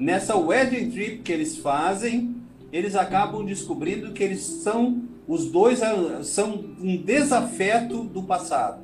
nessa 0.00 0.34
wedding 0.34 0.90
trip 0.90 1.18
que 1.18 1.30
eles 1.30 1.58
fazem, 1.58 2.34
eles 2.74 2.96
acabam 2.96 3.44
descobrindo 3.44 4.10
que 4.10 4.20
eles 4.20 4.40
são 4.40 5.04
os 5.28 5.46
dois 5.46 5.80
são 6.24 6.64
um 6.80 6.96
desafeto 6.96 8.02
do 8.02 8.24
passado. 8.24 8.82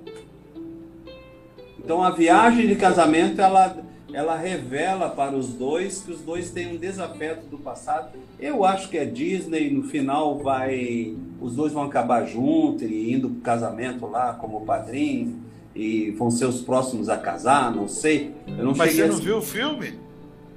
Então 1.76 2.01
a 2.01 2.11
viagem 2.11 2.68
de 2.68 2.76
casamento 2.76 3.41
ela 3.41 3.76
ela 4.12 4.36
revela 4.36 5.09
para 5.09 5.36
os 5.36 5.49
dois 5.49 6.03
que 6.03 6.12
os 6.12 6.20
dois 6.20 6.51
têm 6.51 6.72
um 6.72 6.76
desafeto 6.76 7.47
do 7.47 7.59
passado. 7.59 8.16
Eu 8.38 8.64
acho 8.64 8.88
que 8.88 8.99
a 8.99 9.05
Disney 9.05 9.70
no 9.70 9.82
final 9.82 10.38
vai 10.38 11.16
os 11.41 11.57
dois 11.57 11.72
vão 11.72 11.82
acabar 11.82 12.24
juntos 12.26 12.82
e 12.82 13.12
indo 13.12 13.28
para 13.28 13.38
o 13.38 13.41
casamento 13.41 14.07
lá 14.07 14.34
como 14.34 14.64
padrinho 14.64 15.36
e 15.74 16.12
vão 16.12 16.30
ser 16.30 16.47
os 16.47 16.62
próximos 16.62 17.09
a 17.09 17.16
casar, 17.16 17.74
não 17.74 17.88
sei. 17.88 18.32
Eu 18.47 18.64
não 18.66 18.74
Mas 18.74 18.95
você 18.95 19.07
não 19.07 19.16
viu 19.16 19.38
o 19.38 19.43
filme? 19.43 19.95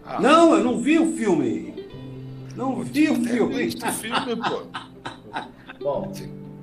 Ah. 0.05 0.21
Não, 0.21 0.53
eu 0.53 0.63
não 0.63 0.77
vi 0.77 0.99
o 0.99 1.13
filme. 1.13 1.72
Não 2.55 2.83
vi 2.83 3.09
o 3.09 3.15
filme. 3.15 3.67
o 3.67 3.91
filme, 3.91 4.35
pô. 4.35 4.63
Bom. 5.79 6.11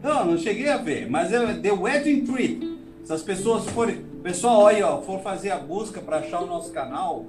Não, 0.02 0.24
não 0.24 0.38
cheguei 0.38 0.68
a 0.68 0.78
ver, 0.78 1.10
mas 1.10 1.32
é 1.32 1.54
The 1.54 1.72
Wedding 1.72 2.24
Trip. 2.24 2.78
Se 3.04 3.12
as 3.12 3.22
pessoas 3.22 3.66
forem. 3.66 4.08
Pessoal, 4.22 4.66
aí, 4.66 4.82
ó, 4.82 5.00
for 5.00 5.20
fazer 5.20 5.50
a 5.50 5.58
busca 5.58 6.00
para 6.00 6.18
achar 6.18 6.42
o 6.42 6.46
nosso 6.46 6.72
canal, 6.72 7.24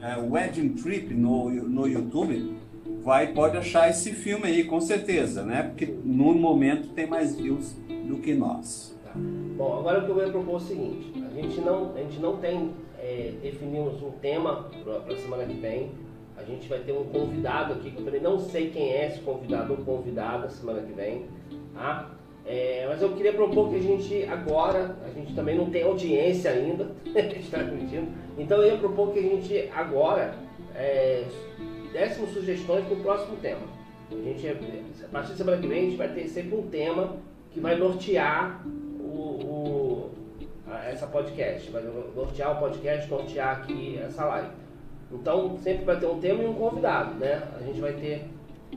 é, 0.00 0.16
Wedding 0.16 0.70
Trip 0.74 1.12
no, 1.14 1.50
no 1.50 1.86
YouTube, 1.86 2.54
vai, 3.02 3.28
pode 3.28 3.56
achar 3.56 3.88
esse 3.88 4.12
filme 4.12 4.46
aí, 4.46 4.64
com 4.64 4.80
certeza, 4.80 5.42
né? 5.42 5.62
Porque 5.62 5.86
no 6.04 6.34
momento 6.34 6.88
tem 6.88 7.06
mais 7.06 7.34
views 7.34 7.74
do 8.06 8.18
que 8.18 8.34
nós. 8.34 8.94
Tá. 9.04 9.12
Bom, 9.16 9.78
agora 9.78 10.00
o 10.00 10.04
que 10.04 10.10
eu 10.10 10.14
vou 10.14 10.30
propor 10.30 10.52
é 10.52 10.56
o 10.56 10.60
seguinte: 10.60 11.12
a 11.24 11.34
gente 11.34 11.60
não, 11.60 11.94
a 11.94 11.98
gente 11.98 12.20
não 12.20 12.36
tem, 12.36 12.70
é, 12.98 13.32
definimos 13.42 14.02
um 14.02 14.10
tema 14.12 14.68
para 14.84 15.14
a 15.14 15.16
semana 15.16 15.44
que 15.44 15.54
vem. 15.54 15.90
A 16.42 16.44
gente 16.44 16.68
vai 16.68 16.80
ter 16.80 16.92
um 16.92 17.04
convidado 17.04 17.74
aqui, 17.74 17.90
que 17.90 17.98
eu 17.98 18.04
também 18.04 18.20
não 18.20 18.38
sei 18.38 18.70
quem 18.70 18.90
é 18.90 19.06
esse 19.06 19.20
convidado 19.20 19.72
ou 19.72 19.78
convidada 19.84 20.48
semana 20.50 20.82
que 20.82 20.92
vem. 20.92 21.26
Tá? 21.72 22.10
É, 22.44 22.86
mas 22.88 23.00
eu 23.00 23.12
queria 23.12 23.32
propor 23.32 23.70
que 23.70 23.76
a 23.76 23.80
gente 23.80 24.24
agora, 24.24 24.96
a 25.04 25.10
gente 25.10 25.32
também 25.34 25.56
não 25.56 25.70
tem 25.70 25.84
audiência 25.84 26.50
ainda, 26.50 26.90
está 27.06 27.58
transmitindo, 27.58 28.08
então 28.36 28.60
eu 28.60 28.72
ia 28.72 28.78
propor 28.78 29.12
que 29.12 29.20
a 29.20 29.22
gente 29.22 29.70
agora 29.72 30.34
é, 30.74 31.24
dessemos 31.92 32.30
sugestões 32.30 32.84
para 32.84 32.94
o 32.94 33.00
próximo 33.00 33.36
tema. 33.36 33.60
A, 34.10 34.14
gente, 34.16 34.48
a 34.48 35.08
partir 35.08 35.30
da 35.30 35.36
semana 35.36 35.58
que 35.58 35.68
vem 35.68 35.78
a 35.78 35.84
gente 35.84 35.96
vai 35.96 36.08
ter 36.08 36.26
sempre 36.28 36.56
um 36.56 36.66
tema 36.68 37.16
que 37.52 37.60
vai 37.60 37.76
nortear 37.76 38.66
o, 38.66 39.04
o 39.04 40.10
essa 40.88 41.06
podcast, 41.06 41.70
vai 41.70 41.82
nortear 42.14 42.56
o 42.56 42.60
podcast, 42.60 43.10
nortear 43.10 43.58
aqui 43.58 43.98
essa 44.02 44.24
live. 44.24 44.48
Então 45.12 45.58
sempre 45.62 45.84
vai 45.84 45.98
ter 45.98 46.06
um 46.06 46.18
tema 46.18 46.42
e 46.42 46.46
um 46.46 46.54
convidado, 46.54 47.14
né? 47.14 47.42
A 47.58 47.62
gente 47.62 47.80
vai 47.80 47.92
ter 47.92 48.26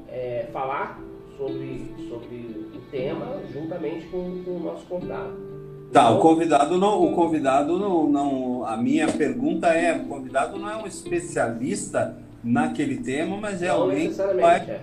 é, 0.10 0.48
falar 0.52 1.00
sobre, 1.38 1.94
sobre 2.10 2.70
o 2.76 2.82
tema 2.92 3.42
juntamente 3.52 4.06
com, 4.08 4.44
com 4.44 4.52
o 4.52 4.60
nosso 4.60 4.86
convidado. 4.86 5.56
Tá, 5.92 6.10
o 6.10 6.20
convidado 6.20 6.78
não, 6.78 7.04
o 7.04 7.14
convidado 7.14 7.80
não, 7.80 8.10
não, 8.10 8.66
a 8.66 8.76
minha 8.76 9.08
pergunta 9.08 9.68
é, 9.68 9.96
o 9.96 10.06
convidado 10.06 10.58
não 10.58 10.70
é 10.70 10.76
um 10.76 10.86
especialista 10.86 12.18
naquele 12.44 12.98
tema, 12.98 13.38
mas 13.38 13.62
é 13.62 13.70
alguém 13.70 14.10
que 14.10 14.16
vai, 14.16 14.58
é. 14.58 14.82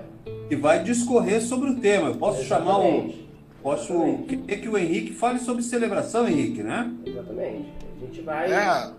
que 0.48 0.56
vai 0.56 0.82
discorrer 0.82 1.42
sobre 1.42 1.70
o 1.70 1.76
tema. 1.76 2.08
Eu 2.08 2.14
posso 2.14 2.42
chamar 2.44 2.78
o 2.78 3.12
posso 3.62 3.94
querer 4.26 4.60
que 4.60 4.68
o 4.68 4.76
Henrique 4.76 5.12
fale 5.12 5.38
sobre 5.38 5.62
celebração, 5.62 6.26
Henrique, 6.26 6.62
né? 6.62 6.90
Exatamente. 7.06 7.68
A 7.96 8.04
gente 8.04 8.20
vai 8.22 8.52
é. 8.52 8.90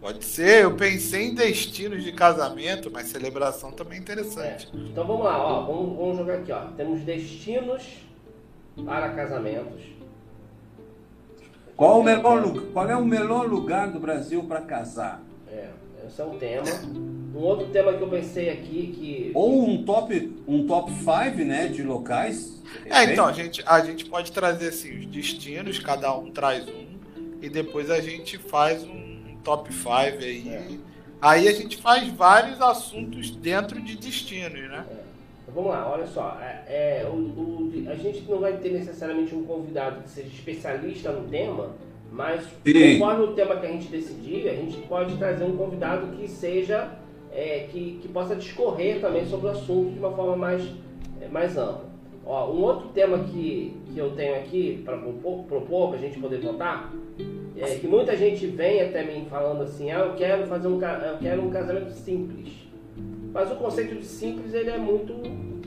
Pode 0.00 0.24
ser, 0.24 0.62
eu 0.62 0.76
pensei 0.76 1.26
em 1.26 1.34
destinos 1.34 2.04
de 2.04 2.12
casamento, 2.12 2.88
mas 2.90 3.08
celebração 3.08 3.72
também 3.72 3.98
é 3.98 4.00
interessante. 4.00 4.68
É. 4.72 4.76
Então 4.76 5.04
vamos 5.04 5.24
lá, 5.24 5.42
ó, 5.42 5.62
vamos, 5.62 5.96
vamos 5.96 6.18
jogar 6.18 6.34
aqui, 6.34 6.52
ó. 6.52 6.66
Temos 6.76 7.00
destinos 7.00 7.82
para 8.84 9.10
casamentos. 9.10 9.82
Qual, 11.76 12.00
o 12.00 12.02
melhor, 12.04 12.60
qual 12.72 12.88
é 12.88 12.96
o 12.96 13.04
melhor 13.04 13.48
lugar 13.48 13.90
do 13.90 13.98
Brasil 13.98 14.44
para 14.44 14.60
casar? 14.60 15.22
É, 15.50 15.68
esse 16.06 16.20
é 16.20 16.24
um 16.24 16.38
tema. 16.38 16.66
Um 17.34 17.38
outro 17.38 17.66
tema 17.68 17.92
que 17.92 18.02
eu 18.02 18.08
pensei 18.08 18.50
aqui 18.50 18.94
que. 18.96 19.30
Ou 19.34 19.68
um 19.68 19.84
top 19.84 20.32
um 20.46 20.66
top 20.66 20.92
5 20.92 21.08
né, 21.44 21.68
de 21.68 21.82
locais. 21.82 22.60
É, 22.86 23.04
então, 23.04 23.26
a 23.26 23.32
gente, 23.32 23.62
a 23.66 23.80
gente 23.80 24.04
pode 24.04 24.30
trazer 24.30 24.68
assim, 24.68 24.98
os 24.98 25.06
destinos, 25.06 25.78
cada 25.78 26.16
um 26.16 26.30
traz 26.30 26.68
um, 26.68 26.86
e 27.40 27.48
depois 27.48 27.90
a 27.90 28.00
gente 28.00 28.38
faz 28.38 28.82
um 28.84 29.07
top 29.48 29.72
5 29.72 29.90
aí. 29.90 30.48
É. 30.48 30.68
Aí 31.22 31.48
a 31.48 31.52
gente 31.52 31.78
faz 31.78 32.06
vários 32.12 32.60
assuntos 32.60 33.30
dentro 33.30 33.80
de 33.80 33.96
destinos, 33.96 34.68
né? 34.68 34.84
É. 34.90 35.08
Vamos 35.54 35.70
lá, 35.70 35.90
olha 35.90 36.06
só. 36.06 36.38
É, 36.42 37.00
é 37.02 37.08
o, 37.10 37.14
o, 37.16 37.84
a 37.90 37.94
gente 37.94 38.30
não 38.30 38.38
vai 38.38 38.58
ter 38.58 38.70
necessariamente 38.70 39.34
um 39.34 39.44
convidado 39.44 40.02
que 40.02 40.10
seja 40.10 40.28
especialista 40.28 41.10
no 41.10 41.26
tema, 41.28 41.70
mas 42.12 42.42
Sim. 42.42 42.98
conforme 42.98 43.24
o 43.24 43.32
tema 43.32 43.56
que 43.56 43.66
a 43.66 43.70
gente 43.70 43.88
decidir, 43.88 44.48
a 44.50 44.54
gente 44.54 44.76
pode 44.86 45.16
trazer 45.16 45.44
um 45.44 45.56
convidado 45.56 46.14
que 46.16 46.28
seja. 46.28 46.90
É, 47.30 47.68
que, 47.70 47.98
que 48.00 48.08
possa 48.08 48.34
discorrer 48.34 49.02
também 49.02 49.24
sobre 49.26 49.48
o 49.48 49.50
assunto 49.50 49.92
de 49.92 49.98
uma 49.98 50.10
forma 50.10 50.34
mais, 50.34 50.62
é, 51.20 51.28
mais 51.28 51.56
ampla. 51.58 51.84
Ó, 52.24 52.50
um 52.50 52.62
outro 52.62 52.88
tema 52.88 53.18
que, 53.18 53.76
que 53.92 53.98
eu 53.98 54.12
tenho 54.12 54.34
aqui 54.34 54.82
para 54.82 54.96
propor, 54.96 55.44
propor 55.44 55.88
para 55.90 55.98
a 55.98 56.00
gente 56.00 56.18
poder 56.18 56.40
votar 56.40 56.90
é, 57.60 57.74
que 57.76 57.86
muita 57.86 58.16
gente 58.16 58.46
vem 58.46 58.80
até 58.80 59.02
mim 59.04 59.26
falando 59.28 59.62
assim, 59.62 59.90
ah, 59.90 60.00
eu 60.00 60.14
quero 60.14 60.46
fazer 60.46 60.68
um, 60.68 60.80
eu 60.80 61.18
quero 61.20 61.42
um 61.42 61.50
casamento 61.50 61.92
simples. 61.92 62.48
Mas 63.32 63.50
o 63.50 63.56
conceito 63.56 63.94
de 63.96 64.04
simples 64.04 64.54
ele 64.54 64.70
é 64.70 64.78
muito 64.78 65.14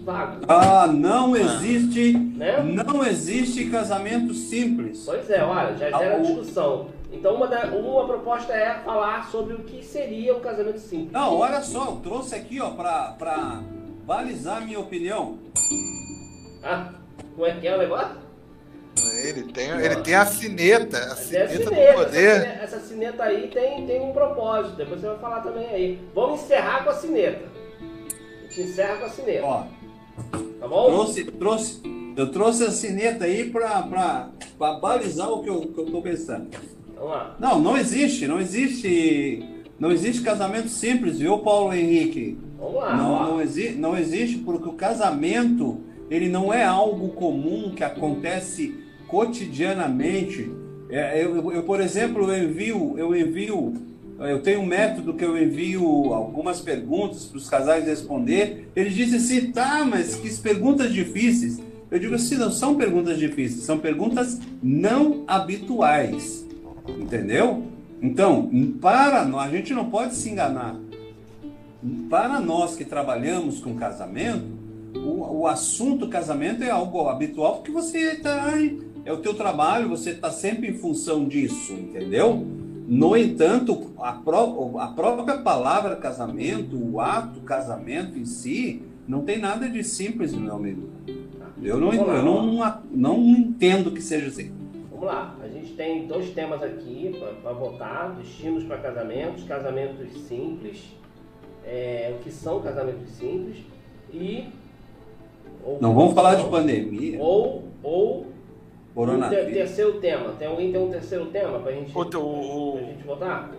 vago. 0.03 0.45
Ah, 0.47 0.87
não 0.87 1.35
existe, 1.35 2.13
né? 2.13 2.61
não 2.63 3.05
existe 3.05 3.69
casamento 3.69 4.33
simples. 4.33 5.03
Pois 5.05 5.29
é, 5.29 5.43
olha, 5.43 5.75
já 5.75 5.91
gera 5.91 6.15
ah, 6.15 6.19
discussão. 6.19 6.87
Então 7.11 7.35
uma, 7.35 7.47
da, 7.47 7.65
uma 7.67 8.05
proposta 8.07 8.53
é 8.53 8.79
falar 8.79 9.29
sobre 9.29 9.53
o 9.53 9.59
que 9.59 9.83
seria 9.83 10.35
um 10.35 10.39
casamento 10.39 10.79
simples. 10.79 11.11
Não, 11.11 11.35
olha 11.37 11.61
só, 11.61 11.87
eu 11.87 11.95
trouxe 11.97 12.35
aqui 12.35 12.59
ó 12.61 12.71
para 12.71 13.61
balizar 14.05 14.57
a 14.57 14.61
minha 14.61 14.79
opinião. 14.79 15.37
Ah, 16.63 16.89
como 17.35 17.45
é 17.45 17.51
que 17.51 17.67
é 17.67 17.75
o 17.75 17.79
negócio? 17.79 18.20
Ele 19.23 19.43
tem, 19.43 19.69
ele 19.69 19.95
tem 19.97 20.15
a 20.15 20.25
sineta, 20.25 20.97
a 20.97 21.15
sineta, 21.15 21.47
sineta 21.47 21.69
do 21.69 21.93
poder. 21.93 22.41
Essa, 22.41 22.75
essa 22.75 22.79
sineta 22.79 23.23
aí 23.23 23.47
tem, 23.47 23.85
tem 23.85 24.01
um 24.01 24.11
propósito, 24.11 24.75
depois 24.75 24.99
você 24.99 25.07
vai 25.07 25.19
falar 25.19 25.41
também 25.41 25.67
aí. 25.67 25.99
Vamos 26.13 26.41
encerrar 26.41 26.83
com 26.83 26.89
a 26.89 26.95
sineta. 26.95 27.45
A 27.79 28.43
gente 28.47 28.61
encerra 28.61 28.97
com 28.97 29.05
a 29.05 29.09
sineta. 29.09 29.45
Ó, 29.45 29.63
tá 30.59 30.67
bom? 30.67 30.85
Trouxe, 30.87 31.23
trouxe, 31.23 31.81
eu 32.17 32.31
trouxe 32.31 32.63
a 32.63 32.71
sineta 32.71 33.25
aí 33.25 33.49
para 33.49 34.29
balizar 34.81 35.31
o 35.31 35.41
que 35.41 35.49
eu, 35.49 35.61
que 35.61 35.79
eu 35.79 35.85
tô 35.85 36.01
pensando. 36.01 36.49
Vamos 36.95 37.11
lá. 37.11 37.35
Não, 37.39 37.59
não 37.59 37.77
existe, 37.77 38.27
não 38.27 38.39
existe. 38.39 39.47
Não 39.79 39.91
existe 39.91 40.21
casamento 40.21 40.69
simples, 40.69 41.17
viu, 41.17 41.39
Paulo 41.39 41.73
Henrique? 41.73 42.37
Vamos 42.59 42.75
lá. 42.75 42.95
Não, 42.95 43.23
não, 43.23 43.41
exi 43.41 43.71
não 43.71 43.97
existe, 43.97 44.37
porque 44.37 44.69
o 44.69 44.73
casamento 44.73 45.81
ele 46.11 46.27
não 46.27 46.53
é 46.53 46.65
algo 46.65 47.07
comum 47.09 47.71
que 47.73 47.85
acontece 47.85 48.75
cotidianamente. 49.07 50.51
É, 50.89 51.23
eu, 51.23 51.53
eu, 51.53 51.63
por 51.63 51.79
exemplo, 51.79 52.29
eu 52.29 52.43
envio, 52.43 52.95
eu 52.97 53.15
envio, 53.15 53.73
eu 54.19 54.41
tenho 54.41 54.59
um 54.59 54.65
método 54.65 55.13
que 55.13 55.23
eu 55.23 55.41
envio 55.41 56.13
algumas 56.13 56.59
perguntas 56.59 57.25
para 57.25 57.37
os 57.37 57.49
casais 57.49 57.85
responder. 57.85 58.69
Eles 58.75 58.93
dizem 58.93 59.19
assim, 59.19 59.51
tá, 59.53 59.85
mas 59.85 60.15
que 60.15 60.29
perguntas 60.41 60.91
difíceis. 60.91 61.61
Eu 61.89 61.97
digo 61.97 62.15
assim, 62.15 62.35
não 62.35 62.51
são 62.51 62.75
perguntas 62.75 63.17
difíceis, 63.17 63.63
são 63.63 63.79
perguntas 63.79 64.37
não 64.61 65.23
habituais, 65.27 66.45
entendeu? 66.99 67.63
Então, 68.01 68.49
para 68.81 69.23
nós, 69.23 69.47
a 69.47 69.55
gente 69.55 69.73
não 69.73 69.89
pode 69.89 70.15
se 70.15 70.29
enganar. 70.29 70.75
Para 72.09 72.39
nós 72.41 72.75
que 72.75 72.83
trabalhamos 72.83 73.61
com 73.61 73.75
casamento, 73.75 74.60
o, 74.95 75.41
o 75.41 75.47
assunto 75.47 76.07
casamento 76.07 76.63
é 76.63 76.69
algo 76.69 77.07
habitual 77.07 77.55
porque 77.55 77.71
você 77.71 78.13
está 78.13 78.53
é 79.03 79.11
o 79.11 79.17
teu 79.17 79.33
trabalho, 79.33 79.89
você 79.89 80.11
está 80.11 80.29
sempre 80.29 80.69
em 80.69 80.73
função 80.73 81.27
disso, 81.27 81.73
entendeu? 81.73 82.45
No 82.87 83.15
entanto, 83.15 83.91
a, 83.97 84.13
pró 84.13 84.77
a 84.77 84.87
própria 84.87 85.37
palavra 85.39 85.95
casamento, 85.95 86.77
o 86.77 86.99
ato 86.99 87.39
casamento 87.41 88.17
em 88.17 88.25
si, 88.25 88.83
não 89.07 89.23
tem 89.23 89.39
nada 89.39 89.67
de 89.67 89.83
simples, 89.83 90.33
meu 90.33 90.55
amigo. 90.55 90.89
Eu 91.61 91.79
não, 91.79 91.93
eu 91.93 92.23
não, 92.23 92.81
não 92.91 93.19
entendo 93.19 93.91
que 93.91 94.01
seja 94.01 94.27
assim. 94.27 94.51
Vamos 94.89 95.05
lá, 95.05 95.35
a 95.43 95.47
gente 95.47 95.73
tem 95.73 96.07
dois 96.07 96.29
temas 96.31 96.61
aqui 96.61 97.15
para 97.41 97.53
votar: 97.53 98.15
destinos 98.15 98.63
para 98.65 98.77
casamentos, 98.77 99.43
casamentos 99.45 100.11
simples, 100.27 100.95
é, 101.65 102.13
o 102.15 102.23
que 102.23 102.31
são 102.31 102.61
casamentos 102.61 103.09
simples 103.11 103.57
e 104.11 104.47
ou 105.63 105.77
não 105.81 105.93
vamos 105.93 106.13
falar 106.13 106.35
de 106.35 106.49
pandemia. 106.49 107.19
Ou, 107.19 107.63
ou 107.83 108.31
Coronavírus. 108.93 109.47
Um 109.47 109.53
terceiro 109.53 109.93
tema. 109.99 110.33
Tem 110.37 110.47
alguém 110.47 110.71
tem 110.71 110.81
um 110.81 110.89
terceiro 110.89 111.25
tema 111.27 111.59
pra 111.59 111.71
gente, 111.71 111.95
o, 111.95 112.01
o, 112.01 112.73
pra 112.73 112.85
gente 112.85 113.03
votar? 113.03 113.51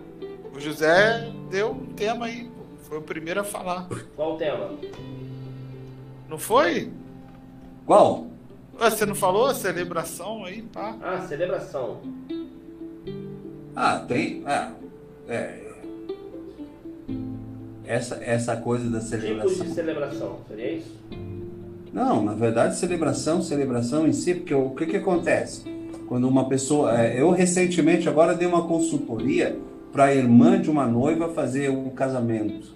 O 0.55 0.59
José 0.59 1.31
deu 1.49 1.71
um 1.71 1.85
tema 1.93 2.25
aí. 2.25 2.49
Foi 2.83 2.99
o 2.99 3.01
primeiro 3.01 3.39
a 3.39 3.43
falar. 3.43 3.87
Qual 4.15 4.35
o 4.35 4.37
tema? 4.37 4.71
Não 6.29 6.37
foi? 6.37 6.91
Qual? 7.85 8.27
Você 8.77 9.05
não 9.05 9.15
falou? 9.15 9.53
Celebração 9.53 10.45
aí, 10.45 10.61
tá? 10.63 10.95
Ah, 11.01 11.21
celebração. 11.21 12.01
Ah, 13.75 13.99
tem. 14.07 14.43
Ah, 14.45 14.71
é. 15.27 15.63
Essa, 17.85 18.23
essa 18.23 18.55
coisa 18.57 18.89
da 18.89 19.01
celebração. 19.01 19.49
Tipos 19.51 19.67
de 19.67 19.73
celebração, 19.73 20.39
seria 20.47 20.71
isso? 20.73 20.97
Não, 21.93 22.23
na 22.23 22.33
verdade, 22.33 22.75
celebração, 22.75 23.43
celebração 23.43 24.07
em 24.07 24.13
si, 24.13 24.33
porque 24.33 24.53
o 24.53 24.71
que, 24.71 24.87
que 24.87 24.97
acontece? 24.97 25.61
Quando 26.07 26.27
uma 26.27 26.49
pessoa. 26.49 26.99
É, 26.99 27.21
eu 27.21 27.29
recentemente 27.29 28.09
agora 28.09 28.33
dei 28.33 28.47
uma 28.47 28.63
consultoria 28.67 29.55
para 29.91 30.05
a 30.05 30.15
irmã 30.15 30.59
de 30.59 30.71
uma 30.71 30.87
noiva 30.87 31.29
fazer 31.29 31.69
um 31.69 31.91
casamento. 31.91 32.73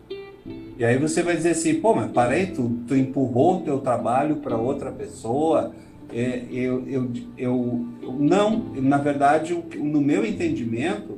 E 0.78 0.86
aí 0.86 1.00
você 1.00 1.24
vai 1.24 1.36
dizer 1.36 1.50
assim, 1.50 1.74
pô, 1.76 1.96
mas 1.96 2.12
parei, 2.12 2.48
tu, 2.48 2.78
tu 2.88 2.96
empurrou 2.96 3.58
o 3.58 3.62
teu 3.62 3.80
trabalho 3.80 4.36
para 4.36 4.56
outra 4.56 4.92
pessoa. 4.92 5.72
É, 6.14 6.44
eu, 6.52 6.88
eu, 6.88 7.12
eu, 7.36 7.86
não, 8.20 8.72
na 8.76 9.00
verdade, 9.00 9.58
no 9.78 10.00
meu 10.00 10.24
entendimento, 10.24 11.18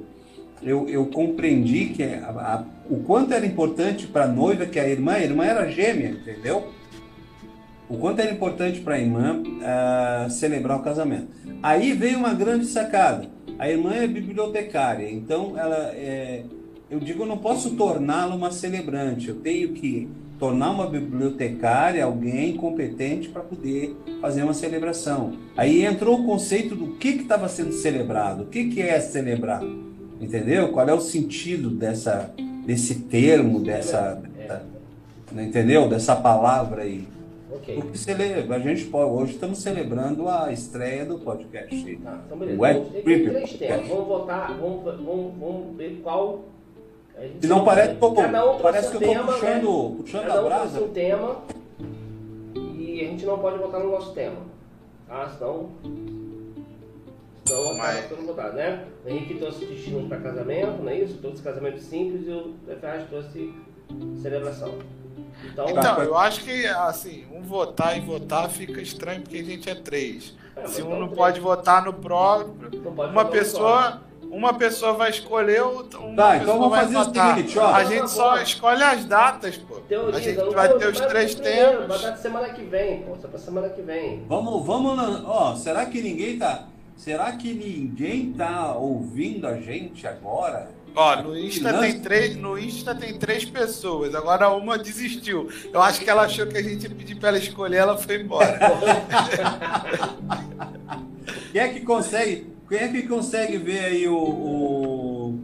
eu, 0.63 0.87
eu 0.87 1.05
compreendi 1.07 1.87
que 1.87 2.03
a, 2.03 2.29
a, 2.29 2.63
o 2.89 3.01
quanto 3.03 3.33
era 3.33 3.45
importante 3.45 4.07
para 4.07 4.23
a 4.23 4.27
noiva, 4.27 4.65
que 4.65 4.79
a 4.79 4.87
irmã, 4.87 5.13
a 5.13 5.23
irmã 5.23 5.43
era 5.43 5.69
gêmea, 5.69 6.11
entendeu? 6.11 6.78
O 7.89 7.97
quanto 7.97 8.19
era 8.19 8.31
importante 8.31 8.79
para 8.81 8.95
a 8.95 8.99
irmã 8.99 9.41
uh, 9.41 10.29
celebrar 10.29 10.79
o 10.79 10.83
casamento. 10.83 11.27
Aí 11.61 11.93
veio 11.93 12.19
uma 12.19 12.33
grande 12.33 12.67
sacada. 12.67 13.27
A 13.57 13.69
irmã 13.69 13.93
é 13.93 14.07
bibliotecária, 14.07 15.11
então 15.11 15.57
ela 15.57 15.91
é, 15.95 16.43
eu 16.89 16.99
digo, 16.99 17.23
eu 17.23 17.27
não 17.27 17.37
posso 17.37 17.75
torná-la 17.75 18.33
uma 18.33 18.51
celebrante, 18.51 19.29
eu 19.29 19.35
tenho 19.35 19.73
que 19.73 20.09
tornar 20.39 20.71
uma 20.71 20.87
bibliotecária 20.87 22.03
alguém 22.03 22.55
competente 22.55 23.29
para 23.29 23.41
poder 23.41 23.95
fazer 24.21 24.43
uma 24.43 24.53
celebração. 24.53 25.33
Aí 25.57 25.85
entrou 25.85 26.21
o 26.21 26.25
conceito 26.25 26.75
do 26.75 26.95
que 26.95 27.09
estava 27.09 27.47
sendo 27.47 27.73
celebrado, 27.73 28.43
o 28.43 28.45
que, 28.47 28.69
que 28.69 28.81
é 28.81 28.99
celebrar, 28.99 29.61
entendeu? 30.19 30.69
Qual 30.69 30.87
é 30.87 30.93
o 30.93 31.01
sentido 31.01 31.69
dessa, 31.69 32.33
desse 32.65 32.95
termo, 33.01 33.59
dessa, 33.59 34.21
é. 34.37 35.43
entendeu? 35.43 35.89
Dessa 35.89 36.15
palavra 36.15 36.83
aí. 36.83 37.05
Okay. 37.51 37.75
Porque 37.75 37.97
celebra, 37.97 38.57
a 38.57 38.59
gente 38.59 38.85
pode, 38.85 39.11
hoje 39.11 39.33
estamos 39.33 39.59
celebrando 39.59 40.29
a 40.29 40.51
estreia 40.51 41.03
do 41.05 41.17
podcast. 41.17 41.95
Tá, 41.97 42.21
então 42.25 42.37
beleza. 42.37 42.61
Web 42.61 43.03
três 43.03 43.53
temas. 43.53 43.87
Vamos 43.87 44.07
votar, 44.07 44.55
vamos, 44.55 44.83
vamos, 44.83 45.33
vamos 45.39 45.77
ver 45.77 45.99
qual 46.03 46.43
se 47.41 47.47
não 47.47 47.65
parece, 47.65 47.95
pô, 47.95 48.09
um 48.09 48.59
parece 48.61 48.91
que 48.91 49.03
eu 49.03 49.11
estou 49.11 49.25
puxando, 49.25 49.89
né? 49.89 49.95
puxando 49.97 50.21
Cada 50.21 50.35
um 50.35 50.45
a 50.45 50.49
brasa. 50.49 50.81
um 50.81 50.89
tema 50.89 51.41
e 52.55 53.01
a 53.01 53.03
gente 53.09 53.25
não 53.25 53.39
pode 53.39 53.57
votar 53.57 53.81
no 53.81 53.91
nosso 53.91 54.13
tema. 54.13 54.37
Tá? 55.07 55.29
Senão. 55.29 55.69
Senão 57.45 57.71
acaba 57.71 58.07
sendo 58.07 58.25
votado, 58.25 58.55
né? 58.55 58.85
O 59.05 59.09
Henrique 59.09 59.35
trouxe 59.35 59.65
destino 59.65 60.07
para 60.07 60.19
casamento, 60.19 60.81
não 60.81 60.89
é 60.89 60.99
isso? 60.99 61.17
Trouxe 61.17 61.41
casamento 61.41 61.79
simples 61.79 62.25
e 62.25 62.31
o 62.31 62.53
Ferraz 62.79 63.07
trouxe 63.09 63.53
celebração. 64.21 64.75
Então, 65.43 65.69
então, 65.69 66.03
eu 66.03 66.17
acho 66.17 66.43
que 66.43 66.65
assim, 66.67 67.25
um 67.31 67.41
votar 67.41 67.97
e 67.97 68.01
votar 68.01 68.49
fica 68.49 68.81
estranho 68.81 69.21
porque 69.21 69.37
a 69.37 69.43
gente 69.43 69.69
é 69.69 69.75
três. 69.75 70.35
É, 70.55 70.67
Se 70.67 70.81
um 70.81 70.89
não 70.89 71.07
três. 71.07 71.17
pode 71.17 71.39
votar 71.39 71.83
no 71.83 71.93
próprio, 71.93 72.69
uma 73.11 73.25
pessoa 73.25 74.01
uma 74.31 74.53
pessoa 74.53 74.93
vai 74.93 75.09
escolher, 75.09 75.63
uma 75.63 76.15
tá, 76.15 76.37
então 76.37 76.59
vamos 76.59 76.77
fazer 76.77 76.93
votar. 76.93 77.33
o 77.33 77.35
seguinte, 77.35 77.59
ó. 77.59 77.73
A 77.73 77.83
gente 77.83 78.11
só 78.11 78.37
escolhe 78.39 78.83
as 78.83 79.05
datas, 79.05 79.57
pô. 79.57 79.75
Teoriza, 79.81 80.17
a 80.17 80.21
gente 80.21 80.53
vai 80.53 80.73
ter 80.73 80.87
os 80.87 80.99
três 80.99 81.35
tempos. 81.35 81.87
Vai 81.87 81.99
dar 81.99 82.17
semana 82.17 82.49
que 82.49 82.61
vem, 82.61 83.01
pô. 83.01 83.15
Só 83.19 83.27
pra 83.27 83.39
semana 83.39 83.69
que 83.69 83.81
vem. 83.81 84.23
Vamos, 84.27 84.65
vamos, 84.65 85.25
ó, 85.25 85.55
será 85.55 85.85
que 85.87 86.01
ninguém 86.01 86.37
tá. 86.37 86.65
Será 86.95 87.31
que 87.31 87.53
ninguém 87.53 88.33
tá 88.33 88.75
ouvindo 88.75 89.47
a 89.47 89.55
gente 89.55 90.05
agora? 90.05 90.69
Ó, 90.95 91.21
no 91.21 91.37
Insta 91.37 91.79
tem 91.79 91.99
três, 91.99 92.35
no 92.35 92.57
Insta 92.57 92.95
tem 92.95 93.17
três 93.17 93.45
pessoas. 93.45 94.15
Agora 94.15 94.49
uma 94.49 94.77
desistiu. 94.77 95.49
Eu 95.71 95.81
acho 95.81 96.01
que 96.01 96.09
ela 96.09 96.23
achou 96.23 96.47
que 96.47 96.57
a 96.57 96.61
gente 96.61 96.83
ia 96.83 96.89
pedir 96.89 97.15
para 97.15 97.29
ela 97.29 97.37
escolher, 97.37 97.77
ela 97.77 97.97
foi 97.97 98.21
embora. 98.21 98.59
Quem 101.51 101.61
é 101.61 101.69
que 101.69 101.81
consegue? 101.81 102.47
Quem 102.67 102.77
é 102.77 102.87
que 102.87 103.03
consegue 103.03 103.57
ver 103.57 103.85
aí 103.85 104.07
o. 104.07 104.17
o... 104.17 105.39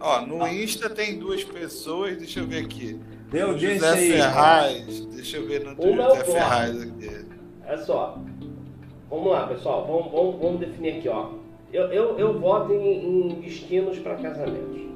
Ó, 0.00 0.26
no 0.26 0.44
ah. 0.44 0.52
Insta 0.52 0.88
tem 0.88 1.18
duas 1.18 1.42
pessoas, 1.42 2.16
deixa 2.16 2.40
eu 2.40 2.46
ver 2.46 2.64
aqui. 2.64 3.00
Deu 3.30 3.58
José 3.58 3.90
aí. 3.90 4.12
Ferraz, 4.12 5.00
deixa 5.06 5.36
eu 5.36 5.46
ver 5.46 5.64
no 5.64 5.72
Uma 5.72 6.10
José 6.10 6.24
Ferraz 6.24 6.82
aqui. 6.82 7.26
É 7.66 7.76
só. 7.78 8.18
Vamos 9.10 9.32
lá, 9.32 9.46
pessoal, 9.46 9.86
vamos, 9.86 10.12
vamos, 10.12 10.40
vamos 10.40 10.60
definir 10.60 10.98
aqui, 10.98 11.08
ó. 11.08 11.30
Eu, 11.72 11.92
eu, 11.92 12.18
eu 12.18 12.38
voto 12.38 12.72
em, 12.72 13.30
em 13.30 13.40
destinos 13.40 13.98
para 13.98 14.16
casamentos. 14.16 14.87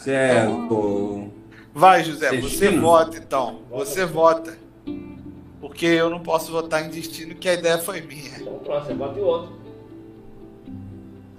Certo. 0.00 1.30
Vai, 1.74 2.04
José, 2.04 2.30
Destino? 2.30 2.50
você 2.50 2.78
vota 2.78 3.16
então. 3.16 3.60
Você 3.70 4.04
vota. 4.04 4.58
Porque 5.60 5.86
eu 5.86 6.10
não 6.10 6.20
posso 6.20 6.52
votar 6.52 6.84
em 6.84 6.90
destino, 6.90 7.34
que 7.34 7.48
a 7.48 7.54
ideia 7.54 7.78
foi 7.78 8.00
minha. 8.00 8.38
Então 8.40 8.58
pronto, 8.58 8.86
você 8.86 8.94
vota 8.94 9.18
em 9.18 9.22
outro. 9.22 9.62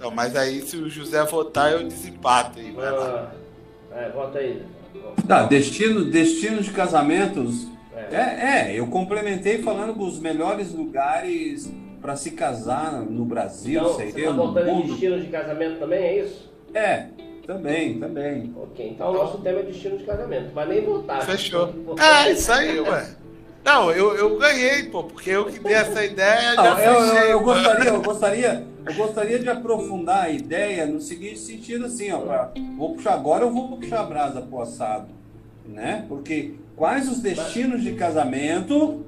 Não, 0.00 0.10
mas 0.10 0.34
aí 0.34 0.60
se 0.62 0.76
o 0.76 0.88
José 0.88 1.22
votar, 1.24 1.72
eu 1.72 1.86
desempato 1.86 2.58
aí. 2.58 2.72
Vai 2.72 2.90
lá. 2.90 3.32
Ah, 3.92 4.00
é, 4.00 4.10
vota 4.10 4.38
aí. 4.38 4.62
Tá, 5.26 5.44
destino, 5.44 6.04
destino 6.04 6.60
de 6.62 6.70
casamentos. 6.70 7.68
É. 8.10 8.16
é, 8.16 8.70
é 8.72 8.78
eu 8.78 8.86
complementei 8.88 9.62
falando 9.62 9.94
dos 9.94 10.18
melhores 10.18 10.72
lugares 10.72 11.72
para 12.00 12.16
se 12.16 12.32
casar 12.32 13.00
no 13.00 13.24
Brasil, 13.24 13.80
então, 13.80 13.94
sei 13.94 14.12
você 14.12 14.24
tá 14.24 14.30
votando 14.32 14.68
em 14.68 14.82
destino 14.82 15.20
de 15.20 15.28
casamento 15.28 15.78
também, 15.78 16.02
é 16.02 16.24
isso? 16.24 16.52
É, 16.74 17.06
também, 17.46 17.98
também. 17.98 18.52
Ok, 18.56 18.90
então 18.90 19.10
o 19.10 19.14
nosso 19.14 19.38
tema 19.38 19.60
é 19.60 19.62
destino 19.62 19.98
de 19.98 20.04
casamento. 20.04 20.50
Mas 20.54 20.68
nem 20.68 20.84
votar. 20.84 21.22
Fechou. 21.22 21.72
É, 21.98 22.32
isso 22.32 22.52
aí, 22.52 22.80
ué. 22.80 23.16
Não, 23.64 23.90
eu, 23.90 24.14
eu 24.14 24.38
ganhei, 24.38 24.84
pô, 24.84 25.04
porque 25.04 25.30
eu 25.30 25.46
que 25.46 25.58
dei 25.58 25.72
essa 25.72 26.04
ideia. 26.04 26.54
Não, 26.54 26.78
eu, 26.78 26.92
eu, 26.92 27.24
eu, 27.30 27.40
gostaria, 27.40 27.88
eu 27.88 28.02
gostaria, 28.02 28.66
eu 28.84 28.94
gostaria 28.94 29.38
de 29.38 29.48
aprofundar 29.48 30.24
a 30.24 30.30
ideia 30.30 30.84
no 30.84 31.00
seguinte 31.00 31.38
sentido 31.38 31.86
assim, 31.86 32.12
ó, 32.12 32.18
pra, 32.18 32.52
vou 32.76 32.94
puxar 32.94 33.14
agora, 33.14 33.44
eu 33.44 33.50
vou 33.50 33.78
puxar 33.78 34.00
a 34.00 34.04
brasa 34.04 34.42
pro 34.42 34.60
assado, 34.60 35.08
né? 35.66 36.04
Porque 36.08 36.54
quais 36.76 37.08
os 37.08 37.20
destinos 37.20 37.82
de 37.82 37.94
casamento? 37.94 39.06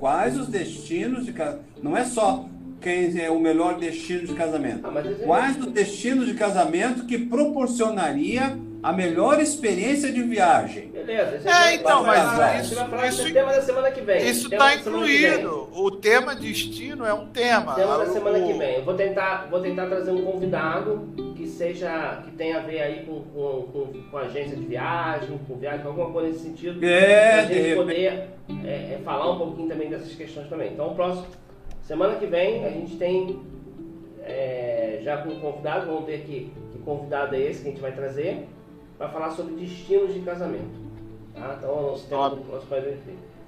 Quais 0.00 0.36
os 0.36 0.48
destinos 0.48 1.24
de 1.24 1.32
casamento? 1.32 1.64
Não 1.80 1.96
é 1.96 2.04
só 2.04 2.46
quem 2.82 3.18
é 3.20 3.30
o 3.30 3.38
melhor 3.38 3.78
destino 3.78 4.26
de 4.26 4.34
casamento. 4.34 4.86
Ah, 4.86 5.02
quais 5.24 5.58
os 5.58 5.66
destinos 5.66 6.26
de 6.26 6.34
casamento 6.34 7.06
que 7.06 7.16
proporcionaria 7.18 8.58
a 8.82 8.92
melhor 8.92 9.40
experiência 9.40 10.10
de 10.12 10.22
viagem. 10.22 10.88
Beleza. 10.88 11.48
É, 11.48 11.74
então, 11.74 12.02
mas 12.02 12.66
isso, 12.66 12.74
isso, 12.74 13.22
isso 13.22 13.32
tema 13.32 13.52
da 13.52 13.62
semana 13.62 13.90
que 13.92 14.00
vem. 14.00 14.28
Isso 14.28 14.52
está 14.52 14.74
incluído. 14.74 15.68
O 15.72 15.90
tema 15.92 16.34
destino 16.34 17.06
é 17.06 17.14
um 17.14 17.26
tema. 17.26 17.76
Tema 17.76 17.98
da 17.98 18.06
semana 18.06 18.38
o... 18.38 18.46
que 18.46 18.52
vem. 18.54 18.76
Eu 18.76 18.84
vou 18.84 18.94
tentar, 18.94 19.46
vou 19.48 19.60
tentar 19.60 19.86
trazer 19.86 20.10
um 20.10 20.24
convidado 20.24 21.08
que 21.36 21.46
seja 21.46 22.22
que 22.24 22.32
tenha 22.32 22.58
a 22.58 22.60
ver 22.62 22.82
aí 22.82 23.06
com, 23.06 23.20
com, 23.20 23.62
com, 23.72 24.02
com 24.10 24.18
agência 24.18 24.56
de 24.56 24.64
viagem, 24.64 25.38
com 25.46 25.56
viagem, 25.56 25.86
alguma 25.86 26.10
coisa 26.10 26.30
nesse 26.30 26.40
sentido. 26.40 26.84
É, 26.84 27.32
pra 27.32 27.54
gente 27.54 27.76
poder 27.76 28.30
é, 28.64 28.94
é, 28.94 29.00
falar 29.04 29.30
um 29.30 29.38
pouquinho 29.38 29.68
também 29.68 29.90
dessas 29.90 30.12
questões 30.12 30.48
também. 30.48 30.72
Então, 30.72 30.92
próximo 30.94 31.26
semana 31.92 32.14
que 32.14 32.24
vem 32.24 32.64
a 32.64 32.70
gente 32.70 32.96
tem 32.96 33.38
é, 34.24 34.98
já 35.02 35.18
com 35.18 35.38
convidado, 35.38 35.88
vamos 35.88 36.06
ver 36.06 36.22
aqui 36.22 36.50
que 36.72 36.78
convidado 36.78 37.36
é 37.36 37.40
esse 37.40 37.60
que 37.60 37.68
a 37.68 37.70
gente 37.70 37.82
vai 37.82 37.92
trazer 37.92 38.48
para 38.96 39.10
falar 39.10 39.30
sobre 39.32 39.56
destinos 39.56 40.14
de 40.14 40.20
casamento. 40.20 40.80
Tá? 41.34 41.56
Então, 41.58 41.70
o 41.70 41.82
nosso 41.90 42.06
tema 42.08 42.30
do 42.30 42.50
nosso 42.50 42.66
país 42.66 42.96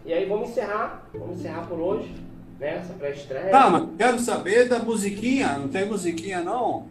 E 0.05 0.13
aí, 0.13 0.27
vamos 0.27 0.51
encerrar, 0.51 1.09
vamos 1.15 1.39
encerrar 1.39 1.67
por 1.67 1.79
hoje, 1.79 2.15
né? 2.61 2.77
Essa 2.77 2.93
pré-estreia. 2.93 3.51
Tá, 3.51 3.71
mas 3.71 3.89
quero 3.97 4.19
saber 4.19 4.69
da 4.69 4.79
musiquinha. 4.79 5.57
Não 5.57 5.69
tem 5.69 5.87
musiquinha, 5.87 6.43
não? 6.43 6.85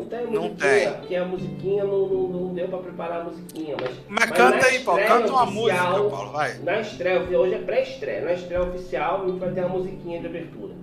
Não 0.00 0.08
tem 0.08 0.26
não 0.26 0.54
tem. 0.54 0.92
porque 0.94 1.14
a 1.16 1.24
musiquinha 1.24 1.84
não, 1.84 2.06
não, 2.06 2.28
não 2.28 2.54
deu 2.54 2.68
para 2.68 2.78
preparar 2.78 3.20
a 3.20 3.24
musiquinha. 3.24 3.76
Mas, 3.80 3.90
mas, 4.08 4.28
mas 4.28 4.30
canta 4.30 4.66
aí, 4.66 4.78
Paulo, 4.80 5.02
canta 5.06 5.32
uma 5.32 5.46
música, 5.46 5.82
Paulo, 5.82 6.32
vai. 6.32 6.58
Na 6.58 6.80
estreia, 6.80 7.20
hoje 7.20 7.54
é 7.54 7.58
pré-estreia, 7.58 8.20
na 8.22 8.32
estreia 8.32 8.62
oficial 8.62 9.22
a 9.22 9.26
gente 9.26 9.38
vai 9.38 9.50
ter 9.50 9.60
a 9.60 9.68
musiquinha 9.68 10.20
de 10.20 10.26
abertura. 10.26 10.74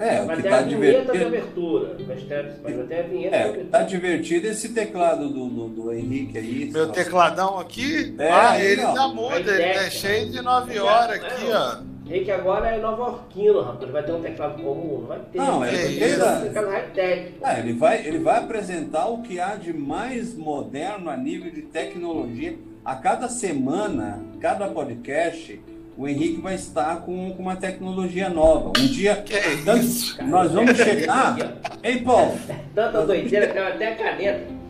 É, 0.00 0.24
vai 0.24 0.38
o 0.38 0.42
que 0.42 0.48
tá 0.48 0.62
divertido. 0.62 1.12
de 1.12 1.24
abertura. 1.24 1.96
Vai 2.06 2.72
ter 2.86 2.98
a 2.98 3.02
vinheta 3.02 3.36
é, 3.36 3.64
tá 3.64 3.82
divertido 3.82 4.46
esse 4.46 4.70
teclado 4.70 5.28
do, 5.28 5.46
do, 5.46 5.68
do 5.68 5.92
Henrique 5.92 6.38
aí. 6.38 6.70
Meu 6.72 6.88
tecladão 6.88 7.58
aqui? 7.58 8.14
É, 8.18 8.32
ah, 8.32 8.58
ele 8.58 8.80
não. 8.80 8.94
tá 8.94 9.08
mudo, 9.08 9.50
ele 9.50 9.62
é 9.62 9.90
cheio 9.90 10.30
de 10.30 10.40
9 10.40 10.78
horas 10.78 11.22
aqui, 11.22 11.44
ó. 11.52 11.89
Henrique 12.10 12.32
agora 12.32 12.70
é 12.70 12.80
nova 12.80 13.04
orquino, 13.04 13.60
rapaz. 13.60 13.82
Ele 13.82 13.92
vai 13.92 14.02
ter 14.02 14.12
um 14.12 14.20
teclado 14.20 14.60
comum, 14.60 14.98
não 14.98 15.06
vai 15.06 15.20
ter. 15.30 15.38
Não, 15.38 15.64
é 15.64 15.70
porque 15.70 16.02
ele, 16.02 16.14
um 16.16 16.40
teclado 16.40 16.68
high-tech. 16.68 17.34
É, 17.40 17.58
ele, 17.60 17.72
vai, 17.72 18.04
ele 18.04 18.18
vai 18.18 18.38
apresentar 18.38 19.06
o 19.06 19.22
que 19.22 19.38
há 19.38 19.54
de 19.54 19.72
mais 19.72 20.34
moderno 20.36 21.08
a 21.08 21.16
nível 21.16 21.52
de 21.52 21.62
tecnologia. 21.62 22.58
A 22.84 22.96
cada 22.96 23.28
semana, 23.28 24.18
cada 24.40 24.66
podcast, 24.66 25.60
o 25.96 26.08
Henrique 26.08 26.40
vai 26.40 26.56
estar 26.56 26.96
com, 27.02 27.32
com 27.32 27.42
uma 27.42 27.54
tecnologia 27.54 28.28
nova. 28.28 28.70
Um 28.70 28.86
dia 28.86 29.14
que 29.14 29.34
é 29.34 29.52
isso, 29.76 30.20
nós 30.24 30.50
vamos 30.50 30.76
chegar. 30.76 31.36
Ei, 31.80 32.00
Paulo? 32.00 32.36
Tanta 32.74 33.06
doideira 33.06 33.46
que 33.46 33.58
até 33.58 33.92
a 33.92 33.96
caneta. 33.96 34.60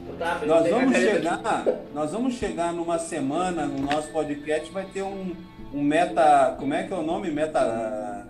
Nós 0.46 0.68
vamos 0.68 0.98
chegar, 0.98 1.64
nós 1.94 2.12
vamos 2.12 2.34
chegar 2.34 2.72
numa 2.74 2.98
semana 2.98 3.64
no 3.64 3.80
nosso 3.80 4.08
podcast, 4.08 4.70
vai 4.70 4.84
ter 4.84 5.02
um, 5.02 5.34
um 5.72 5.82
meta. 5.82 6.54
Como 6.58 6.74
é 6.74 6.82
que 6.84 6.92
é 6.92 6.96
o 6.96 7.02
nome? 7.02 7.30
Meta. 7.30 8.26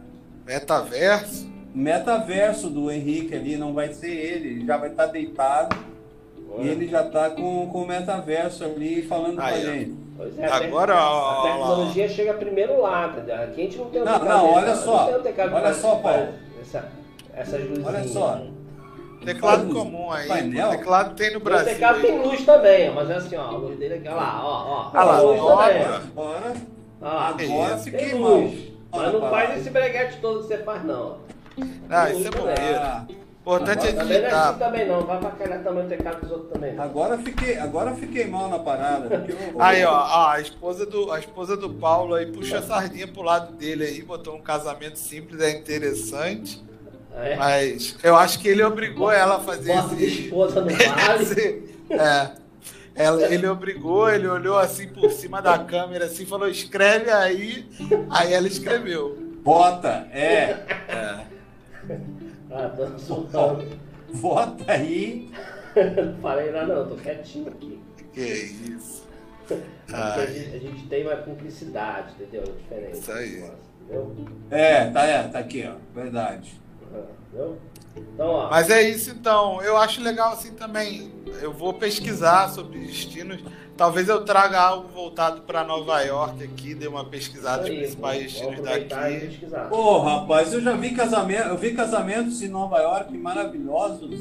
Metaverso? 0.46 1.48
Metaverso 1.74 2.68
do 2.68 2.90
Henrique 2.90 3.34
ali, 3.34 3.56
não 3.56 3.72
vai 3.72 3.92
ser 3.92 4.10
ele, 4.10 4.48
ele 4.48 4.66
já 4.66 4.76
vai 4.76 4.90
estar 4.90 5.06
deitado 5.06 5.76
E 6.58 6.66
ele 6.66 6.88
já 6.88 7.02
está 7.06 7.30
com, 7.30 7.68
com 7.70 7.82
o 7.82 7.86
metaverso 7.86 8.64
ali 8.64 9.02
falando 9.02 9.36
com 9.36 9.42
a 9.42 9.46
Aí, 9.46 9.60
ó. 9.60 9.72
gente. 9.72 9.94
Pois 10.16 10.38
é, 10.38 10.46
Agora, 10.46 10.94
a, 10.94 11.10
ó, 11.12 11.42
tec- 11.42 11.52
a 11.52 11.52
tecnologia 11.56 12.08
chega 12.08 12.34
primeiro 12.34 12.80
lá, 12.82 13.06
entendeu? 13.08 13.36
Aqui 13.36 13.60
a 13.60 13.64
gente 13.64 13.78
não 13.78 13.86
tem 13.90 14.02
o 14.02 14.04
Não, 14.04 14.12
teclado 14.18 14.38
não, 14.38 14.52
olha 14.52 14.74
só, 14.74 15.16
o 15.16 15.22
teclado 15.22 15.54
olha 15.54 15.72
só, 15.74 15.94
Paulo. 15.96 16.28
Essa, 16.60 16.88
essas 17.34 17.60
luzinhas. 17.68 17.86
Olha 17.86 18.04
só. 18.08 18.42
Teclado 19.24 19.62
Faz 19.62 19.72
comum 19.72 20.10
aí. 20.10 20.28
painel. 20.28 20.70
Teclado 20.70 21.14
tem 21.14 21.30
no 21.32 21.36
O 21.38 21.42
Brasil. 21.42 21.72
teclado 21.72 21.96
aí. 21.96 22.02
tem 22.02 22.18
luz 22.22 22.44
também, 22.44 22.90
ó, 22.90 22.94
mas 22.94 23.10
é 23.10 23.14
assim, 23.14 23.36
ó, 23.36 23.42
a 23.42 23.50
luz 23.52 23.78
dele 23.78 23.94
aqui, 23.94 24.08
olha 24.08 24.16
lá, 24.16 24.40
ó, 24.44 24.48
ó. 24.48 24.90
Ah 24.92 25.04
lá, 25.04 25.20
luz 25.20 25.40
ó, 25.40 25.56
também. 25.56 25.82
ó. 26.16 26.42
Agora, 27.00 27.16
Ó, 27.16 27.18
agora 27.62 27.78
fiquei 27.78 27.98
tem 28.10 28.14
luz. 28.14 28.70
Mas 28.92 29.12
não 29.12 29.20
faz 29.30 29.58
esse 29.58 29.70
breguete 29.70 30.18
todo 30.20 30.40
que 30.40 30.48
você 30.48 30.58
faz, 30.58 30.84
não. 30.84 31.18
Ah, 31.88 32.10
isso 32.10 32.26
é 32.26 32.30
bobeira. 32.30 32.80
Ah, 32.82 33.06
Importante 33.40 33.86
é 33.88 33.92
Também 33.92 34.20
não 34.20 34.28
é 34.28 34.30
assim 34.32 34.58
também 34.58 34.86
não, 34.86 35.00
vai 35.06 35.18
pra 35.18 35.30
calhar 35.30 35.62
também 35.62 35.86
o 35.86 35.88
teclado 35.88 36.20
dos 36.20 36.30
outros 36.30 36.52
também. 36.52 36.74
não. 36.74 36.84
agora 36.84 37.16
fiquei, 37.18 37.58
agora 37.58 37.94
fiquei 37.94 38.26
mal 38.26 38.48
na 38.50 38.58
parada. 38.58 39.24
eu- 39.26 39.60
Aí, 39.62 39.82
ó, 39.84 40.28
a 40.30 40.40
esposa 40.40 40.84
do, 40.84 41.10
a 41.10 41.18
esposa 41.18 41.56
do 41.56 41.70
Paulo 41.70 42.14
aí 42.14 42.26
puxa 42.26 42.58
a 42.58 42.62
sardinha 42.62 43.08
pro 43.08 43.22
lado 43.22 43.54
dele 43.54 43.84
aí, 43.84 44.02
botou 44.02 44.34
um 44.36 44.42
casamento 44.42 44.98
simples, 44.98 45.40
é 45.40 45.50
interessante. 45.52 46.62
Ah, 47.16 47.26
é? 47.28 47.36
Mas 47.36 47.96
eu 48.02 48.14
acho 48.14 48.38
que 48.40 48.46
ele 48.46 48.62
obrigou 48.62 49.10
ela 49.10 49.36
a 49.36 49.40
fazer 49.40 49.72
Bota 49.74 49.96
de 49.96 50.04
esse. 50.04 50.24
esposa 50.26 50.60
no 50.60 50.66
vale. 50.76 51.22
esse- 51.22 51.64
é. 51.90 52.30
Ela, 52.94 53.32
ele 53.32 53.46
obrigou, 53.46 54.10
ele 54.10 54.26
olhou 54.26 54.58
assim 54.58 54.88
por 54.88 55.10
cima 55.10 55.40
da 55.40 55.58
câmera 55.58 56.06
assim, 56.06 56.26
falou, 56.26 56.48
escreve 56.48 57.10
aí. 57.10 57.66
Aí 58.10 58.32
ela 58.32 58.46
escreveu. 58.46 59.16
Bota, 59.42 60.06
é, 60.12 60.64
É. 60.88 61.26
Ah, 62.50 62.68
tô 62.68 62.84
insultando. 62.86 63.64
bota 64.14 64.72
aí. 64.72 65.30
Não 65.74 66.20
falei 66.20 66.50
nada 66.50 66.74
não, 66.74 66.88
tô 66.88 66.96
quietinho 66.96 67.48
aqui. 67.48 67.80
Que 68.12 68.20
isso. 68.20 69.04
Porque 69.46 69.62
a, 69.94 70.26
gente, 70.26 70.56
a 70.56 70.58
gente 70.58 70.86
tem 70.88 71.04
uma 71.06 71.16
cumplicidade, 71.16 72.12
entendeu? 72.14 72.42
É 72.42 72.60
diferente. 72.60 72.98
Isso 72.98 73.12
aí. 73.12 73.44
Entendeu? 73.82 74.14
É, 74.50 74.90
tá, 74.90 75.04
é, 75.04 75.22
tá 75.28 75.38
aqui, 75.38 75.68
ó. 75.68 75.76
Verdade. 75.94 76.60
Ah, 76.92 77.02
Entendeu? 77.28 77.58
Então, 77.96 78.26
ó. 78.28 78.50
Mas 78.50 78.70
é 78.70 78.82
isso 78.82 79.10
então. 79.10 79.60
Eu 79.62 79.76
acho 79.76 80.00
legal 80.02 80.32
assim 80.32 80.52
também. 80.52 81.10
Eu 81.40 81.52
vou 81.52 81.74
pesquisar 81.74 82.48
sobre 82.48 82.78
destinos. 82.78 83.42
Talvez 83.76 84.08
eu 84.10 84.22
traga 84.24 84.60
algo 84.60 84.88
voltado 84.88 85.40
para 85.42 85.64
Nova 85.64 86.02
York 86.02 86.42
aqui, 86.44 86.74
dê 86.74 86.86
uma 86.86 87.04
pesquisada 87.06 87.62
nos 87.62 87.70
aí, 87.70 87.78
principais 87.78 88.22
destinos 88.24 88.60
daqui. 88.60 89.20
pesquisar. 89.20 89.72
Ô, 89.72 90.00
rapaz, 90.00 90.52
eu 90.52 90.60
já 90.60 90.72
vi 90.74 90.90
casamento, 90.90 91.48
eu 91.48 91.56
vi 91.56 91.72
casamentos 91.72 92.42
em 92.42 92.48
Nova 92.48 92.78
York 92.78 93.16
maravilhosos, 93.16 94.20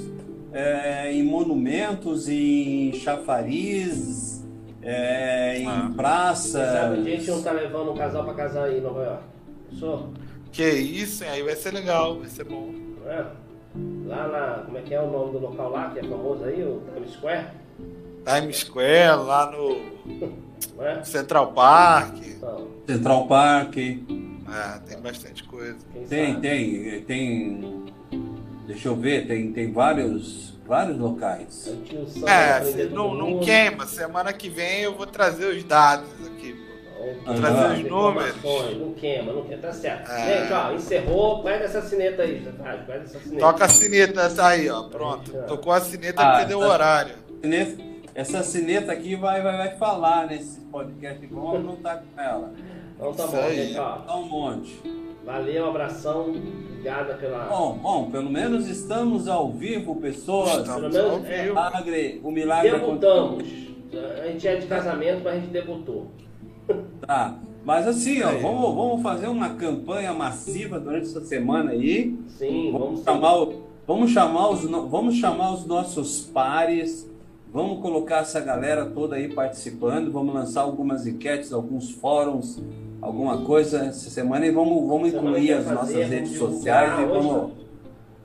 é, 0.54 1.12
em 1.12 1.24
monumentos, 1.24 2.30
em 2.30 2.94
chafariz, 2.94 4.46
é, 4.82 5.60
em 5.60 5.68
Ah. 5.68 5.82
Quem 5.88 5.94
praça. 5.94 6.66
sabe 6.72 7.00
a 7.00 7.04
gente 7.04 7.30
não 7.30 7.42
tá 7.44 7.52
levando 7.52 7.92
um 7.92 7.96
casal 7.96 8.24
pra 8.24 8.34
casar 8.34 8.72
em 8.72 8.80
Nova 8.80 9.04
York. 9.04 9.24
Pensou? 9.70 10.14
Que 10.54 10.70
isso? 10.70 11.24
Aí 11.26 11.44
vai 11.44 11.56
ser 11.58 11.74
legal, 11.74 12.18
vai 12.18 12.30
ser 12.30 12.46
bom. 12.46 12.74
É? 13.06 13.26
Lá 14.06 14.28
na. 14.28 14.64
Como 14.66 14.78
é 14.78 14.82
que 14.82 14.94
é 14.94 15.02
o 15.02 15.10
nome 15.10 15.34
do 15.34 15.40
local 15.40 15.70
lá, 15.70 15.90
que 15.92 16.00
é 16.00 16.04
famoso 16.04 16.44
aí, 16.44 16.64
o 16.64 16.82
Times 16.94 17.12
Square? 17.14 17.48
Times 18.26 18.58
Square, 18.58 19.24
lá 19.24 19.52
no 19.52 20.84
é? 20.84 21.04
Central 21.04 21.54
Park. 21.54 22.18
Então, 22.26 22.68
Central 22.88 23.28
Park. 23.28 23.78
É, 23.78 24.80
tem 24.88 25.00
bastante 25.00 25.44
coisa. 25.44 25.78
Tem, 26.08 26.40
tem, 26.40 27.02
tem. 27.02 27.86
Deixa 28.66 28.88
eu 28.88 28.96
ver, 28.96 29.28
tem, 29.28 29.52
tem 29.52 29.72
vários, 29.72 30.58
vários 30.66 30.98
locais. 30.98 31.72
É, 32.28 32.86
não, 32.86 33.14
não 33.14 33.40
queima. 33.40 33.86
Semana 33.86 34.34
que 34.34 34.50
vem 34.50 34.82
eu 34.82 34.96
vou 34.96 35.06
trazer 35.06 35.56
os 35.56 35.64
dados 35.64 36.10
aqui. 36.26 36.39
Trazer 37.24 37.42
trazer 37.42 37.74
os 37.74 37.80
informações, 37.80 38.78
Não 38.78 38.94
queima, 38.94 39.34
não 39.34 39.44
queima, 39.44 39.62
tá 39.62 39.72
certo. 39.72 40.12
É. 40.12 40.42
Gente, 40.42 40.54
ó, 40.54 40.74
encerrou, 40.74 41.44
pega 41.44 41.64
essa 41.66 41.82
sineta 41.82 42.24
aí, 42.24 42.44
sineta. 43.08 43.40
Toca 43.40 43.66
a 43.66 43.70
sineta 43.70 44.22
essa 44.22 44.48
aí, 44.48 44.70
ó. 44.70 44.84
Pronto. 44.84 45.32
Tocou 45.48 45.72
a 45.72 45.80
sineta 45.80 46.22
Ah, 46.22 46.32
porque 46.32 46.46
deu 46.48 46.60
tá. 46.60 46.68
horário. 46.68 47.16
Essa 48.14 48.44
sineta 48.44 48.92
aqui 48.92 49.16
vai, 49.16 49.42
vai, 49.42 49.56
vai 49.58 49.78
falar 49.78 50.28
nesse 50.28 50.60
podcast. 50.62 51.26
Vamos 51.28 51.56
anotar 51.56 52.04
com 52.04 52.22
ela. 52.22 52.52
Então 52.96 53.14
tá 53.14 53.24
Isso 53.24 53.32
bom, 53.32 53.42
aí. 53.44 53.56
gente, 53.56 53.80
ó. 53.80 53.98
Dá 54.00 54.16
um 54.18 54.26
monte. 54.26 54.82
Valeu, 55.26 55.66
um 55.66 55.70
abração, 55.70 56.30
obrigada 56.32 57.14
pela. 57.14 57.46
Bom, 57.46 57.78
bom, 57.78 58.12
pelo 58.12 58.30
menos 58.30 58.68
estamos 58.68 59.28
ao 59.28 59.52
vivo, 59.52 59.96
pessoas. 59.98 60.58
Estamos 60.58 60.94
Pelo 60.94 61.12
ao 61.12 61.20
menos, 61.20 61.30
é. 61.30 61.44
Milagre, 61.46 62.22
o 62.24 62.32
milagre 62.32 62.72
Debutamos. 62.72 63.44
A 64.22 64.28
gente 64.28 64.48
é 64.48 64.56
de 64.56 64.68
casamento, 64.68 65.22
mas 65.24 65.34
a 65.34 65.40
gente 65.40 65.52
debutou. 65.52 66.12
Tá. 67.06 67.36
Mas 67.66 67.88
assim, 67.88 68.22
ó, 68.24 68.32
vamos, 68.38 68.76
vamos 68.76 69.02
fazer 69.04 69.28
uma 69.28 69.50
campanha 69.50 70.14
massiva 70.14 70.80
durante 70.80 71.08
essa 71.08 71.22
semana 71.22 71.72
aí. 71.72 72.18
Sim, 72.38 72.72
Vamos 72.72 72.88
vamos 72.88 73.04
chamar, 73.04 73.38
o- 73.42 73.54
vamos 73.86 74.12
chamar, 74.12 74.50
os, 74.50 74.62
vamos 74.64 75.16
chamar 75.16 75.54
os 75.54 75.66
nossos 75.66 76.22
pares. 76.22 77.08
Vamos 77.52 77.82
colocar 77.82 78.20
essa 78.20 78.40
galera 78.40 78.86
toda 78.86 79.16
aí 79.16 79.28
participando. 79.34 80.12
Vamos 80.12 80.34
lançar 80.34 80.62
algumas 80.62 81.06
enquetes, 81.08 81.52
alguns 81.52 81.92
fóruns, 81.92 82.62
alguma 83.02 83.42
coisa 83.44 83.86
essa 83.86 84.10
semana 84.10 84.46
e 84.46 84.52
vamos, 84.52 84.88
vamos 84.88 85.14
incluir 85.14 85.54
as 85.54 85.66
vai 85.66 85.74
nossas 85.76 85.92
fazer, 85.94 86.06
redes 86.06 86.38
sociais 86.38 86.94
e 86.94 86.98
divulgar. 87.02 87.24
vamos. 87.24 87.52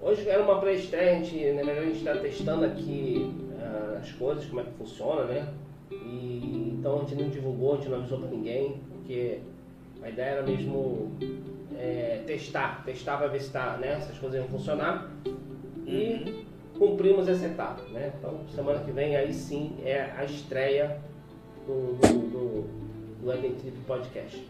Hoje 0.02 0.28
era 0.28 0.42
uma 0.42 0.58
pré-estreia, 0.60 1.12
a 1.12 1.14
gente, 1.22 1.34
na 1.52 1.62
verdade 1.62 1.78
a 1.78 1.84
gente 1.86 1.96
está 1.98 2.16
testando 2.16 2.66
aqui 2.66 3.32
ah, 3.58 3.98
as 4.02 4.12
coisas, 4.12 4.44
como 4.44 4.60
é 4.60 4.64
que 4.64 4.70
funciona, 4.78 5.24
né? 5.24 5.46
E, 5.90 6.76
então 6.78 6.96
a 6.96 7.00
gente 7.00 7.14
não 7.14 7.28
divulgou, 7.28 7.74
a 7.74 7.76
gente 7.76 7.88
não 7.88 7.98
avisou 7.98 8.18
para 8.18 8.28
ninguém, 8.28 8.80
porque 8.90 9.40
a 10.02 10.08
ideia 10.08 10.26
era 10.26 10.42
mesmo 10.42 11.12
é, 11.76 12.22
testar, 12.26 12.82
testar 12.84 13.16
para 13.16 13.28
ver 13.28 13.40
se, 13.40 13.50
tá, 13.50 13.76
né, 13.78 14.00
se 14.00 14.12
as 14.12 14.18
coisas 14.18 14.38
iam 14.38 14.48
funcionar. 14.48 15.10
E 15.86 16.44
cumprimos 16.78 17.28
essa 17.28 17.46
etapa, 17.46 17.82
né? 17.92 18.12
Então 18.18 18.40
semana 18.54 18.80
que 18.80 18.90
vem 18.90 19.16
aí 19.16 19.32
sim 19.32 19.76
é 19.84 20.12
a 20.16 20.24
estreia 20.24 20.98
do, 21.66 21.94
do, 21.94 22.18
do, 22.30 22.62
do 23.22 23.86
Podcast. 23.86 24.46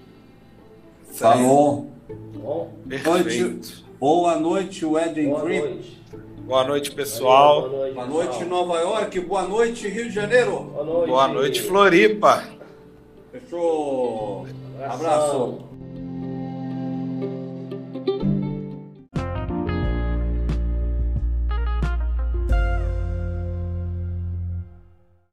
Falou. 1.13 1.89
Tá 2.09 2.15
bom? 2.39 2.73
Perfeito. 2.89 3.85
Boa 3.99 4.39
noite, 4.39 4.85
Wedding 4.85 5.29
Boa 5.29 5.43
Trip. 5.43 5.61
noite. 5.61 6.03
Boa 6.45 6.63
noite, 6.63 6.91
pessoal. 6.91 7.71
Boa 7.71 7.73
noite, 7.73 7.95
Boa 7.95 8.07
noite. 8.07 8.45
Nova 8.45 8.79
York. 8.79 9.21
Boa 9.21 9.43
noite, 9.45 9.89
Rio 9.89 10.05
de 10.05 10.15
Janeiro. 10.15 10.61
Boa 10.61 10.85
noite. 10.85 11.09
Boa 11.09 11.29
noite, 11.29 11.63
Floripa. 11.63 12.45
Fechou. 13.33 14.47
Abração. 14.79 14.93
Abraço. 14.93 15.74